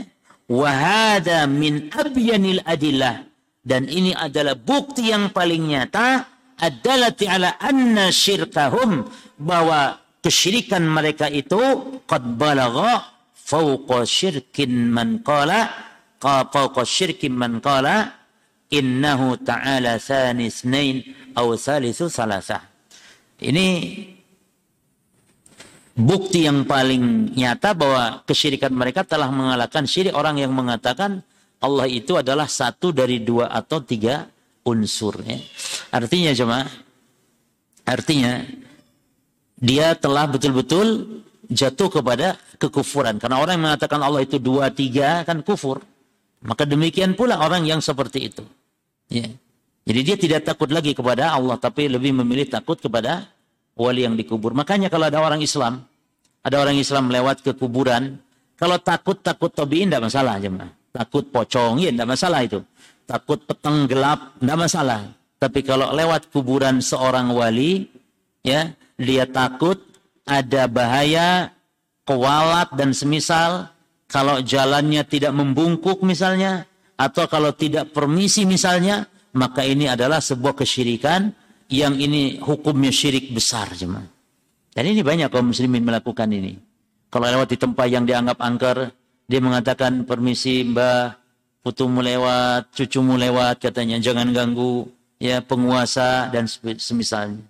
Wahada 0.49 1.45
min 1.45 1.93
abyanil 1.93 2.65
adillah 2.65 3.21
dan 3.61 3.85
ini 3.85 4.17
adalah 4.17 4.57
bukti 4.57 5.13
yang 5.13 5.29
paling 5.29 5.69
nyata 5.69 6.25
adalah 6.57 7.13
ala 7.13 7.61
anna 7.61 8.09
syirkahum 8.09 9.05
bahwa 9.37 10.01
kesyirikan 10.25 10.83
mereka 10.89 11.29
itu 11.29 12.01
qad 12.09 12.23
balagha 12.33 13.13
fauqa 13.37 14.03
syirkin 14.09 14.89
man 14.89 15.21
qala 15.21 15.69
fauqa 16.17 16.81
syirkin 16.81 17.37
man 17.37 17.61
qala 17.61 18.19
innahu 18.73 19.37
ta'ala 19.37 20.01
thani 20.01 20.49
ithnain 20.49 21.05
au 21.37 21.53
thalithu 21.53 22.09
thalathah. 22.09 22.65
Ini 23.39 23.67
bukti 25.99 26.47
yang 26.47 26.63
paling 26.63 27.35
nyata 27.35 27.75
bahwa 27.75 28.23
kesyirikan 28.23 28.71
mereka 28.71 29.03
telah 29.03 29.27
mengalahkan 29.27 29.83
syirik 29.83 30.15
orang 30.15 30.39
yang 30.39 30.55
mengatakan 30.55 31.19
Allah 31.59 31.91
itu 31.91 32.15
adalah 32.15 32.47
satu 32.47 32.95
dari 32.95 33.19
dua 33.19 33.51
atau 33.51 33.83
tiga 33.83 34.31
unsur. 34.63 35.19
Ya. 35.27 35.43
Artinya 35.91 36.31
cuma, 36.31 36.59
artinya 37.83 38.47
dia 39.59 39.91
telah 39.99 40.23
betul-betul 40.31 41.19
jatuh 41.51 41.91
kepada 41.91 42.39
kekufuran. 42.55 43.19
Karena 43.19 43.43
orang 43.43 43.59
yang 43.59 43.65
mengatakan 43.67 43.99
Allah 43.99 44.23
itu 44.23 44.39
dua, 44.39 44.71
tiga, 44.71 45.27
kan 45.27 45.43
kufur. 45.43 45.83
Maka 46.39 46.63
demikian 46.63 47.19
pula 47.19 47.35
orang 47.43 47.67
yang 47.67 47.83
seperti 47.83 48.31
itu. 48.31 48.43
Ya. 49.11 49.27
Jadi 49.83 49.99
dia 50.05 50.15
tidak 50.15 50.47
takut 50.47 50.71
lagi 50.71 50.95
kepada 50.95 51.35
Allah, 51.35 51.59
tapi 51.59 51.91
lebih 51.91 52.15
memilih 52.15 52.47
takut 52.47 52.79
kepada 52.79 53.27
wali 53.75 54.07
yang 54.07 54.15
dikubur. 54.15 54.55
Makanya 54.55 54.87
kalau 54.87 55.09
ada 55.09 55.19
orang 55.19 55.41
Islam, 55.43 55.88
ada 56.43 56.55
orang 56.59 56.79
Islam 56.79 57.11
lewat 57.11 57.43
ke 57.43 57.51
kuburan, 57.55 58.19
kalau 58.59 58.75
takut, 58.79 59.15
takut 59.23 59.51
tobiin, 59.51 59.87
tidak 59.87 60.11
masalah. 60.11 60.35
Jemaah. 60.39 60.71
Takut 60.89 61.23
pocong, 61.31 61.79
ya 61.79 61.93
tidak 61.95 62.09
masalah 62.11 62.39
itu. 62.43 62.59
Takut 63.07 63.39
peteng 63.45 63.87
gelap, 63.87 64.35
tidak 64.41 64.57
masalah. 64.57 65.01
Tapi 65.39 65.59
kalau 65.63 65.95
lewat 65.95 66.27
kuburan 66.35 66.83
seorang 66.83 67.31
wali, 67.31 67.87
ya, 68.43 68.75
dia 68.99 69.23
takut 69.29 69.79
ada 70.27 70.67
bahaya, 70.67 71.55
kewalat 72.03 72.75
dan 72.75 72.91
semisal, 72.91 73.71
kalau 74.11 74.43
jalannya 74.43 75.07
tidak 75.07 75.31
membungkuk 75.31 76.03
misalnya, 76.03 76.67
atau 76.99 77.31
kalau 77.31 77.55
tidak 77.55 77.95
permisi 77.95 78.43
misalnya, 78.43 79.07
maka 79.31 79.63
ini 79.63 79.87
adalah 79.87 80.19
sebuah 80.19 80.57
kesyirikan 80.59 81.31
yang 81.71 81.95
ini 81.95 82.43
hukumnya 82.43 82.91
syirik 82.91 83.31
besar 83.31 83.71
jemaah. 83.71 84.18
Dan 84.73 84.83
ini 84.85 85.01
banyak 85.01 85.33
kaum 85.33 85.49
muslimin 85.49 85.81
melakukan 85.81 86.29
ini. 86.29 86.57
Kalau 87.09 87.25
lewat 87.25 87.49
di 87.49 87.57
tempat 87.57 87.87
yang 87.89 88.05
dianggap 88.05 88.37
angker, 88.37 88.93
dia 89.25 89.39
mengatakan 89.41 90.05
permisi 90.05 90.61
mbah, 90.61 91.17
putumu 91.65 92.05
lewat, 92.05 92.69
cucumu 92.73 93.17
lewat, 93.17 93.61
katanya 93.61 93.97
jangan 93.97 94.29
ganggu 94.29 94.89
ya 95.17 95.41
penguasa 95.41 96.29
dan 96.29 96.45
semisalnya. 96.77 97.43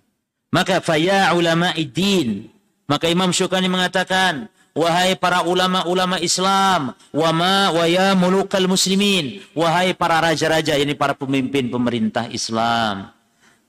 Maka 0.50 0.82
faya 0.82 1.30
ulama 1.36 1.70
idin. 1.78 2.50
Maka 2.90 3.06
Imam 3.06 3.30
Syukani 3.30 3.70
mengatakan, 3.70 4.50
wahai 4.74 5.14
para 5.14 5.46
ulama-ulama 5.46 6.18
Islam, 6.18 6.90
wama 7.14 7.70
waya 7.70 8.18
mulukal 8.18 8.66
muslimin, 8.66 9.38
wahai 9.54 9.94
para 9.94 10.18
raja-raja, 10.18 10.74
ini 10.74 10.98
para 10.98 11.14
pemimpin 11.14 11.70
pemerintah 11.70 12.26
Islam. 12.34 13.14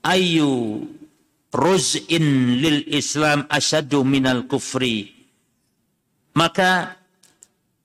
Ayu 0.02 0.82
ruz'in 1.52 2.56
lil 2.58 2.88
Islam 2.88 3.44
asyadu 3.46 4.02
minal 4.02 4.48
kufri. 4.48 5.12
Maka 6.32 6.96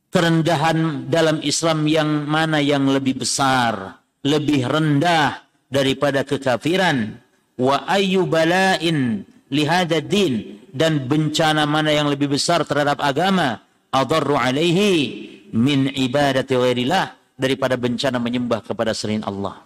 kerendahan 0.08 1.12
dalam 1.12 1.44
Islam 1.44 1.84
yang 1.86 2.26
mana 2.26 2.64
yang 2.64 2.88
lebih 2.88 3.20
besar, 3.22 4.00
lebih 4.24 4.64
rendah 4.66 5.44
daripada 5.68 6.24
kekafiran. 6.24 7.20
Wa 7.60 7.90
ayu 7.92 8.24
bala'in 8.24 9.26
lihada 9.52 10.00
din 10.00 10.64
dan 10.72 11.10
bencana 11.10 11.68
mana 11.68 11.92
yang 11.92 12.08
lebih 12.08 12.38
besar 12.38 12.64
terhadap 12.64 13.02
agama 13.02 13.66
adarru 13.92 14.38
alaihi 14.38 15.50
min 15.56 15.90
ibadati 15.90 16.54
ghairillah 16.54 17.18
daripada 17.34 17.74
bencana 17.80 18.22
menyembah 18.22 18.62
kepada 18.62 18.94
selain 18.94 19.26
Allah. 19.26 19.64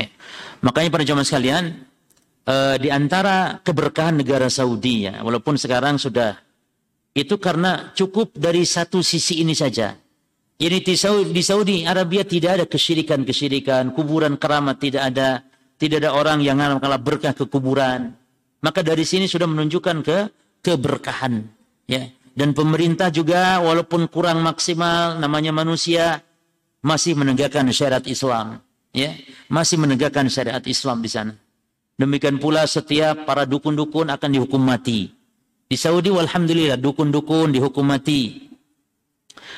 Eh, 0.00 0.08
makanya 0.64 0.88
para 0.92 1.04
jemaah 1.04 1.26
sekalian, 1.26 1.87
eh, 2.48 2.76
di 2.80 2.88
antara 2.88 3.60
keberkahan 3.60 4.24
negara 4.24 4.48
Saudi 4.48 5.04
ya, 5.04 5.20
walaupun 5.20 5.60
sekarang 5.60 6.00
sudah 6.00 6.48
itu 7.18 7.34
karena 7.36 7.90
cukup 7.92 8.32
dari 8.38 8.62
satu 8.62 9.02
sisi 9.04 9.42
ini 9.44 9.52
saja. 9.52 9.96
Ini 10.58 10.82
di 10.82 10.94
Saudi, 10.98 11.30
di 11.30 11.42
Saudi 11.42 11.76
Arabia 11.86 12.26
tidak 12.26 12.50
ada 12.58 12.66
kesyirikan-kesyirikan, 12.66 13.94
kuburan 13.94 14.34
keramat 14.34 14.82
tidak 14.82 15.02
ada, 15.14 15.46
tidak 15.78 16.02
ada 16.02 16.10
orang 16.14 16.42
yang 16.42 16.58
kalah 16.82 16.98
berkah 16.98 17.30
ke 17.30 17.46
kuburan. 17.46 18.10
Maka 18.58 18.82
dari 18.82 19.06
sini 19.06 19.30
sudah 19.30 19.46
menunjukkan 19.46 19.96
ke 20.02 20.18
keberkahan, 20.66 21.46
ya. 21.86 22.10
Dan 22.34 22.54
pemerintah 22.58 23.10
juga 23.10 23.62
walaupun 23.62 24.10
kurang 24.10 24.42
maksimal 24.42 25.18
namanya 25.18 25.54
manusia 25.54 26.22
masih 26.82 27.14
menegakkan 27.14 27.66
syariat 27.70 28.02
Islam, 28.02 28.58
ya. 28.90 29.14
Masih 29.46 29.78
menegakkan 29.78 30.26
syariat 30.26 30.62
Islam 30.66 31.06
di 31.06 31.10
sana. 31.10 31.38
Demikian 31.98 32.38
pula 32.38 32.62
setiap 32.62 33.26
para 33.26 33.42
dukun-dukun 33.42 34.06
akan 34.06 34.30
dihukum 34.30 34.62
mati. 34.62 35.10
Di 35.66 35.74
Saudi 35.74 36.14
walhamdulillah 36.14 36.78
dukun-dukun 36.78 37.50
dihukum 37.50 37.82
mati. 37.82 38.48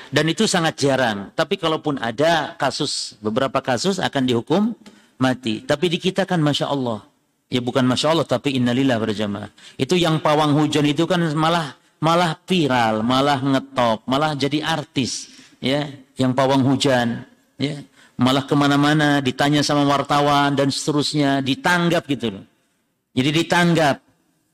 Dan 0.08 0.24
itu 0.32 0.48
sangat 0.48 0.80
jarang. 0.80 1.36
Tapi 1.36 1.60
kalaupun 1.60 2.00
ada 2.00 2.56
kasus, 2.56 3.20
beberapa 3.20 3.60
kasus 3.60 4.00
akan 4.00 4.24
dihukum 4.24 4.72
mati. 5.20 5.60
Tapi 5.62 5.92
di 5.92 6.00
kita 6.00 6.24
kan 6.24 6.40
Masya 6.40 6.72
Allah. 6.72 7.04
Ya 7.52 7.60
bukan 7.60 7.84
Masya 7.84 8.16
Allah 8.16 8.24
tapi 8.24 8.56
innalillah 8.56 8.96
berjamaah. 8.96 9.52
Itu 9.76 10.00
yang 10.00 10.24
pawang 10.24 10.56
hujan 10.56 10.88
itu 10.88 11.04
kan 11.04 11.20
malah 11.36 11.76
malah 12.00 12.40
viral, 12.48 13.04
malah 13.04 13.36
ngetop, 13.36 14.08
malah 14.08 14.32
jadi 14.32 14.64
artis. 14.64 15.28
ya 15.60 15.92
Yang 16.16 16.32
pawang 16.32 16.64
hujan. 16.64 17.28
ya 17.60 17.84
Malah 18.20 18.44
ke 18.44 18.52
mana-mana 18.52 19.24
ditanya 19.24 19.64
sama 19.64 19.88
wartawan 19.88 20.52
dan 20.52 20.68
seterusnya. 20.68 21.40
Ditanggap 21.40 22.04
gitu 22.04 22.36
loh. 22.36 22.44
Jadi 23.16 23.30
ditanggap. 23.44 23.96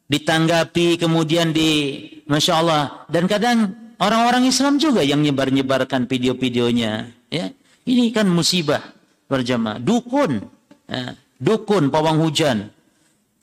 Ditanggapi 0.06 1.02
kemudian 1.02 1.50
di 1.50 1.98
Masya 2.30 2.52
Allah. 2.62 2.84
Dan 3.10 3.26
kadang 3.26 3.74
orang-orang 3.98 4.46
Islam 4.46 4.78
juga 4.78 5.02
yang 5.02 5.18
nyebar-nyebarkan 5.18 6.06
video-videonya. 6.06 7.10
Ya, 7.26 7.50
Ini 7.82 8.14
kan 8.14 8.30
musibah 8.30 8.94
berjamaah. 9.26 9.82
Dukun. 9.82 10.46
Ya. 10.86 11.18
Dukun 11.36 11.90
pawang 11.90 12.22
hujan 12.22 12.70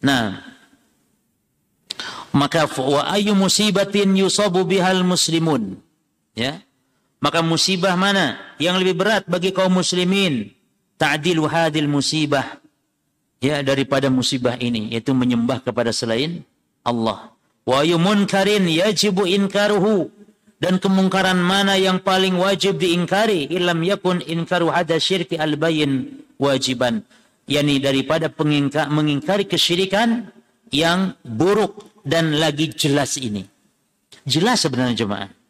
Nah, 0.03 0.43
maka 2.35 2.67
wa 2.67 3.07
ayu 3.15 3.31
musibatin 3.39 4.11
yusabu 4.19 4.67
bihal 4.67 5.07
muslimun. 5.07 5.79
Ya. 6.35 6.59
Maka 7.23 7.39
musibah 7.39 7.95
mana 7.95 8.35
yang 8.59 8.75
lebih 8.75 8.99
berat 8.99 9.23
bagi 9.31 9.55
kaum 9.55 9.79
muslimin? 9.79 10.51
Ta'dilu 10.99 11.47
hadil 11.47 11.87
musibah. 11.87 12.59
Ya, 13.39 13.63
daripada 13.63 14.11
musibah 14.11 14.59
ini 14.59 14.91
yaitu 14.91 15.15
menyembah 15.15 15.63
kepada 15.63 15.95
selain 15.95 16.43
Allah. 16.83 17.31
Wa 17.63 17.87
ayu 17.87 17.95
munkarin 17.95 18.67
yajibu 18.67 19.23
inkaruhu. 19.23 20.11
Dan 20.59 20.79
kemungkaran 20.79 21.39
mana 21.39 21.75
yang 21.75 21.99
paling 21.99 22.39
wajib 22.39 22.79
diingkari? 22.79 23.51
Ilam 23.51 23.83
yakun 23.83 24.23
inkaru 24.23 24.71
hada 24.71 24.95
syirki 24.95 25.35
al-bayin 25.35 26.23
wajiban 26.39 27.03
yakni 27.47 27.83
daripada 27.83 28.31
mengingkari 28.87 29.43
kesyirikan 29.47 30.31
yang 30.71 31.15
buruk 31.23 32.03
dan 32.07 32.39
lagi 32.39 32.71
jelas 32.71 33.19
ini. 33.19 33.43
Jelas 34.23 34.63
sebenarnya 34.63 35.03
jemaah. 35.03 35.42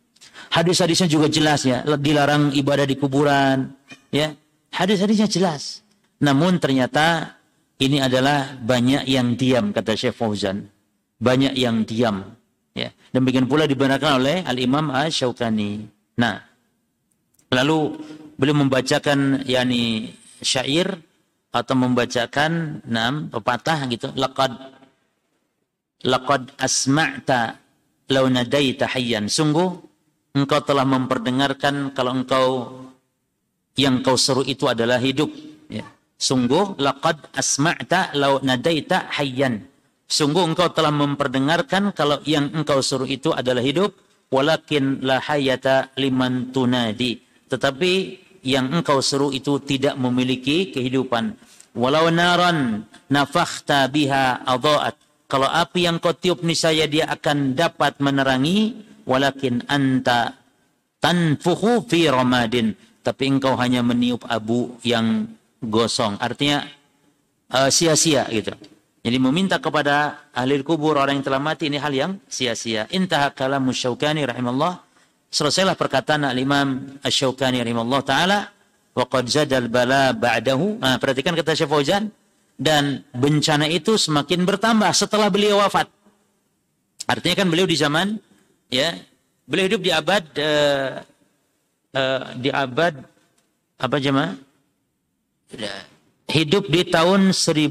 Hadis-hadisnya 0.54 1.10
juga 1.10 1.26
jelas 1.34 1.66
ya, 1.66 1.82
dilarang 1.98 2.54
ibadah 2.54 2.86
di 2.86 2.94
kuburan, 2.94 3.74
ya. 4.14 4.38
Hadis-hadisnya 4.70 5.26
jelas. 5.26 5.82
Namun 6.22 6.62
ternyata 6.62 7.38
ini 7.82 7.98
adalah 7.98 8.54
banyak 8.62 9.10
yang 9.10 9.34
diam 9.34 9.74
kata 9.74 9.98
Syekh 9.98 10.14
Fauzan. 10.14 10.70
Banyak 11.18 11.58
yang 11.58 11.82
diam, 11.90 12.38
ya. 12.78 12.94
Demikian 13.10 13.50
pula 13.50 13.66
dibenarkan 13.66 14.22
oleh 14.22 14.46
Al-Imam 14.46 14.94
Asy-Syaukani. 14.94 15.90
Nah, 16.22 16.38
lalu 17.50 17.98
beliau 18.38 18.62
membacakan 18.62 19.46
yakni 19.50 20.14
syair 20.42 21.02
atau 21.54 21.76
membacakan 21.78 22.82
enam 22.86 23.30
pepatah 23.30 23.86
gitu 23.88 24.10
laqad 24.18 24.52
laqad 26.02 26.50
asma'ta 26.58 27.62
law 28.10 28.26
nadaita 28.26 28.90
hayyan 28.90 29.30
sungguh 29.30 29.93
engkau 30.34 30.62
telah 30.66 30.86
memperdengarkan 30.86 31.94
kalau 31.94 32.12
engkau 32.14 32.48
yang 33.78 34.06
kau 34.06 34.18
seru 34.18 34.46
itu 34.46 34.70
adalah 34.70 35.02
hidup 35.02 35.30
ya. 35.70 35.86
sungguh 36.18 36.78
laqad 36.78 37.34
asma'ta 37.34 38.14
law 38.18 38.38
nadaita 38.42 39.14
hayyan 39.18 39.66
sungguh 40.06 40.46
engkau 40.46 40.70
telah 40.74 40.94
memperdengarkan 40.94 41.94
kalau 41.94 42.22
yang 42.26 42.54
engkau 42.54 42.82
seru 42.86 43.10
itu 43.10 43.34
adalah 43.34 43.62
hidup 43.62 43.94
walakin 44.30 45.02
la 45.02 45.18
hayata 45.22 45.94
liman 45.98 46.54
tunadi 46.54 47.22
tetapi 47.54 48.24
yang 48.44 48.74
engkau 48.74 49.00
seru 49.00 49.32
itu 49.32 49.58
tidak 49.64 49.96
memiliki 49.96 50.74
kehidupan. 50.76 51.38
Walau 51.74 52.12
naran 52.12 52.86
nafakhta 53.14 53.88
biha 53.90 54.44
adha'at. 54.46 55.00
Kalau 55.30 55.50
api 55.50 55.90
yang 55.90 55.98
kau 55.98 56.14
tiup 56.14 56.46
niscaya 56.46 56.86
dia 56.86 57.10
akan 57.10 57.58
dapat 57.58 57.98
menerangi. 57.98 58.92
Walakin 59.04 59.66
anta 59.68 60.36
tanfuhu 61.04 61.84
fi 61.88 62.08
ramadin. 62.08 62.76
Tapi 63.04 63.24
engkau 63.28 63.60
hanya 63.60 63.84
meniup 63.84 64.24
abu 64.32 64.80
yang 64.84 65.28
gosong. 65.60 66.16
Artinya 66.24 66.64
uh, 67.52 67.68
sia-sia 67.68 68.24
gitu. 68.32 68.56
Jadi 69.04 69.18
meminta 69.20 69.60
kepada 69.60 70.24
ahli 70.32 70.64
kubur 70.64 70.96
orang 70.96 71.20
yang 71.20 71.26
telah 71.28 71.44
mati 71.44 71.68
ini 71.68 71.76
hal 71.76 71.92
yang 71.92 72.12
sia-sia. 72.32 72.88
Intaha 72.96 73.36
kalamu 73.36 73.76
syaukani 73.76 74.24
rahimallah 74.24 74.80
Selesailah 75.34 75.74
perkataan 75.74 76.30
Al-Imam 76.30 77.02
Asy-Syaukani 77.02 77.66
rahimahullah 77.66 78.02
taala 78.06 78.54
wa 78.94 79.06
qad 79.10 79.26
zadal 79.26 79.66
bala 79.66 80.14
ba'dahu. 80.14 80.78
Nah, 80.78 81.02
perhatikan 81.02 81.34
kata 81.34 81.58
Syekh 81.58 81.74
Fauzan 81.74 82.14
dan 82.54 83.02
bencana 83.18 83.66
itu 83.66 83.98
semakin 83.98 84.46
bertambah 84.46 84.94
setelah 84.94 85.34
beliau 85.34 85.58
wafat. 85.58 85.90
Artinya 87.10 87.34
kan 87.42 87.48
beliau 87.50 87.66
di 87.66 87.74
zaman 87.74 88.14
ya, 88.74 88.98
beliau 89.46 89.70
hidup 89.70 89.82
di 89.86 89.92
abad 89.94 90.24
uh, 90.34 91.06
uh, 91.94 92.24
di 92.42 92.50
abad 92.50 92.98
apa 93.78 93.96
jemaah? 94.02 94.34
Hidup 96.26 96.66
di 96.66 96.82
tahun 96.90 97.30
1000 97.30 97.70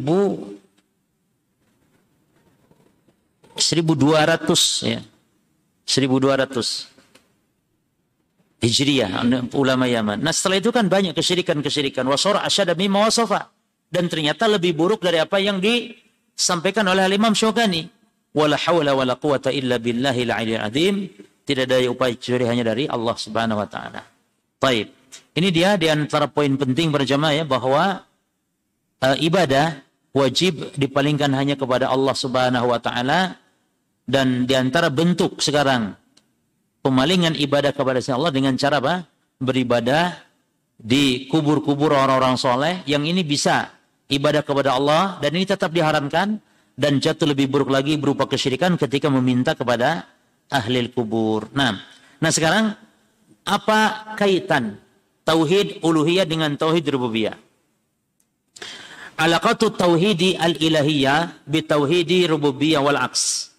1200 3.59 4.87
ya. 4.87 5.01
1200 5.83 6.93
Hijriyah, 8.63 9.27
ulama 9.59 9.91
Yaman. 9.91 10.23
Nah 10.23 10.31
setelah 10.31 10.63
itu 10.63 10.71
kan 10.71 10.87
banyak 10.87 11.19
kesyirikan-kesyirikan. 11.19 12.07
Wasora 12.07 12.47
asyada 12.47 12.79
mimma 12.79 13.11
wasofa. 13.11 13.51
dan 13.93 14.09
ternyata 14.09 14.49
lebih 14.49 14.73
buruk 14.73 15.05
dari 15.05 15.21
apa 15.21 15.37
yang 15.37 15.61
disampaikan 15.61 16.89
oleh 16.89 17.05
Imam 17.13 17.37
Syukani. 17.37 17.85
Wala 18.33 18.57
haula 18.57 18.97
wala 18.97 19.15
quwata 19.21 19.53
illa 19.53 19.77
billahil 19.77 20.33
aliyil 20.33 20.65
azim. 20.65 20.95
Tidak 21.43 21.69
ada 21.69 21.77
upaya 21.91 22.17
kecuali 22.17 22.45
hanya 22.49 22.65
dari 22.73 22.89
Allah 22.89 23.17
Subhanahu 23.19 23.61
wa 23.61 23.69
taala. 23.69 24.01
Baik. 24.63 24.89
Ini 25.37 25.49
dia 25.53 25.77
di 25.77 25.89
antara 25.89 26.29
poin 26.29 26.55
penting 26.57 26.89
berjamaah 26.89 27.35
ya 27.35 27.45
bahwa 27.45 28.05
uh, 29.05 29.17
ibadah 29.21 29.81
wajib 30.17 30.73
dipalingkan 30.77 31.33
hanya 31.37 31.59
kepada 31.59 31.93
Allah 31.93 32.15
Subhanahu 32.17 32.73
wa 32.73 32.81
taala 32.81 33.37
dan 34.09 34.49
di 34.49 34.55
antara 34.57 34.89
bentuk 34.89 35.41
sekarang 35.41 35.97
pemalingan 36.81 37.37
ibadah 37.37 37.73
kepada 37.73 38.01
Allah 38.13 38.33
dengan 38.33 38.57
cara 38.57 38.81
apa? 38.81 39.05
Beribadah 39.43 40.15
di 40.79 41.27
kubur-kubur 41.31 41.95
orang-orang 41.95 42.39
soleh 42.39 42.75
yang 42.87 43.03
ini 43.07 43.27
bisa 43.27 43.71
ibadah 44.11 44.43
kepada 44.43 44.79
Allah 44.79 45.19
dan 45.19 45.35
ini 45.35 45.47
tetap 45.47 45.71
diharamkan 45.75 46.39
dan 46.83 46.99
jatuh 46.99 47.31
lebih 47.31 47.47
buruk 47.47 47.71
lagi 47.71 47.95
berupa 47.95 48.27
kesyirikan 48.27 48.75
ketika 48.75 49.07
meminta 49.07 49.55
kepada 49.55 50.11
ahli 50.51 50.91
kubur. 50.91 51.47
Nah, 51.55 51.79
nah 52.19 52.31
sekarang 52.35 52.75
apa 53.47 54.11
kaitan 54.19 54.83
tauhid 55.23 55.79
uluhiyah 55.87 56.27
dengan 56.27 56.59
tauhid 56.59 56.83
rububiyah? 56.91 57.39
Alaqatu 59.15 59.71
tauhidi 59.71 60.35
al-ilahiyah 60.35 61.47
bi 61.47 61.63
tauhidi 61.63 62.27
rububiyah 62.27 62.83
wal 62.83 62.99
aks. 62.99 63.55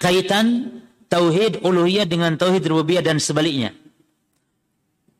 Kaitan 0.00 0.80
tauhid 1.12 1.60
uluhiyah 1.60 2.08
dengan 2.08 2.40
tauhid 2.40 2.64
rububiyah 2.64 3.04
dan 3.04 3.20
sebaliknya. 3.20 3.76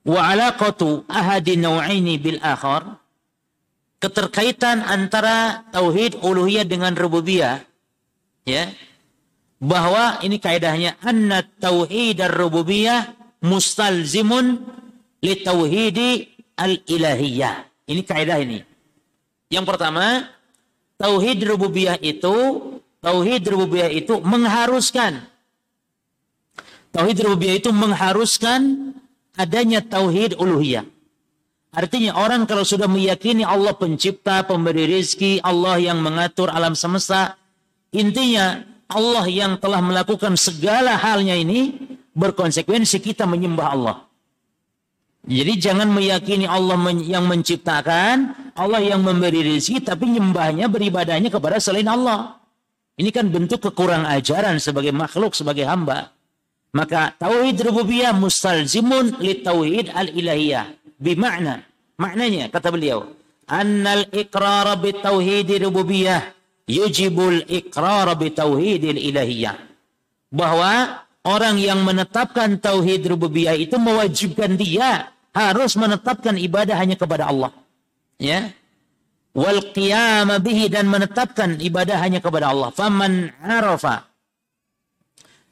Wa 0.08 0.32
alaqatu 0.32 1.04
ahadi 1.04 1.60
naw'aini 1.60 2.16
bil 2.16 2.40
akhar 2.40 3.03
keterkaitan 4.04 4.84
antara 4.84 5.64
tauhid 5.72 6.20
uluhiyah 6.20 6.68
dengan 6.68 6.92
rububiyah 6.92 7.64
ya 8.44 8.68
bahwa 9.56 10.20
ini 10.20 10.36
kaidahnya 10.36 11.00
anna 11.00 11.40
tauhid 11.40 12.20
ar-rububiyah 12.20 13.16
mustalzimun 13.40 14.60
li 15.24 15.34
tauhidi 15.40 16.28
al-ilahiyah. 16.52 17.64
Ini 17.88 18.00
kaidah 18.04 18.40
ini. 18.44 18.60
Yang 19.48 19.64
pertama, 19.72 20.28
tauhid 21.00 21.40
rububiyah 21.48 21.96
itu 22.04 22.36
tauhid 23.00 23.40
rububiyah 23.48 23.88
itu 23.88 24.20
mengharuskan 24.20 25.24
tauhid 26.92 27.24
rububiyah 27.24 27.56
itu 27.56 27.72
mengharuskan 27.72 28.92
adanya 29.36 29.80
tauhid 29.80 30.36
uluhiyah. 30.36 30.84
Artinya 31.74 32.14
orang 32.14 32.46
kalau 32.46 32.62
sudah 32.62 32.86
meyakini 32.86 33.42
Allah 33.42 33.74
pencipta, 33.74 34.46
pemberi 34.46 34.86
rizki, 34.86 35.42
Allah 35.42 35.82
yang 35.82 35.98
mengatur 35.98 36.46
alam 36.46 36.78
semesta, 36.78 37.34
intinya 37.90 38.62
Allah 38.86 39.26
yang 39.26 39.58
telah 39.58 39.82
melakukan 39.82 40.38
segala 40.38 40.94
halnya 40.94 41.34
ini 41.34 41.74
berkonsekuensi 42.14 43.02
kita 43.02 43.26
menyembah 43.26 43.68
Allah. 43.74 43.96
Jadi 45.26 45.52
jangan 45.58 45.90
meyakini 45.90 46.46
Allah 46.46 46.78
yang 47.02 47.26
menciptakan, 47.26 48.54
Allah 48.54 48.78
yang 48.78 49.02
memberi 49.02 49.42
rezeki, 49.42 49.82
tapi 49.82 50.14
nyembahnya 50.14 50.70
beribadahnya 50.70 51.26
kepada 51.26 51.58
selain 51.58 51.90
Allah. 51.90 52.38
Ini 52.94 53.10
kan 53.10 53.34
bentuk 53.34 53.58
kekurangan 53.58 54.14
ajaran 54.14 54.62
sebagai 54.62 54.94
makhluk, 54.94 55.34
sebagai 55.34 55.66
hamba. 55.66 56.14
Maka 56.70 57.18
tauhid 57.18 57.58
rububiyah 57.66 58.14
mustalzimun 58.14 59.18
li 59.18 59.42
tauhid 59.42 59.90
al-ilahiyah 59.90 60.83
Bima'na. 60.98 61.62
Maknanya, 61.98 62.50
kata 62.50 62.74
beliau. 62.74 63.14
Annal 63.44 64.08
iqrar 64.10 64.66
bitauhid 64.80 65.50
rububiyah 65.60 66.32
yujibul 66.66 67.44
iqrar 67.46 68.08
bitauhid 68.16 68.88
ilahiyah. 68.96 69.56
Bahwa 70.34 71.04
orang 71.22 71.60
yang 71.60 71.84
menetapkan 71.84 72.58
tauhid 72.58 73.06
rububiyah 73.06 73.54
itu 73.54 73.78
mewajibkan 73.78 74.58
dia 74.58 75.12
harus 75.34 75.76
menetapkan 75.78 76.34
ibadah 76.40 76.74
hanya 76.78 76.96
kepada 76.98 77.30
Allah. 77.30 77.52
Ya. 78.18 78.50
Wal 79.34 79.74
qiyam 79.74 80.30
bihi 80.40 80.70
dan 80.70 80.86
menetapkan 80.86 81.58
ibadah 81.58 81.98
hanya 81.98 82.22
kepada 82.22 82.54
Allah. 82.54 82.70
Faman 82.70 83.34
arafa 83.42 84.14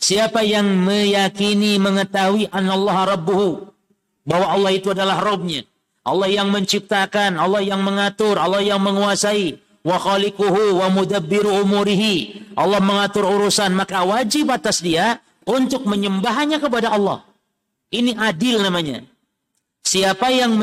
Siapa 0.02 0.42
yang 0.42 0.82
meyakini 0.82 1.78
mengetahui 1.78 2.50
Allah 2.50 3.14
rabbuhu 3.14 3.70
bahwa 4.26 4.46
Allah 4.50 4.70
itu 4.74 4.90
adalah 4.90 5.18
Robnya. 5.22 5.66
Allah 6.02 6.26
yang 6.26 6.50
menciptakan, 6.50 7.38
Allah 7.38 7.62
yang 7.62 7.78
mengatur, 7.82 8.34
Allah 8.34 8.58
yang 8.58 8.82
menguasai. 8.82 9.58
Wa 9.82 9.98
khaliquhu 9.98 10.78
wa 10.78 10.90
mudabbiru 10.90 11.62
umurihi. 11.62 12.50
Allah 12.58 12.82
mengatur 12.82 13.26
urusan, 13.26 13.70
maka 13.74 14.02
wajib 14.02 14.50
atas 14.50 14.82
dia 14.82 15.22
untuk 15.46 15.86
menyembahnya 15.86 16.58
kepada 16.58 16.94
Allah. 16.94 17.22
Ini 17.90 18.18
adil 18.18 18.62
namanya. 18.62 19.02
Siapa 19.82 20.30
yang 20.30 20.54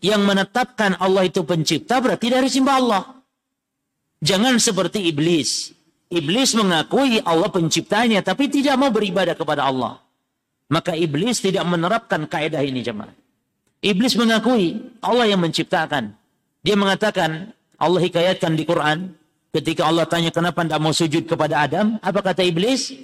yang 0.00 0.22
menetapkan 0.24 0.96
Allah 0.96 1.28
itu 1.28 1.44
pencipta 1.44 2.00
berarti 2.00 2.28
dari 2.32 2.48
sembah 2.48 2.76
Allah. 2.76 3.04
Jangan 4.20 4.60
seperti 4.60 5.08
iblis. 5.08 5.72
Iblis 6.12 6.52
mengakui 6.58 7.22
Allah 7.24 7.48
penciptanya 7.48 8.20
tapi 8.20 8.52
tidak 8.52 8.76
mau 8.76 8.92
beribadah 8.92 9.32
kepada 9.32 9.64
Allah. 9.68 10.00
Maka 10.70 10.94
iblis 10.94 11.42
tidak 11.42 11.66
menerapkan 11.66 12.30
kaidah 12.30 12.62
ini 12.62 12.80
jemaah. 12.80 13.10
Iblis 13.82 14.14
mengakui 14.14 14.78
Allah 15.02 15.26
yang 15.26 15.42
menciptakan. 15.42 16.14
Dia 16.62 16.78
mengatakan 16.78 17.50
Allah 17.74 18.00
hikayatkan 18.06 18.54
di 18.54 18.62
Quran 18.62 19.10
ketika 19.50 19.90
Allah 19.90 20.06
tanya 20.06 20.30
kenapa 20.30 20.62
tidak 20.62 20.80
mau 20.80 20.94
sujud 20.94 21.26
kepada 21.26 21.66
Adam, 21.66 21.98
apa 21.98 22.20
kata 22.22 22.46
iblis? 22.46 22.94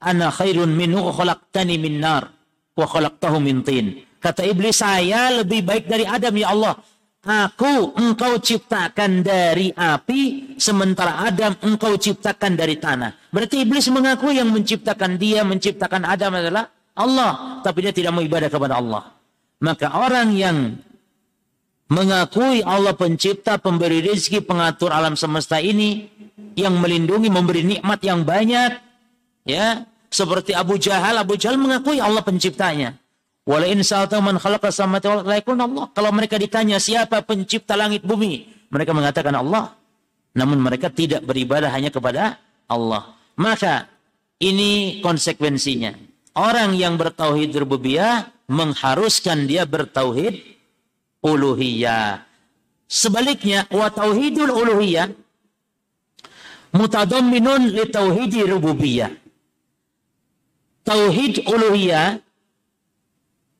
Ana 0.00 0.32
khairun 0.32 0.72
minhu 0.72 1.12
khalaqtani 1.12 1.76
min 1.76 2.00
nar 2.00 2.32
wa 2.72 2.86
khalaqtahu 2.88 3.36
min 3.36 3.60
tin. 3.60 4.00
Kata 4.16 4.48
iblis 4.48 4.80
saya 4.80 5.44
lebih 5.44 5.60
baik 5.60 5.84
dari 5.92 6.08
Adam 6.08 6.32
ya 6.40 6.56
Allah. 6.56 6.74
Aku 7.20 7.92
engkau 8.00 8.40
ciptakan 8.40 9.20
dari 9.20 9.68
api, 9.76 10.56
sementara 10.56 11.20
Adam 11.28 11.52
engkau 11.60 12.00
ciptakan 12.00 12.56
dari 12.56 12.80
tanah. 12.80 13.28
Berarti 13.28 13.60
iblis 13.60 13.92
mengaku 13.92 14.32
yang 14.32 14.48
menciptakan 14.48 15.20
dia, 15.20 15.44
menciptakan 15.44 16.08
Adam 16.08 16.32
adalah 16.32 16.64
Allah, 16.94 17.62
tapi 17.62 17.86
dia 17.86 17.94
tidak 17.94 18.14
mau 18.14 18.22
ibadah 18.24 18.50
kepada 18.50 18.78
Allah. 18.78 19.14
Maka 19.60 19.92
orang 19.92 20.32
yang 20.34 20.78
mengakui 21.90 22.62
Allah 22.62 22.94
pencipta, 22.94 23.58
pemberi 23.58 24.00
rezeki, 24.00 24.46
pengatur 24.46 24.94
alam 24.94 25.18
semesta 25.18 25.58
ini, 25.58 26.06
yang 26.54 26.78
melindungi, 26.78 27.28
memberi 27.28 27.62
nikmat 27.66 28.00
yang 28.02 28.22
banyak, 28.22 28.78
ya, 29.46 29.84
seperti 30.10 30.54
Abu 30.54 30.76
Jahal, 30.76 31.18
Abu 31.18 31.38
Jahal 31.38 31.56
mengakui 31.56 32.02
Allah 32.02 32.22
penciptanya. 32.22 32.98
Walain 33.48 33.80
man 34.22 34.36
Allah. 34.38 35.86
Kalau 35.90 36.10
mereka 36.12 36.36
ditanya 36.36 36.76
siapa 36.78 37.24
pencipta 37.24 37.74
langit 37.74 38.04
bumi, 38.04 38.46
mereka 38.70 38.94
mengatakan 38.94 39.34
Allah. 39.34 39.74
Namun 40.30 40.62
mereka 40.62 40.86
tidak 40.92 41.26
beribadah 41.26 41.70
hanya 41.74 41.90
kepada 41.90 42.38
Allah. 42.70 43.18
Maka 43.34 43.90
ini 44.38 45.02
konsekuensinya. 45.02 45.90
Orang 46.34 46.78
yang 46.78 46.94
bertauhid 46.94 47.50
rububiyah 47.58 48.30
mengharuskan 48.46 49.50
dia 49.50 49.66
bertauhid 49.66 50.38
uluhiyah. 51.22 52.22
Sebaliknya, 52.90 53.70
wa 53.70 53.86
tauhidul 53.90 54.50
uluhiyah 54.50 55.10
mutadamminun 56.74 57.70
li 57.70 57.84
tauhidi 57.90 58.46
rububiyah. 58.46 59.10
Tauhid 60.86 61.46
uluhiyah 61.46 62.18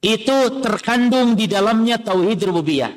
itu 0.03 0.39
terkandung 0.65 1.39
di 1.39 1.47
dalamnya 1.47 1.99
tauhid 2.01 2.43
rububiyah. 2.43 2.91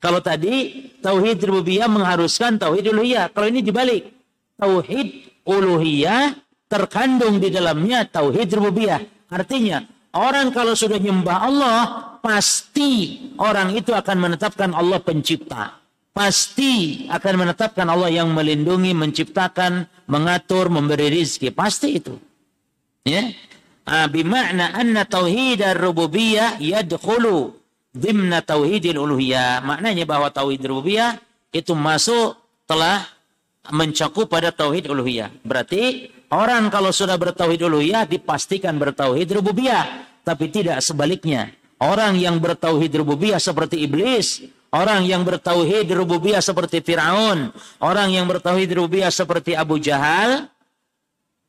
Kalau 0.00 0.20
tadi 0.20 0.88
tauhid 1.00 1.40
rububiyah 1.44 1.88
mengharuskan 1.88 2.60
tauhid 2.60 2.92
uluhiyah, 2.92 3.32
kalau 3.32 3.48
ini 3.48 3.64
dibalik. 3.64 4.12
Tauhid 4.60 5.32
uluhiyah 5.48 6.43
terkandung 6.74 7.38
di 7.38 7.54
dalamnya 7.54 8.02
tauhid 8.02 8.50
rububiyah. 8.58 9.30
Artinya, 9.30 9.86
orang 10.10 10.50
kalau 10.50 10.74
sudah 10.74 10.98
nyembah 10.98 11.38
Allah, 11.46 11.78
pasti 12.18 13.22
orang 13.38 13.78
itu 13.78 13.94
akan 13.94 14.16
menetapkan 14.18 14.74
Allah 14.74 14.98
pencipta. 14.98 15.78
Pasti 16.10 17.06
akan 17.10 17.34
menetapkan 17.46 17.86
Allah 17.86 18.10
yang 18.10 18.30
melindungi, 18.34 18.90
menciptakan, 18.94 19.86
mengatur, 20.10 20.70
memberi 20.70 21.10
rizki. 21.10 21.54
Pasti 21.54 21.98
itu. 21.98 22.14
Ya. 23.06 23.34
Ah, 23.84 24.06
bima'na 24.06 24.74
anna 24.74 25.04
tauhid 25.04 25.62
rububiyah 25.74 26.62
yadkhulu 26.62 27.54
dimna 27.90 28.42
tauhidil 28.46 28.98
uluhiyah. 28.98 29.62
Maknanya 29.62 30.06
bahwa 30.06 30.30
tauhid 30.30 30.62
rububiyah 30.62 31.18
itu 31.50 31.74
masuk 31.74 32.38
telah 32.66 33.06
mencakup 33.74 34.30
pada 34.30 34.54
tauhid 34.54 34.86
uluhiyah. 34.86 35.34
Berarti 35.42 36.13
Orang 36.34 36.66
kalau 36.66 36.90
sudah 36.90 37.14
bertauhid 37.14 37.62
uluhiyah 37.62 38.10
dipastikan 38.10 38.74
bertauhid 38.74 39.30
rububiyah, 39.38 40.02
tapi 40.26 40.50
tidak 40.50 40.82
sebaliknya. 40.82 41.54
Orang 41.78 42.18
yang 42.18 42.42
bertauhid 42.42 42.90
rububiyah 42.90 43.38
seperti 43.38 43.86
iblis, 43.86 44.42
orang 44.74 45.06
yang 45.06 45.22
bertauhid 45.22 45.86
rububiyah 45.94 46.42
seperti 46.42 46.82
Firaun, 46.82 47.54
orang 47.78 48.10
yang 48.10 48.26
bertauhid 48.26 48.66
rububiyah 48.66 49.14
seperti 49.14 49.54
Abu 49.54 49.78
Jahal, 49.78 50.50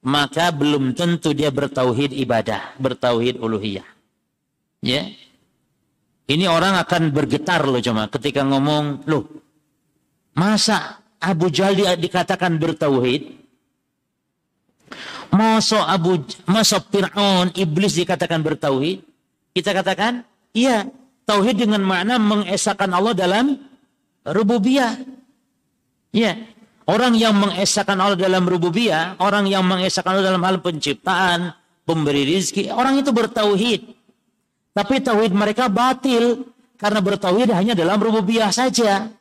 maka 0.06 0.54
belum 0.54 0.94
tentu 0.94 1.34
dia 1.34 1.50
bertauhid 1.50 2.14
ibadah, 2.14 2.78
bertauhid 2.78 3.42
uluhiyah. 3.42 3.90
Ya. 4.86 5.10
Ini 6.30 6.46
orang 6.46 6.78
akan 6.78 7.10
bergetar 7.10 7.66
loh 7.66 7.82
cuma 7.82 8.06
ketika 8.14 8.46
ngomong, 8.46 9.02
loh, 9.10 9.26
masa 10.38 11.02
Abu 11.18 11.50
Jahal 11.50 11.98
dikatakan 11.98 12.62
bertauhid? 12.62 13.45
Masa 15.36 15.84
Abu 15.92 16.24
masa 16.48 16.80
Fir'aun 16.80 17.52
iblis 17.60 18.00
dikatakan 18.00 18.40
bertauhid? 18.40 19.04
Kita 19.52 19.76
katakan, 19.76 20.24
iya, 20.56 20.88
tauhid 21.28 21.60
dengan 21.68 21.84
makna 21.84 22.16
mengesahkan 22.16 22.88
Allah 22.88 23.12
dalam 23.12 23.60
rububiyah. 24.24 24.96
Ya, 26.16 26.40
orang 26.88 27.20
yang 27.20 27.36
mengesahkan 27.36 28.00
Allah 28.00 28.16
dalam 28.16 28.48
rububiyah, 28.48 29.20
orang 29.20 29.52
yang 29.52 29.68
mengesahkan 29.68 30.16
Allah 30.16 30.32
dalam 30.32 30.44
hal 30.48 30.64
penciptaan, 30.64 31.52
pemberi 31.84 32.24
rizki, 32.24 32.72
orang 32.72 33.04
itu 33.04 33.12
bertauhid. 33.12 33.92
Tapi 34.72 34.96
tauhid 35.04 35.32
mereka 35.36 35.68
batil 35.68 36.48
karena 36.80 37.00
bertauhid 37.04 37.52
hanya 37.52 37.76
dalam 37.76 38.00
rububiyah 38.00 38.56
saja. 38.56 39.12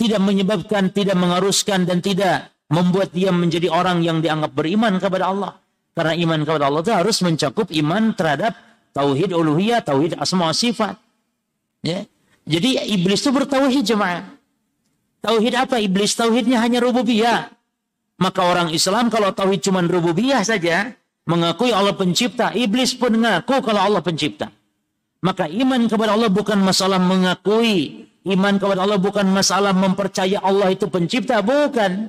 Tidak 0.00 0.16
menyebabkan, 0.16 0.90
tidak 0.96 1.12
mengharuskan 1.12 1.84
dan 1.84 2.00
tidak 2.00 2.48
membuat 2.70 3.10
dia 3.10 3.34
menjadi 3.34 3.66
orang 3.68 4.00
yang 4.00 4.22
dianggap 4.22 4.54
beriman 4.54 4.96
kepada 5.02 5.28
Allah. 5.28 5.52
Karena 5.90 6.14
iman 6.14 6.40
kepada 6.46 6.64
Allah 6.70 6.80
itu 6.86 6.94
harus 6.94 7.16
mencakup 7.20 7.66
iman 7.74 8.14
terhadap 8.14 8.54
tauhid 8.94 9.34
uluhiyah, 9.34 9.82
tauhid 9.82 10.16
asma 10.16 10.54
sifat. 10.54 10.94
Ya. 11.82 12.06
Jadi 12.46 12.78
iblis 12.94 13.20
itu 13.20 13.34
bertauhid 13.34 13.84
jemaah. 13.84 14.24
Tauhid 15.20 15.52
apa 15.58 15.76
iblis? 15.82 16.16
Tauhidnya 16.16 16.62
hanya 16.62 16.80
rububiyah. 16.80 17.52
Maka 18.22 18.40
orang 18.46 18.72
Islam 18.72 19.12
kalau 19.12 19.34
tauhid 19.34 19.60
cuma 19.60 19.84
rububiyah 19.84 20.40
saja, 20.46 20.94
mengakui 21.28 21.74
Allah 21.74 21.96
pencipta, 21.96 22.52
iblis 22.56 22.96
pun 22.96 23.16
mengaku 23.16 23.60
kalau 23.60 23.80
Allah 23.80 24.00
pencipta. 24.00 24.48
Maka 25.20 25.48
iman 25.48 25.84
kepada 25.84 26.16
Allah 26.16 26.32
bukan 26.32 26.60
masalah 26.64 26.96
mengakui, 26.96 28.08
iman 28.24 28.56
kepada 28.56 28.80
Allah 28.88 28.96
bukan 28.96 29.28
masalah 29.28 29.76
mempercaya 29.76 30.40
Allah 30.40 30.72
itu 30.72 30.88
pencipta, 30.88 31.44
bukan. 31.44 32.08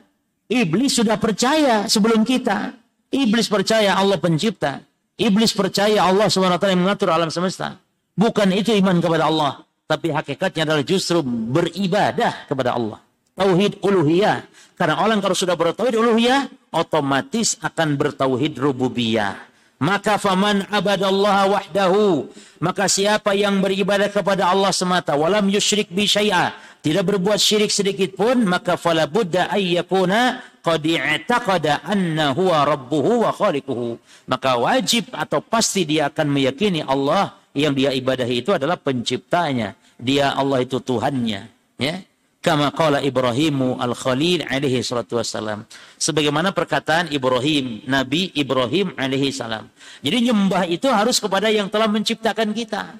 Iblis 0.51 0.99
sudah 0.99 1.15
percaya 1.15 1.87
sebelum 1.87 2.27
kita. 2.27 2.75
Iblis 3.07 3.47
percaya 3.47 3.95
Allah 3.95 4.19
pencipta. 4.19 4.83
Iblis 5.15 5.55
percaya 5.55 6.03
Allah 6.03 6.27
SWT 6.27 6.59
yang 6.67 6.83
mengatur 6.83 7.07
alam 7.07 7.31
semesta. 7.31 7.79
Bukan 8.19 8.51
itu 8.51 8.75
iman 8.75 8.99
kepada 8.99 9.31
Allah. 9.31 9.63
Tapi 9.87 10.11
hakikatnya 10.11 10.67
adalah 10.67 10.83
justru 10.83 11.23
beribadah 11.23 12.51
kepada 12.51 12.75
Allah. 12.75 12.99
Tauhid 13.31 13.79
uluhiyah. 13.79 14.43
Karena 14.75 14.99
orang 14.99 15.23
kalau 15.23 15.35
sudah 15.35 15.55
bertauhid 15.55 15.95
uluhiyah, 15.95 16.51
otomatis 16.75 17.55
akan 17.63 17.95
bertauhid 17.95 18.59
rububiyah. 18.59 19.50
Maka 19.81 20.21
faman 20.21 20.69
abadallah 20.69 21.49
wahdahu. 21.57 22.29
Maka 22.61 22.85
siapa 22.85 23.33
yang 23.33 23.57
beribadah 23.65 24.13
kepada 24.13 24.53
Allah 24.53 24.69
semata. 24.69 25.17
Walam 25.17 25.49
yushrik 25.49 25.89
bi 25.89 26.05
syai'ah 26.05 26.53
tidak 26.81 27.13
berbuat 27.13 27.37
syirik 27.37 27.69
sedikit 27.69 28.17
pun 28.17 28.41
maka 28.41 28.73
fala 28.73 29.05
budda 29.05 29.53
ayyakuna 29.53 30.41
qad 30.65 30.81
i'taqada 30.81 31.85
anna 31.85 32.33
huwa 32.33 32.65
rabbuhu 32.65 33.21
wa 33.21 33.29
khaliquhu 33.29 34.01
maka 34.25 34.57
wajib 34.57 35.09
atau 35.13 35.45
pasti 35.45 35.85
dia 35.85 36.09
akan 36.09 36.27
meyakini 36.33 36.81
Allah 36.81 37.37
yang 37.53 37.77
dia 37.77 37.93
ibadahi 37.93 38.41
itu 38.41 38.49
adalah 38.57 38.81
penciptanya 38.81 39.77
dia 39.97 40.33
Allah 40.33 40.65
itu 40.65 40.81
Tuhannya 40.81 41.41
ya 41.77 41.95
kama 42.41 42.73
qala 42.73 42.99
Ibrahimu 43.05 43.77
al-Khalil 43.77 44.49
alaihi 44.49 44.81
salatu 44.81 45.21
wassalam. 45.21 45.63
Sebagaimana 46.01 46.49
perkataan 46.51 47.13
Ibrahim 47.13 47.85
Nabi 47.85 48.33
Ibrahim 48.33 48.97
alaihi 48.97 49.29
salam. 49.29 49.69
Jadi 50.01 50.27
nyembah 50.27 50.65
itu 50.65 50.89
harus 50.89 51.21
kepada 51.21 51.53
yang 51.53 51.69
telah 51.69 51.85
menciptakan 51.85 52.49
kita. 52.51 52.97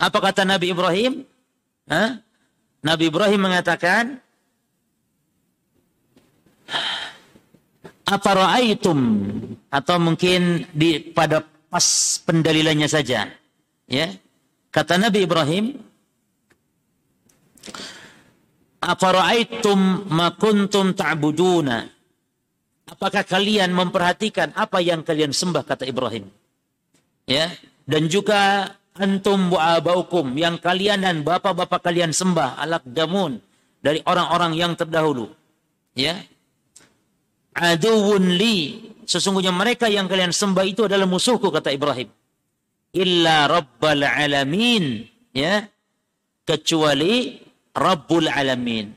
Apa 0.00 0.18
kata 0.22 0.46
Nabi 0.46 0.70
Ibrahim? 0.70 1.26
Hah? 1.90 2.22
Nabi 2.80 3.12
Ibrahim 3.12 3.40
mengatakan, 3.44 4.22
apa 8.10 8.30
ra'aitum 8.34 8.98
atau 9.70 9.96
mungkin 10.02 10.64
di 10.74 10.98
pada 11.12 11.44
pas 11.70 12.18
pendalilannya 12.26 12.88
saja. 12.90 13.30
Ya. 13.86 14.06
Kata 14.70 14.98
Nabi 14.98 15.26
Ibrahim 15.26 15.78
apa 18.80 19.06
ra'aitum 19.12 20.08
ma 20.08 20.32
kuntum 20.32 20.96
ta'buduna? 20.96 21.84
Apakah 22.90 23.22
kalian 23.22 23.70
memperhatikan 23.70 24.50
apa 24.56 24.82
yang 24.82 25.04
kalian 25.04 25.30
sembah 25.30 25.62
kata 25.62 25.84
Ibrahim? 25.86 26.26
Ya. 27.28 27.52
Dan 27.86 28.10
juga 28.10 28.72
antum 28.96 29.52
wa 29.52 29.78
abaukum 29.78 30.34
yang 30.34 30.58
kalian 30.58 31.06
dan 31.06 31.22
bapak-bapak 31.22 31.86
kalian 31.86 32.10
sembah 32.10 32.58
alak 32.58 32.82
damun 32.88 33.38
dari 33.78 34.02
orang-orang 34.08 34.56
yang 34.58 34.72
terdahulu. 34.74 35.30
Ya. 35.94 36.18
Aduun 37.54 38.34
li. 38.34 38.90
Sesungguhnya 39.06 39.50
mereka 39.52 39.90
yang 39.90 40.06
kalian 40.06 40.30
sembah 40.34 40.64
itu 40.66 40.86
adalah 40.86 41.06
musuhku 41.06 41.52
kata 41.52 41.70
Ibrahim. 41.70 42.10
Illa 42.96 43.46
rabbal 43.46 44.02
alamin. 44.02 45.04
Ya. 45.30 45.68
Kecuali 46.42 47.38
rabbul 47.76 48.26
alamin. 48.30 48.94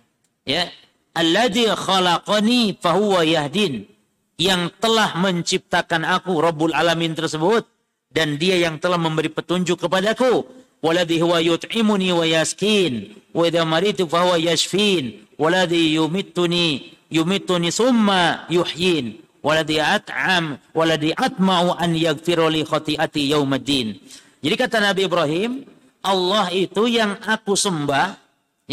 Ya. 0.48 0.70
Alladhi 1.14 1.70
khalaqani 1.70 2.78
fahuwa 2.78 3.22
yahdin. 3.26 3.86
Yang 4.38 4.74
telah 4.82 5.14
menciptakan 5.18 6.04
aku 6.04 6.42
rabbul 6.42 6.74
alamin 6.74 7.14
tersebut. 7.14 7.70
Dan 8.14 8.38
dia 8.38 8.58
yang 8.58 8.78
telah 8.78 8.98
memberi 8.98 9.30
petunjuk 9.30 9.82
kepadaku. 9.82 10.46
Waladhi 10.84 11.22
huwa 11.22 11.40
yut'imuni 11.40 12.12
wa 12.12 12.26
yaskin. 12.28 13.14
Wa 13.34 13.50
idza 13.50 13.64
maritu 13.64 14.10
fa 14.10 14.26
huwa 14.26 14.38
yashfin. 14.38 15.26
Waladhi 15.38 15.96
yumittuni 15.98 16.98
yumittuni 17.10 17.70
summa 17.74 18.46
yuhyin. 18.50 19.24
Waladhi 19.44 19.76
at'am 19.76 20.56
waladhi 20.72 21.12
atma'u 21.12 21.76
an 21.76 21.92
yaghfira 22.00 22.48
li 22.48 22.64
khati'ati 22.64 23.36
yaumaddin 23.36 24.00
jadi 24.40 24.56
kata 24.56 24.80
Nabi 24.80 25.04
Ibrahim 25.04 25.68
Allah 26.00 26.48
itu 26.56 26.88
yang 26.88 27.20
aku 27.20 27.60
sembah 27.60 28.23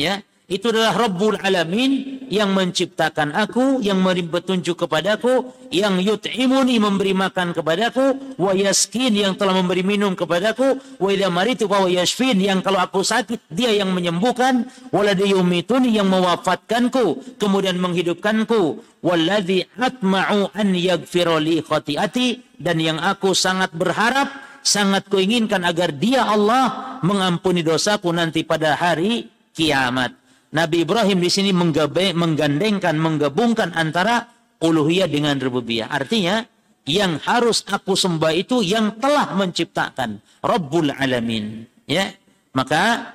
ya 0.00 0.14
itu 0.50 0.74
adalah 0.74 1.06
Rabbul 1.06 1.38
Alamin 1.46 2.26
yang 2.26 2.50
menciptakan 2.50 3.30
aku, 3.38 3.78
yang 3.86 4.02
memberi 4.02 4.26
petunjuk 4.26 4.82
kepadaku, 4.82 5.46
yang 5.70 6.02
yut'imuni 6.02 6.82
memberi 6.82 7.14
makan 7.14 7.54
kepadaku, 7.54 8.34
wa 8.34 8.50
yaskin 8.50 9.14
yang 9.14 9.38
telah 9.38 9.54
memberi 9.54 9.86
minum 9.86 10.18
kepadaku, 10.18 10.82
wa 10.98 11.08
idza 11.14 11.30
maritu 11.30 11.70
fa 11.70 11.86
yashfin 11.86 12.34
yang 12.42 12.66
kalau 12.66 12.82
aku 12.82 13.06
sakit 13.06 13.46
dia 13.46 13.70
yang 13.70 13.94
menyembuhkan, 13.94 14.66
waladhi 14.90 15.30
yumituni 15.30 15.94
yang 15.94 16.10
mewafatkanku, 16.10 17.38
kemudian 17.38 17.78
menghidupkanku, 17.78 18.82
waladhi 19.06 19.70
atma'u 19.78 20.50
an 20.50 20.74
yaghfira 20.74 21.38
li 21.38 21.62
khati'ati 21.62 22.58
dan 22.58 22.82
yang 22.82 22.98
aku 22.98 23.38
sangat 23.38 23.70
berharap 23.70 24.26
sangat 24.66 25.06
kuinginkan 25.06 25.62
agar 25.62 25.94
dia 25.94 26.26
Allah 26.26 26.98
mengampuni 27.06 27.62
dosaku 27.62 28.12
nanti 28.12 28.44
pada 28.44 28.76
hari 28.76 29.39
kiamat. 29.60 30.16
Nabi 30.56 30.82
Ibrahim 30.88 31.20
di 31.20 31.30
sini 31.30 31.52
menggandengkan, 31.52 32.96
menggabungkan 32.96 33.76
antara 33.76 34.26
uluhiyah 34.58 35.06
dengan 35.06 35.36
rububiyah. 35.36 35.92
Artinya, 35.92 36.42
yang 36.88 37.20
harus 37.22 37.62
aku 37.68 37.92
sembah 37.92 38.32
itu 38.32 38.64
yang 38.64 38.96
telah 38.96 39.36
menciptakan 39.36 40.18
Rabbul 40.40 40.90
Alamin. 40.96 41.68
Ya, 41.84 42.10
maka 42.56 43.14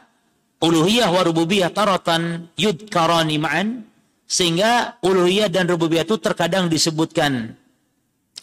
uluhiyah 0.62 1.12
wa 1.12 1.22
rububiyah 1.26 1.74
taratan 1.74 2.54
yudkarani 2.56 3.36
ma'an 3.41 3.84
sehingga 4.30 5.02
uluhiyah 5.04 5.52
dan 5.52 5.68
rububiyah 5.68 6.08
itu 6.08 6.16
terkadang 6.22 6.72
disebutkan 6.72 7.58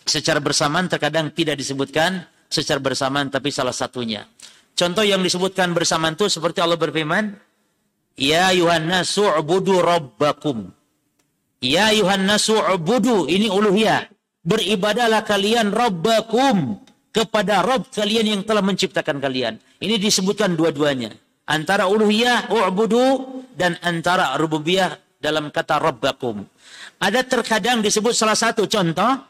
secara 0.04 0.42
bersamaan, 0.42 0.90
terkadang 0.90 1.32
tidak 1.32 1.56
disebutkan 1.56 2.28
secara 2.52 2.82
bersamaan 2.82 3.32
tapi 3.32 3.48
salah 3.48 3.72
satunya. 3.72 4.28
Contoh 4.76 5.04
yang 5.04 5.20
disebutkan 5.24 5.72
bersamaan 5.72 6.16
itu 6.16 6.28
seperti 6.28 6.60
Allah 6.60 6.80
berfirman, 6.80 7.36
Ya 8.16 8.52
Yuhanna 8.52 9.04
su'budu 9.06 9.80
rabbakum. 9.80 10.68
Ya 11.62 11.92
Yuhanna 11.94 12.36
su'budu. 12.36 13.28
Ini 13.28 13.48
uluhiyah. 13.48 14.08
Beribadalah 14.42 15.24
kalian 15.24 15.72
rabbakum. 15.72 16.82
Kepada 17.12 17.60
Rabb 17.60 17.92
kalian 17.92 18.24
yang 18.24 18.42
telah 18.42 18.64
menciptakan 18.64 19.20
kalian. 19.20 19.60
Ini 19.84 20.00
disebutkan 20.00 20.56
dua-duanya. 20.56 21.12
Antara 21.44 21.84
uluhiyah, 21.84 22.48
u'budu. 22.48 23.04
Dan 23.52 23.76
antara 23.84 24.32
rububiyah 24.40 24.96
dalam 25.20 25.52
kata 25.52 25.76
rabbakum. 25.76 26.40
Ada 26.98 27.20
terkadang 27.28 27.84
disebut 27.84 28.16
salah 28.16 28.34
satu 28.34 28.64
contoh. 28.64 29.28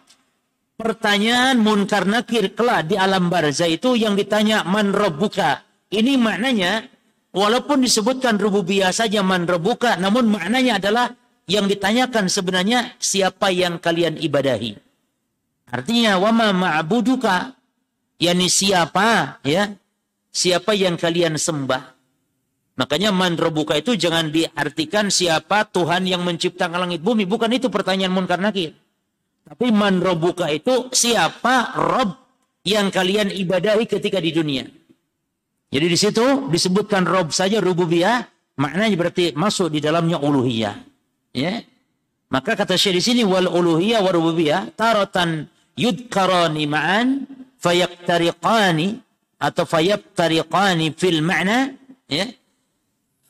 Pertanyaan 0.78 1.58
munkar 1.58 2.08
nakir 2.08 2.54
kelak 2.54 2.86
di 2.86 2.94
alam 2.94 3.28
barzah 3.28 3.68
itu 3.68 3.98
yang 3.98 4.14
ditanya 4.14 4.62
man 4.62 4.94
rabbuka. 4.94 5.62
Ini 5.92 6.16
maknanya 6.16 6.86
walaupun 7.32 7.82
disebutkan 7.82 8.38
rububiyah 8.38 8.92
saja 8.92 9.24
man 9.24 9.48
rebuka, 9.48 9.96
namun 9.98 10.30
maknanya 10.30 10.78
adalah 10.78 11.16
yang 11.50 11.66
ditanyakan 11.66 12.30
sebenarnya 12.30 12.94
siapa 13.02 13.50
yang 13.50 13.82
kalian 13.82 14.20
ibadahi. 14.20 14.78
Artinya 15.72 16.20
wama 16.20 16.52
ma'buduka 16.52 17.56
yakni 18.20 18.46
siapa 18.52 19.40
ya? 19.42 19.72
Siapa 20.32 20.72
yang 20.72 20.96
kalian 20.96 21.36
sembah? 21.36 21.92
Makanya 22.72 23.12
man 23.12 23.36
rebuka 23.36 23.76
itu 23.76 23.92
jangan 24.00 24.32
diartikan 24.32 25.12
siapa 25.12 25.68
Tuhan 25.68 26.08
yang 26.08 26.24
menciptakan 26.24 26.88
langit 26.88 27.04
bumi, 27.04 27.28
bukan 27.28 27.52
itu 27.52 27.68
pertanyaan 27.68 28.16
munkar 28.16 28.40
nakir. 28.40 28.72
Tapi 29.44 29.68
man 29.68 30.00
rebuka 30.00 30.48
itu 30.48 30.88
siapa 30.88 31.76
Rob 31.76 32.16
yang 32.64 32.88
kalian 32.88 33.28
ibadahi 33.28 33.84
ketika 33.84 34.16
di 34.22 34.32
dunia. 34.32 34.64
Jadi 35.72 35.86
di 35.88 35.96
situ 35.96 36.52
disebutkan 36.52 37.08
Rob 37.08 37.32
saja 37.32 37.56
rububiyah, 37.56 38.28
maknanya 38.60 38.92
berarti 38.92 39.32
masuk 39.32 39.72
di 39.72 39.80
dalamnya 39.80 40.20
uluhiyah. 40.20 40.76
Ya. 41.32 41.64
Maka 42.28 42.52
kata 42.52 42.76
Syekh 42.76 43.00
di 43.00 43.02
sini 43.02 43.22
wal 43.24 43.48
uluhiyah 43.48 44.04
wa 44.04 44.12
rububiyah 44.12 44.76
taratan 44.76 45.48
yudkarani 45.80 46.68
ma'an 46.68 47.24
fayaktariqani 47.56 49.00
atau 49.40 49.64
fayaktariqani 49.64 50.92
fil 50.92 51.24
ma'na 51.24 51.72
ya. 52.12 52.28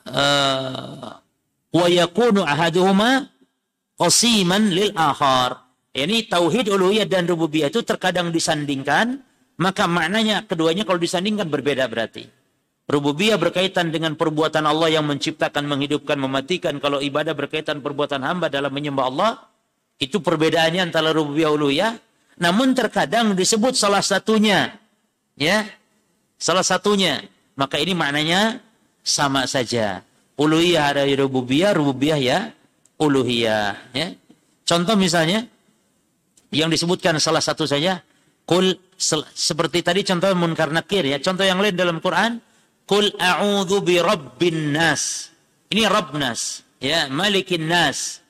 Uh, 0.02 1.14
wa 1.70 1.86
yakunu 1.86 2.42
ahaduhuma 2.42 3.30
qasiman 3.94 4.66
lil 4.66 4.90
akhar. 4.98 5.62
Ini 5.94 6.26
tauhid 6.26 6.74
uluhiyah 6.74 7.06
dan 7.06 7.30
rububiyah 7.30 7.70
itu 7.70 7.86
terkadang 7.86 8.34
disandingkan, 8.34 9.22
maka 9.62 9.86
maknanya 9.86 10.42
keduanya 10.42 10.82
kalau 10.82 10.98
disandingkan 10.98 11.46
berbeda 11.46 11.86
berarti. 11.86 12.26
Rububiyah 12.90 13.38
berkaitan 13.38 13.94
dengan 13.94 14.18
perbuatan 14.18 14.66
Allah 14.66 14.98
yang 14.98 15.06
menciptakan, 15.06 15.70
menghidupkan, 15.70 16.18
mematikan. 16.18 16.82
Kalau 16.82 16.98
ibadah 16.98 17.30
berkaitan 17.30 17.78
perbuatan 17.78 18.26
hamba 18.26 18.50
dalam 18.50 18.74
menyembah 18.74 19.06
Allah, 19.06 19.32
itu 20.02 20.18
perbedaannya 20.18 20.90
antara 20.90 21.14
rububiyah 21.14 21.54
uluhiyah. 21.54 21.94
Namun 22.42 22.74
terkadang 22.74 23.38
disebut 23.38 23.78
salah 23.78 24.02
satunya, 24.02 24.74
ya, 25.38 25.62
salah 26.42 26.66
satunya. 26.66 27.22
Maka 27.54 27.78
ini 27.78 27.94
maknanya 27.94 28.58
sama 29.06 29.46
saja. 29.46 30.02
Uluhiyah 30.34 30.82
ada 30.90 31.02
rububiyah, 31.06 31.70
rububiyah 31.78 32.18
ya 32.18 32.38
uluhiyah. 32.98 33.94
Ya. 33.94 34.18
Contoh 34.66 34.98
misalnya, 34.98 35.46
yang 36.50 36.68
disebutkan 36.68 37.16
salah 37.22 37.40
satu 37.40 37.64
saja 37.64 38.04
kul 38.44 38.76
seperti 39.34 39.82
tadi 39.82 40.06
contoh 40.06 40.30
munkar 40.38 40.70
nakir 40.70 41.02
ya. 41.02 41.18
Contoh 41.18 41.42
yang 41.42 41.58
lain 41.58 41.74
dalam 41.74 41.98
Quran 41.98 42.38
kul 42.86 43.10
a'udzu 43.18 43.82
bi 43.82 43.98
rabbin 43.98 44.70
nas. 44.70 45.34
Ini 45.72 45.90
rabb 45.90 46.14
nas 46.14 46.62
ya 46.78 47.10
malikin 47.10 47.66
nas. 47.66 48.22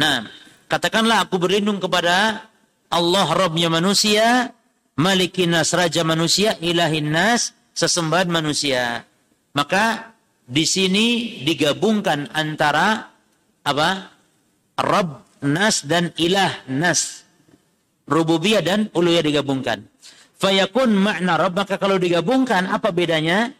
Nah 0.00 0.24
katakanlah 0.72 1.28
aku 1.28 1.36
berlindung 1.36 1.78
kepada 1.78 2.48
Allah 2.88 3.26
Rabbnya 3.28 3.68
manusia 3.68 4.54
malikin 4.96 5.52
nas 5.52 5.74
raja 5.74 6.06
manusia 6.06 6.56
ilahin 6.62 7.12
nas 7.12 7.52
sesembahan 7.76 8.32
manusia. 8.32 9.04
Maka 9.52 10.16
di 10.46 10.62
sini 10.62 11.40
digabungkan 11.42 12.30
antara 12.32 13.12
apa? 13.66 14.14
Rabb 14.76 15.42
nas 15.42 15.82
dan 15.82 16.12
ilah 16.20 16.64
nas 16.70 17.25
rububiyah 18.06 18.62
dan 18.62 18.88
uluhiyah 18.94 19.24
digabungkan. 19.26 19.86
Fayakun 20.36 20.94
makna 20.94 21.36
Rabb, 21.40 21.66
maka 21.66 21.76
kalau 21.76 21.98
digabungkan 21.98 22.70
apa 22.70 22.94
bedanya? 22.94 23.52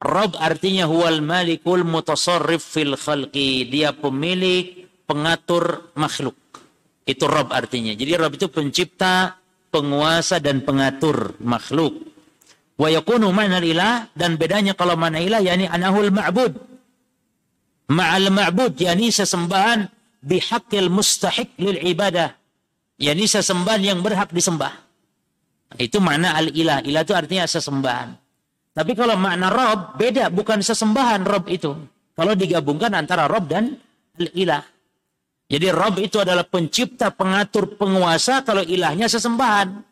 Rabb 0.00 0.40
artinya 0.40 0.88
huwal 0.88 1.20
malikul 1.20 1.84
mutasarrif 1.84 2.64
fil 2.64 2.96
khalqi. 2.96 3.68
Dia 3.68 3.92
pemilik, 3.92 4.88
pengatur 5.04 5.92
makhluk. 5.94 6.36
Itu 7.04 7.28
Rabb 7.28 7.52
artinya. 7.52 7.92
Jadi 7.92 8.12
Rabb 8.16 8.40
itu 8.40 8.48
pencipta, 8.48 9.36
penguasa 9.68 10.40
dan 10.40 10.64
pengatur 10.64 11.36
makhluk. 11.44 12.00
Wa 12.80 12.88
yakunu 12.88 13.28
makna 13.28 13.60
ilah 13.60 14.08
dan 14.16 14.40
bedanya 14.40 14.72
kalau 14.72 14.96
makna 14.96 15.20
ilah 15.20 15.44
yakni 15.44 15.68
anahul 15.68 16.08
ma'bud. 16.08 16.56
Ma'al 17.92 18.32
ma'bud 18.32 18.80
yakni 18.80 19.12
sesembahan 19.12 19.84
bihaqil 20.24 20.88
mustahiq 20.88 21.60
lil 21.60 21.76
ibadah 21.76 22.39
yakni 23.00 23.24
sesembahan 23.24 23.80
yang 23.80 23.98
berhak 24.04 24.28
disembah. 24.30 24.76
Itu 25.80 25.98
makna 25.98 26.36
al-ilah. 26.36 26.84
Ilah 26.84 27.02
itu 27.02 27.14
artinya 27.16 27.48
sesembahan. 27.48 28.08
Tapi 28.76 28.92
kalau 28.94 29.16
makna 29.16 29.48
Rob, 29.48 29.96
beda. 29.96 30.28
Bukan 30.28 30.60
sesembahan 30.60 31.24
Rob 31.24 31.48
itu. 31.48 31.72
Kalau 32.14 32.32
digabungkan 32.36 32.92
antara 32.92 33.24
Rob 33.26 33.48
dan 33.48 33.74
al-ilah. 34.20 34.62
Jadi 35.50 35.66
Rob 35.74 35.98
itu 35.98 36.22
adalah 36.22 36.46
pencipta, 36.46 37.10
pengatur, 37.10 37.74
penguasa. 37.74 38.44
Kalau 38.44 38.62
ilahnya 38.62 39.08
sesembahan. 39.10 39.88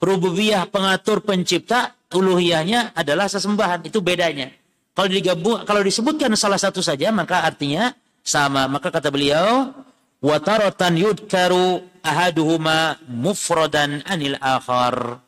Rububiyah, 0.00 0.70
pengatur, 0.70 1.24
pencipta. 1.24 1.96
Uluhiyahnya 2.14 2.94
adalah 2.94 3.26
sesembahan. 3.26 3.88
Itu 3.88 4.04
bedanya. 4.04 4.52
Kalau 4.94 5.10
digabung, 5.10 5.66
kalau 5.66 5.82
disebutkan 5.82 6.30
salah 6.38 6.60
satu 6.60 6.78
saja, 6.78 7.10
maka 7.10 7.42
artinya 7.42 7.90
sama. 8.22 8.70
Maka 8.70 8.94
kata 8.94 9.10
beliau, 9.10 9.74
wataratan 10.22 10.94
yudkaru 10.94 11.93
ahaduhuma 12.04 13.00
mufradan 13.08 14.04
anil 14.04 14.36
akhar. 14.38 15.18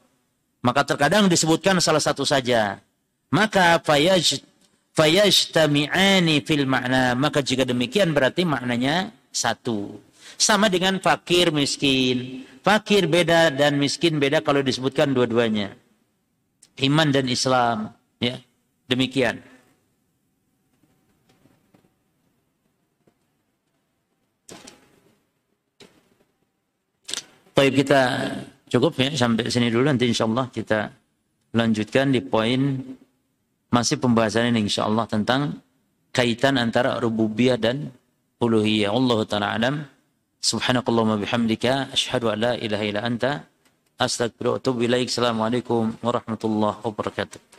Maka 0.61 0.85
terkadang 0.85 1.27
disebutkan 1.27 1.81
salah 1.81 2.03
satu 2.03 2.29
saja. 2.29 2.79
Maka 3.33 3.81
fayaj 3.81 4.45
fayajtami'ani 4.93 6.45
fil 6.45 6.69
makna. 6.69 7.17
Maka 7.17 7.41
jika 7.41 7.65
demikian 7.65 8.13
berarti 8.13 8.45
maknanya 8.45 9.11
satu. 9.33 9.97
Sama 10.37 10.69
dengan 10.69 11.01
fakir 11.01 11.49
miskin. 11.51 12.45
Fakir 12.61 13.09
beda 13.09 13.49
dan 13.55 13.81
miskin 13.81 14.21
beda 14.21 14.45
kalau 14.45 14.61
disebutkan 14.61 15.17
dua-duanya. 15.17 15.73
Iman 16.83 17.09
dan 17.09 17.31
Islam. 17.31 17.95
Ya, 18.21 18.37
demikian. 18.91 19.41
Baik 27.57 27.73
kita 27.81 28.01
cukup 28.69 29.01
ya 29.01 29.17
sampai 29.17 29.49
sini 29.49 29.73
dulu 29.73 29.89
nanti 29.89 30.05
insya 30.05 30.29
Allah 30.29 30.45
kita 30.53 30.93
lanjutkan 31.57 32.13
di 32.13 32.21
poin 32.21 32.85
masih 33.73 33.97
pembahasan 33.97 34.53
ini 34.53 34.69
insya 34.69 34.85
Allah 34.85 35.09
tentang 35.09 35.57
kaitan 36.13 36.61
antara 36.61 37.01
rububiyah 37.01 37.57
dan 37.57 37.89
uluhiyah. 38.45 38.93
Allah 38.93 39.19
taala 39.25 39.49
alam. 39.57 39.75
Subhanakallahumma 40.37 41.17
bihamdika 41.17 41.97
asyhadu 41.97 42.29
an 42.29 42.39
la 42.45 42.53
ilaha 42.61 42.85
illa 42.85 43.01
anta 43.09 43.49
astaghfiruka 43.97 44.53
wa 44.53 44.61
atubu 44.61 44.79
ilaik. 44.85 45.09
Assalamualaikum 45.09 45.97
warahmatullahi 46.05 46.77
wabarakatuh. 46.85 47.56